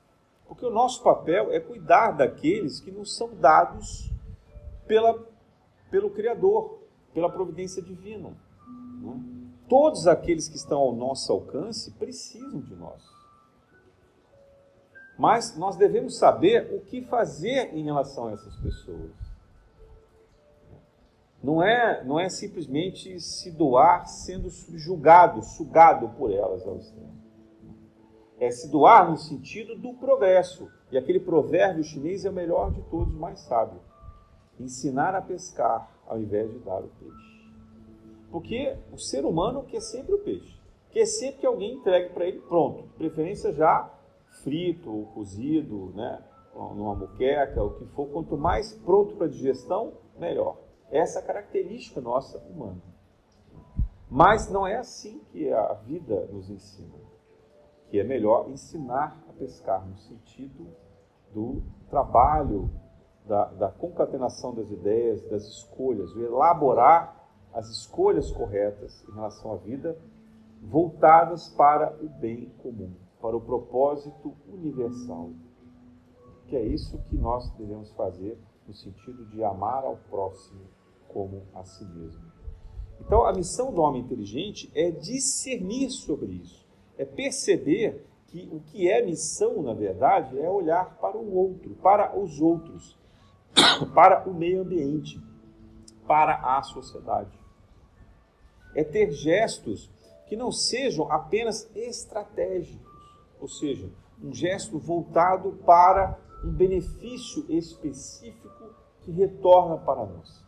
Porque 0.46 0.64
o 0.64 0.70
nosso 0.70 1.02
papel 1.02 1.50
é 1.52 1.58
cuidar 1.58 2.12
daqueles 2.12 2.80
que 2.80 2.90
nos 2.90 3.16
são 3.16 3.34
dados 3.34 4.10
pela, 4.86 5.18
pelo 5.90 6.10
Criador, 6.10 6.80
pela 7.14 7.30
providência 7.30 7.82
divina. 7.82 8.30
Né? 9.00 9.20
Todos 9.68 10.06
aqueles 10.06 10.48
que 10.48 10.56
estão 10.56 10.78
ao 10.78 10.94
nosso 10.94 11.32
alcance 11.32 11.90
precisam 11.92 12.60
de 12.60 12.74
nós. 12.74 13.02
Mas 15.18 15.56
nós 15.56 15.76
devemos 15.76 16.16
saber 16.16 16.74
o 16.74 16.80
que 16.80 17.02
fazer 17.02 17.74
em 17.74 17.84
relação 17.84 18.28
a 18.28 18.32
essas 18.32 18.54
pessoas. 18.56 19.27
Não 21.42 21.62
é, 21.62 22.04
não 22.04 22.18
é 22.18 22.28
simplesmente 22.28 23.20
se 23.20 23.50
doar 23.50 24.06
sendo 24.06 24.50
subjugado, 24.50 25.42
sugado 25.42 26.08
por 26.16 26.32
elas 26.32 26.66
ao 26.66 26.76
extremo. 26.76 27.16
É 28.40 28.50
se 28.50 28.68
doar 28.70 29.10
no 29.10 29.16
sentido 29.16 29.76
do 29.76 29.94
progresso. 29.94 30.68
E 30.90 30.98
aquele 30.98 31.20
provérbio 31.20 31.84
chinês 31.84 32.24
é 32.24 32.30
o 32.30 32.32
melhor 32.32 32.72
de 32.72 32.82
todos, 32.82 33.14
mais 33.14 33.40
sábio. 33.40 33.80
Ensinar 34.58 35.14
a 35.14 35.22
pescar 35.22 35.90
ao 36.06 36.20
invés 36.20 36.50
de 36.50 36.58
dar 36.60 36.80
o 36.80 36.88
peixe. 36.88 37.38
Porque 38.30 38.76
o 38.92 38.98
ser 38.98 39.24
humano 39.24 39.64
quer 39.64 39.80
sempre 39.80 40.14
o 40.14 40.18
peixe. 40.18 40.58
Quer 40.90 41.06
sempre 41.06 41.40
que 41.40 41.46
alguém 41.46 41.74
entregue 41.74 42.12
para 42.12 42.26
ele 42.26 42.40
pronto, 42.40 42.82
de 42.82 42.94
preferência 42.94 43.52
já 43.52 43.92
frito, 44.42 45.08
cozido, 45.14 45.92
né? 45.94 46.22
numa 46.54 46.94
muqueca, 46.94 47.62
o 47.62 47.74
que 47.74 47.84
for. 47.86 48.08
Quanto 48.08 48.36
mais 48.36 48.72
pronto 48.72 49.16
para 49.16 49.28
digestão, 49.28 49.92
melhor. 50.18 50.56
Essa 50.90 51.18
é 51.18 51.22
característica 51.22 52.00
nossa 52.00 52.38
humana. 52.38 52.82
Mas 54.10 54.50
não 54.50 54.66
é 54.66 54.76
assim 54.76 55.20
que 55.30 55.52
a 55.52 55.74
vida 55.74 56.26
nos 56.32 56.48
ensina. 56.48 56.94
Que 57.90 58.00
é 58.00 58.04
melhor 58.04 58.48
ensinar 58.48 59.22
a 59.28 59.32
pescar 59.34 59.86
no 59.86 59.96
sentido 59.98 60.66
do 61.32 61.62
trabalho 61.90 62.70
da, 63.26 63.44
da 63.44 63.68
concatenação 63.70 64.54
das 64.54 64.70
ideias, 64.70 65.22
das 65.28 65.44
escolhas, 65.44 66.10
o 66.14 66.22
elaborar 66.22 67.14
as 67.52 67.68
escolhas 67.68 68.30
corretas 68.30 69.04
em 69.08 69.12
relação 69.12 69.52
à 69.52 69.56
vida, 69.56 69.98
voltadas 70.62 71.48
para 71.50 71.94
o 72.02 72.08
bem 72.08 72.50
comum, 72.62 72.94
para 73.20 73.36
o 73.36 73.40
propósito 73.40 74.34
universal. 74.48 75.30
Que 76.46 76.56
é 76.56 76.62
isso 76.62 76.98
que 77.04 77.16
nós 77.16 77.50
devemos 77.52 77.90
fazer 77.92 78.38
no 78.66 78.72
sentido 78.72 79.26
de 79.26 79.44
amar 79.44 79.84
ao 79.84 79.96
próximo 80.10 80.60
como 81.08 81.42
a 81.54 81.64
si 81.64 81.84
mesmo. 81.84 82.22
Então, 83.00 83.24
a 83.24 83.32
missão 83.32 83.72
do 83.72 83.80
homem 83.80 84.02
inteligente 84.02 84.70
é 84.74 84.90
discernir 84.90 85.90
sobre 85.90 86.32
isso, 86.32 86.66
é 86.96 87.04
perceber 87.04 88.04
que 88.26 88.48
o 88.52 88.60
que 88.60 88.90
é 88.90 89.04
missão, 89.04 89.62
na 89.62 89.72
verdade, 89.72 90.38
é 90.38 90.48
olhar 90.48 90.96
para 90.98 91.16
o 91.16 91.34
outro, 91.34 91.74
para 91.76 92.16
os 92.18 92.40
outros, 92.40 92.98
para 93.94 94.28
o 94.28 94.34
meio 94.34 94.62
ambiente, 94.62 95.20
para 96.06 96.36
a 96.58 96.62
sociedade. 96.62 97.38
É 98.74 98.84
ter 98.84 99.10
gestos 99.12 99.90
que 100.26 100.36
não 100.36 100.52
sejam 100.52 101.10
apenas 101.10 101.70
estratégicos, 101.74 102.86
ou 103.40 103.48
seja, 103.48 103.90
um 104.22 104.34
gesto 104.34 104.78
voltado 104.78 105.52
para 105.64 106.18
um 106.44 106.52
benefício 106.52 107.46
específico 107.48 108.74
que 109.00 109.10
retorna 109.10 109.78
para 109.78 110.04
nós. 110.04 110.44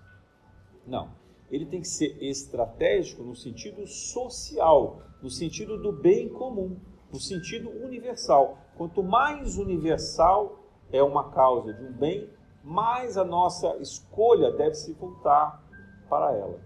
Não, 0.91 1.09
ele 1.49 1.65
tem 1.65 1.81
que 1.81 1.89
ser 1.89 2.21
estratégico 2.21 3.23
no 3.23 3.37
sentido 3.37 3.87
social, 3.87 5.01
no 5.23 5.31
sentido 5.31 5.81
do 5.81 5.93
bem 5.93 6.29
comum, 6.29 6.77
no 7.13 7.21
sentido 7.21 7.71
universal. 7.71 8.59
Quanto 8.77 9.01
mais 9.01 9.57
universal 9.57 10.59
é 10.91 11.01
uma 11.01 11.31
causa 11.31 11.73
de 11.73 11.85
um 11.85 11.93
bem, 11.93 12.29
mais 12.65 13.17
a 13.17 13.25
nossa 13.25 13.77
escolha 13.77 14.51
deve 14.51 14.75
se 14.75 14.93
voltar 14.95 15.65
para 16.09 16.35
ela. 16.35 16.59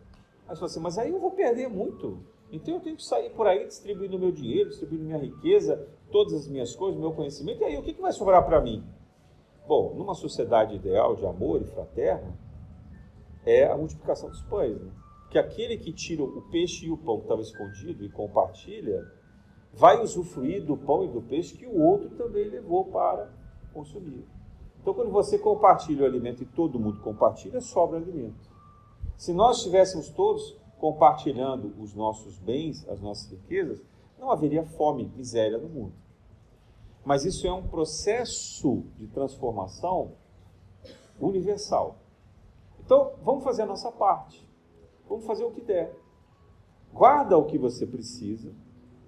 Aí 0.48 0.56
você 0.56 0.64
assim, 0.64 0.80
mas 0.80 0.96
aí 0.96 1.10
eu 1.10 1.20
vou 1.20 1.32
perder 1.32 1.68
muito. 1.68 2.18
Então 2.50 2.74
eu 2.74 2.80
tenho 2.80 2.96
que 2.96 3.04
sair 3.04 3.28
por 3.30 3.46
aí 3.46 3.66
distribuindo 3.66 4.18
meu 4.18 4.32
dinheiro, 4.32 4.70
distribuindo 4.70 5.04
minha 5.04 5.18
riqueza, 5.18 5.86
todas 6.10 6.32
as 6.32 6.48
minhas 6.48 6.74
coisas, 6.74 6.98
meu 6.98 7.12
conhecimento, 7.12 7.60
e 7.60 7.64
aí 7.64 7.76
o 7.76 7.82
que, 7.82 7.92
que 7.92 8.00
vai 8.00 8.12
sobrar 8.12 8.42
para 8.44 8.60
mim? 8.60 8.82
Bom, 9.66 9.94
numa 9.94 10.14
sociedade 10.14 10.74
ideal 10.76 11.14
de 11.14 11.26
amor 11.26 11.60
e 11.60 11.64
fraterno, 11.64 12.34
é 13.45 13.66
a 13.66 13.76
multiplicação 13.76 14.28
dos 14.28 14.42
pães. 14.42 14.80
Né? 14.80 14.90
Que 15.30 15.38
aquele 15.38 15.76
que 15.76 15.92
tira 15.92 16.22
o 16.22 16.42
peixe 16.51 16.86
e 16.86 16.90
o 16.90 16.97
pão 16.97 17.16
que 17.18 17.24
estava 17.24 17.42
escondido 17.42 18.05
e 18.05 18.09
compartilha, 18.11 19.05
vai 19.72 20.01
usufruir 20.01 20.64
do 20.64 20.76
pão 20.76 21.05
e 21.05 21.09
do 21.09 21.20
peixe 21.22 21.57
que 21.57 21.66
o 21.66 21.80
outro 21.80 22.11
também 22.11 22.49
levou 22.49 22.84
para 22.86 23.32
consumir. 23.72 24.24
Então, 24.80 24.95
quando 24.95 25.11
você 25.11 25.38
compartilha 25.38 26.03
o 26.03 26.07
alimento 26.07 26.42
e 26.42 26.47
todo 26.47 26.78
mundo 26.78 27.01
compartilha, 27.01 27.61
sobra 27.61 27.99
alimento. 27.99 28.53
Se 29.16 29.32
nós 29.32 29.59
estivéssemos 29.59 30.09
todos 30.11 30.57
compartilhando 30.78 31.74
os 31.80 31.95
nossos 31.95 32.38
bens, 32.38 32.86
as 32.88 33.01
nossas 33.01 33.30
riquezas, 33.30 33.82
não 34.18 34.30
haveria 34.30 34.64
fome, 34.64 35.11
miséria 35.16 35.59
no 35.59 35.68
mundo. 35.68 35.95
Mas 37.05 37.24
isso 37.24 37.47
é 37.47 37.53
um 37.53 37.66
processo 37.66 38.84
de 38.97 39.07
transformação 39.07 40.12
universal. 41.20 41.97
Então, 42.85 43.12
vamos 43.22 43.45
fazer 43.45 43.62
a 43.62 43.66
nossa 43.66 43.91
parte. 43.91 44.49
Vamos 45.09 45.24
fazer 45.24 45.45
o 45.45 45.51
que 45.51 45.61
der. 45.61 45.95
Guarda 46.93 47.37
o 47.37 47.45
que 47.45 47.59
você 47.59 47.87
precisa 47.87 48.53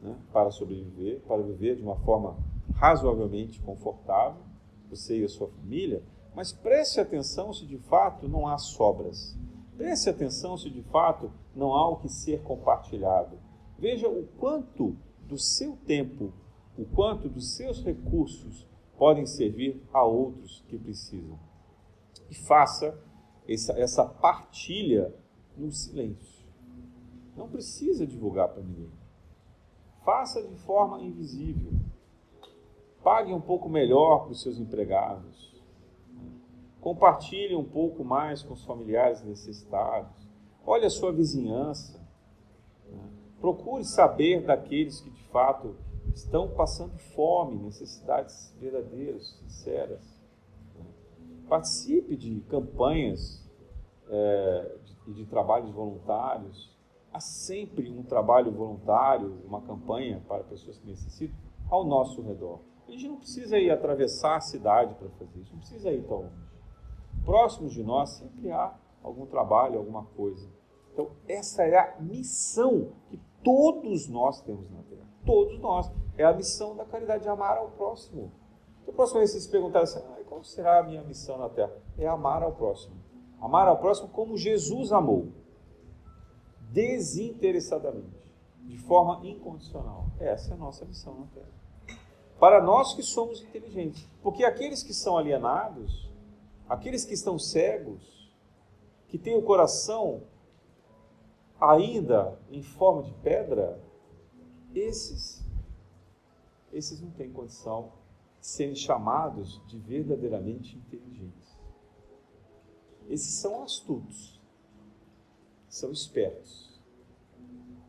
né, 0.03 0.17
para 0.33 0.51
sobreviver, 0.51 1.21
para 1.21 1.43
viver 1.43 1.77
de 1.77 1.83
uma 1.83 1.97
forma 1.97 2.37
razoavelmente 2.75 3.61
confortável 3.61 4.47
você 4.89 5.21
e 5.21 5.25
a 5.25 5.29
sua 5.29 5.49
família, 5.49 6.03
Mas 6.35 6.53
preste 6.53 7.01
atenção 7.01 7.51
se 7.51 7.65
de 7.65 7.79
fato 7.79 8.29
não 8.29 8.47
há 8.47 8.59
sobras. 8.59 9.35
Preste 9.75 10.11
atenção 10.11 10.57
se 10.59 10.69
de 10.69 10.83
fato 10.83 11.33
não 11.55 11.73
há 11.73 11.89
o 11.89 11.97
que 11.97 12.11
ser 12.11 12.43
compartilhado. 12.43 13.39
Veja 13.79 14.07
o 14.07 14.27
quanto 14.39 14.95
do 15.27 15.39
seu 15.39 15.79
tempo, 15.87 16.35
o 16.77 16.85
quanto 16.85 17.27
dos 17.27 17.57
seus 17.57 17.83
recursos 17.83 18.67
podem 18.99 19.25
servir 19.25 19.83
a 19.95 20.05
outros 20.05 20.63
que 20.69 20.79
precisam. 20.79 21.39
E 22.31 22.35
faça 22.35 22.99
essa, 23.49 23.73
essa 23.73 24.05
partilha 24.05 25.15
no 25.57 25.71
silêncio. 25.71 26.47
Não 27.37 27.49
precisa 27.49 28.07
divulgar 28.07 28.49
para 28.49 28.63
ninguém. 28.63 28.91
Faça 30.05 30.43
de 30.43 30.55
forma 30.57 31.01
invisível. 31.01 31.73
Pague 33.03 33.33
um 33.33 33.41
pouco 33.41 33.69
melhor 33.69 34.25
para 34.25 34.33
os 34.33 34.43
seus 34.43 34.59
empregados. 34.59 35.55
Compartilhe 36.81 37.55
um 37.55 37.65
pouco 37.65 38.05
mais 38.05 38.43
com 38.43 38.55
os 38.55 38.65
familiares 38.65 39.23
necessitados. 39.23 40.27
Olhe 40.65 40.87
a 40.87 40.91
sua 40.91 41.13
vizinhança. 41.13 42.01
Procure 43.41 43.85
saber 43.85 44.43
daqueles 44.45 45.01
que 45.01 45.11
de 45.11 45.23
fato 45.25 45.77
estão 46.15 46.49
passando 46.49 46.97
fome, 47.15 47.57
necessidades 47.57 48.55
verdadeiras, 48.59 49.39
sinceras. 49.41 50.16
Participe 51.49 52.17
de 52.17 52.41
campanhas 52.49 53.45
é, 54.09 54.77
de, 54.85 55.15
de 55.15 55.27
trabalhos 55.27 55.71
voluntários. 55.71 56.75
Há 57.13 57.21
sempre 57.21 57.91
um 57.91 58.03
trabalho 58.03 58.53
voluntário, 58.53 59.41
uma 59.47 59.61
campanha 59.63 60.23
para 60.29 60.45
pessoas 60.45 60.79
que 60.79 60.87
necessitam 60.87 61.37
ao 61.71 61.85
nosso 61.85 62.21
redor. 62.23 62.61
A 62.87 62.91
gente 62.91 63.09
não 63.09 63.17
precisa 63.17 63.59
ir 63.59 63.71
atravessar 63.71 64.37
a 64.37 64.41
cidade 64.41 64.95
para 64.95 65.09
fazer 65.11 65.41
isso, 65.41 65.53
não 65.53 65.59
precisa 65.59 65.91
ir 65.91 66.03
tão 66.05 66.19
longe. 66.19 66.47
Próximos 67.25 67.73
de 67.73 67.83
nós 67.83 68.11
sempre 68.11 68.51
há 68.51 68.75
algum 69.03 69.27
trabalho, 69.27 69.79
alguma 69.79 70.05
coisa. 70.05 70.49
Então, 70.93 71.11
essa 71.29 71.63
é 71.63 71.77
a 71.77 72.01
missão 72.01 72.93
que 73.09 73.21
todos 73.43 74.09
nós 74.09 74.41
temos 74.43 74.71
na 74.71 74.83
Terra. 74.83 75.07
Todos 75.25 75.59
nós. 75.59 75.91
É 76.17 76.25
a 76.25 76.33
missão 76.33 76.75
da 76.77 76.85
caridade, 76.85 77.25
de 77.25 77.29
amar 77.29 77.59
ao 77.59 77.71
próximo. 77.71 78.33
Então, 78.87 78.95
próxima 78.95 79.19
vez 79.19 79.33
vocês 79.33 79.43
se 79.43 79.51
perguntarem 79.51 79.83
assim, 79.83 79.99
ah, 79.99 80.25
qual 80.29 80.45
será 80.45 80.79
a 80.79 80.83
minha 80.85 81.03
missão 81.03 81.37
na 81.37 81.49
Terra? 81.49 81.73
É 81.99 82.07
amar 82.07 82.45
ao 82.45 82.53
próximo. 82.53 82.95
Amar 83.41 83.67
ao 83.67 83.79
próximo 83.79 84.09
como 84.11 84.37
Jesus 84.37 84.93
amou. 84.93 85.33
Desinteressadamente. 86.71 88.33
De 88.63 88.79
forma 88.79 89.27
incondicional. 89.27 90.07
Essa 90.21 90.53
é 90.53 90.55
a 90.55 90.57
nossa 90.57 90.85
missão 90.85 91.19
na 91.19 91.27
Terra. 91.27 91.99
Para 92.39 92.63
nós 92.63 92.95
que 92.95 93.03
somos 93.03 93.43
inteligentes. 93.43 94.09
Porque 94.23 94.45
aqueles 94.45 94.85
que 94.85 94.95
são 94.95 95.19
alienados, 95.19 96.09
aqueles 96.69 97.05
que 97.05 97.15
estão 97.15 97.41
cegos, 97.41 98.33
que 99.09 99.19
têm 99.19 99.37
o 99.37 99.43
coração 99.43 100.23
ainda 101.61 102.39
em 102.53 102.63
forma 102.63 103.03
de 103.03 103.13
pedra, 103.15 103.81
esses, 104.73 105.45
esses 106.73 107.01
não 107.01 107.11
têm 107.11 107.33
condição 107.33 107.91
serem 108.49 108.75
chamados 108.75 109.63
de 109.67 109.79
verdadeiramente 109.79 110.77
inteligentes. 110.77 111.57
Esses 113.09 113.35
são 113.35 113.63
astutos, 113.63 114.41
são 115.69 115.91
espertos, 115.93 116.83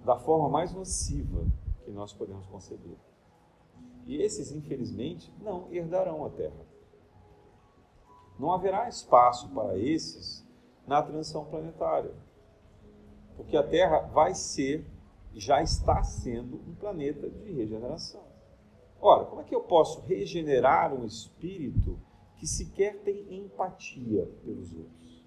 da 0.06 0.18
forma 0.18 0.50
mais 0.50 0.74
nociva 0.74 1.46
que 1.84 1.92
nós 1.92 2.14
podemos 2.14 2.46
conceber. 2.48 2.98
E 4.06 4.22
esses, 4.22 4.52
infelizmente, 4.52 5.34
não 5.42 5.72
herdarão 5.72 6.26
a 6.26 6.30
terra. 6.30 6.66
Não 8.40 8.52
haverá 8.52 8.88
espaço 8.88 9.50
para 9.50 9.78
esses 9.78 10.46
na 10.86 11.02
transição 11.02 11.46
planetária 11.46 12.14
porque 13.38 13.56
a 13.56 13.64
Terra 13.64 14.00
vai 14.00 14.34
ser, 14.34 14.84
já 15.34 15.62
está 15.62 16.02
sendo, 16.04 16.58
um 16.68 16.74
planeta 16.74 17.30
de 17.30 17.54
regeneração. 17.54 18.27
Ora, 19.00 19.26
como 19.26 19.42
é 19.42 19.44
que 19.44 19.56
eu 19.56 19.62
posso 19.62 20.02
regenerar 20.02 20.94
um 20.94 21.06
espírito 21.06 22.00
que 22.36 22.48
sequer 22.48 23.00
tem 23.02 23.38
empatia 23.38 24.30
pelos 24.44 24.74
outros? 24.74 25.26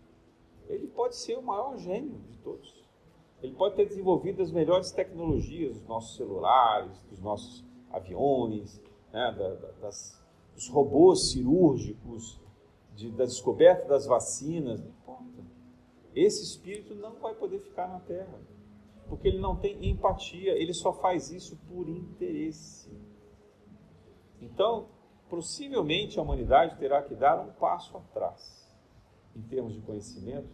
Ele 0.68 0.86
pode 0.88 1.16
ser 1.16 1.36
o 1.36 1.42
maior 1.42 1.76
gênio 1.78 2.18
de 2.28 2.38
todos. 2.38 2.84
Ele 3.42 3.54
pode 3.54 3.76
ter 3.76 3.86
desenvolvido 3.86 4.42
as 4.42 4.52
melhores 4.52 4.92
tecnologias 4.92 5.78
dos 5.78 5.86
nossos 5.86 6.16
celulares, 6.16 7.02
dos 7.10 7.20
nossos 7.20 7.64
aviões, 7.90 8.80
né, 9.12 9.34
da, 9.36 9.54
da, 9.54 9.70
das, 9.80 10.22
dos 10.54 10.68
robôs 10.68 11.30
cirúrgicos, 11.30 12.40
de, 12.94 13.10
da 13.10 13.24
descoberta 13.24 13.86
das 13.88 14.06
vacinas, 14.06 14.80
não 14.80 14.90
importa. 14.90 15.42
Esse 16.14 16.42
espírito 16.42 16.94
não 16.94 17.14
vai 17.14 17.34
poder 17.34 17.60
ficar 17.60 17.88
na 17.88 18.00
terra, 18.00 18.38
porque 19.08 19.28
ele 19.28 19.38
não 19.38 19.56
tem 19.56 19.88
empatia, 19.88 20.52
ele 20.52 20.74
só 20.74 20.92
faz 20.92 21.30
isso 21.30 21.56
por 21.68 21.88
interesse. 21.88 22.90
Então, 24.40 24.88
possivelmente 25.28 26.18
a 26.18 26.22
humanidade 26.22 26.76
terá 26.78 27.02
que 27.02 27.14
dar 27.14 27.40
um 27.40 27.52
passo 27.52 27.96
atrás 27.96 28.60
em 29.36 29.42
termos 29.42 29.74
de 29.74 29.80
conhecimento, 29.80 30.48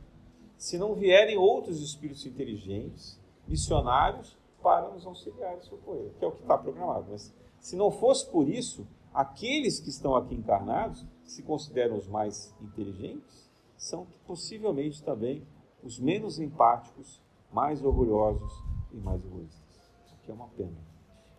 se 0.56 0.78
não 0.78 0.94
vierem 0.94 1.36
outros 1.36 1.80
espíritos 1.80 2.24
inteligentes, 2.26 3.20
missionários, 3.46 4.36
para 4.62 4.88
nos 4.90 5.06
auxiliar 5.06 5.56
e 5.58 5.60
socorrer, 5.62 6.10
que 6.18 6.24
é 6.24 6.28
o 6.28 6.32
que 6.32 6.42
está 6.42 6.58
programado. 6.58 7.06
Mas 7.10 7.32
se 7.60 7.76
não 7.76 7.90
fosse 7.90 8.28
por 8.28 8.48
isso, 8.48 8.86
aqueles 9.14 9.78
que 9.78 9.88
estão 9.88 10.16
aqui 10.16 10.34
encarnados, 10.34 11.06
que 11.22 11.30
se 11.30 11.42
consideram 11.42 11.96
os 11.96 12.08
mais 12.08 12.52
inteligentes, 12.60 13.48
são 13.76 14.06
possivelmente 14.26 15.02
também 15.04 15.46
os 15.82 16.00
menos 16.00 16.40
empáticos, 16.40 17.22
mais 17.52 17.84
orgulhosos 17.84 18.52
e 18.92 18.96
mais 18.96 19.24
egoístas. 19.24 19.62
Isso 20.04 20.14
aqui 20.16 20.30
é 20.30 20.34
uma 20.34 20.48
pena. 20.48 20.76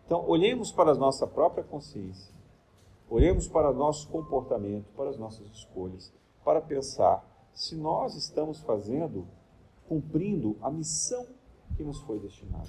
Então, 0.06 0.26
olhemos 0.26 0.72
para 0.72 0.92
a 0.92 0.94
nossa 0.94 1.26
própria 1.26 1.62
consciência, 1.62 2.34
olhemos 3.10 3.48
para 3.48 3.70
o 3.70 3.74
nosso 3.74 4.08
comportamento, 4.08 4.90
para 4.94 5.10
as 5.10 5.18
nossas 5.18 5.46
escolhas, 5.48 6.12
para 6.44 6.60
pensar 6.60 7.24
se 7.52 7.74
nós 7.74 8.14
estamos 8.14 8.60
fazendo, 8.60 9.26
cumprindo 9.88 10.56
a 10.62 10.70
missão 10.70 11.26
que 11.76 11.82
nos 11.82 12.00
foi 12.02 12.18
destinada, 12.18 12.68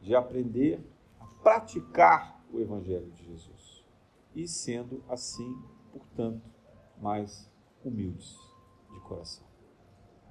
de 0.00 0.14
aprender 0.14 0.80
a 1.18 1.26
praticar 1.42 2.44
o 2.52 2.60
Evangelho 2.60 3.10
de 3.10 3.24
Jesus 3.24 3.84
e 4.34 4.46
sendo 4.46 5.02
assim, 5.08 5.56
portanto, 5.92 6.42
mais 7.00 7.50
humildes 7.84 8.36
de 8.92 9.00
coração. 9.00 9.44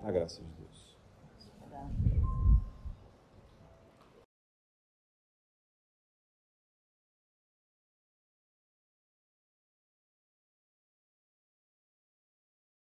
A 0.01 0.11
graça 0.11 0.41
de 0.41 0.49
Deus. 0.51 0.97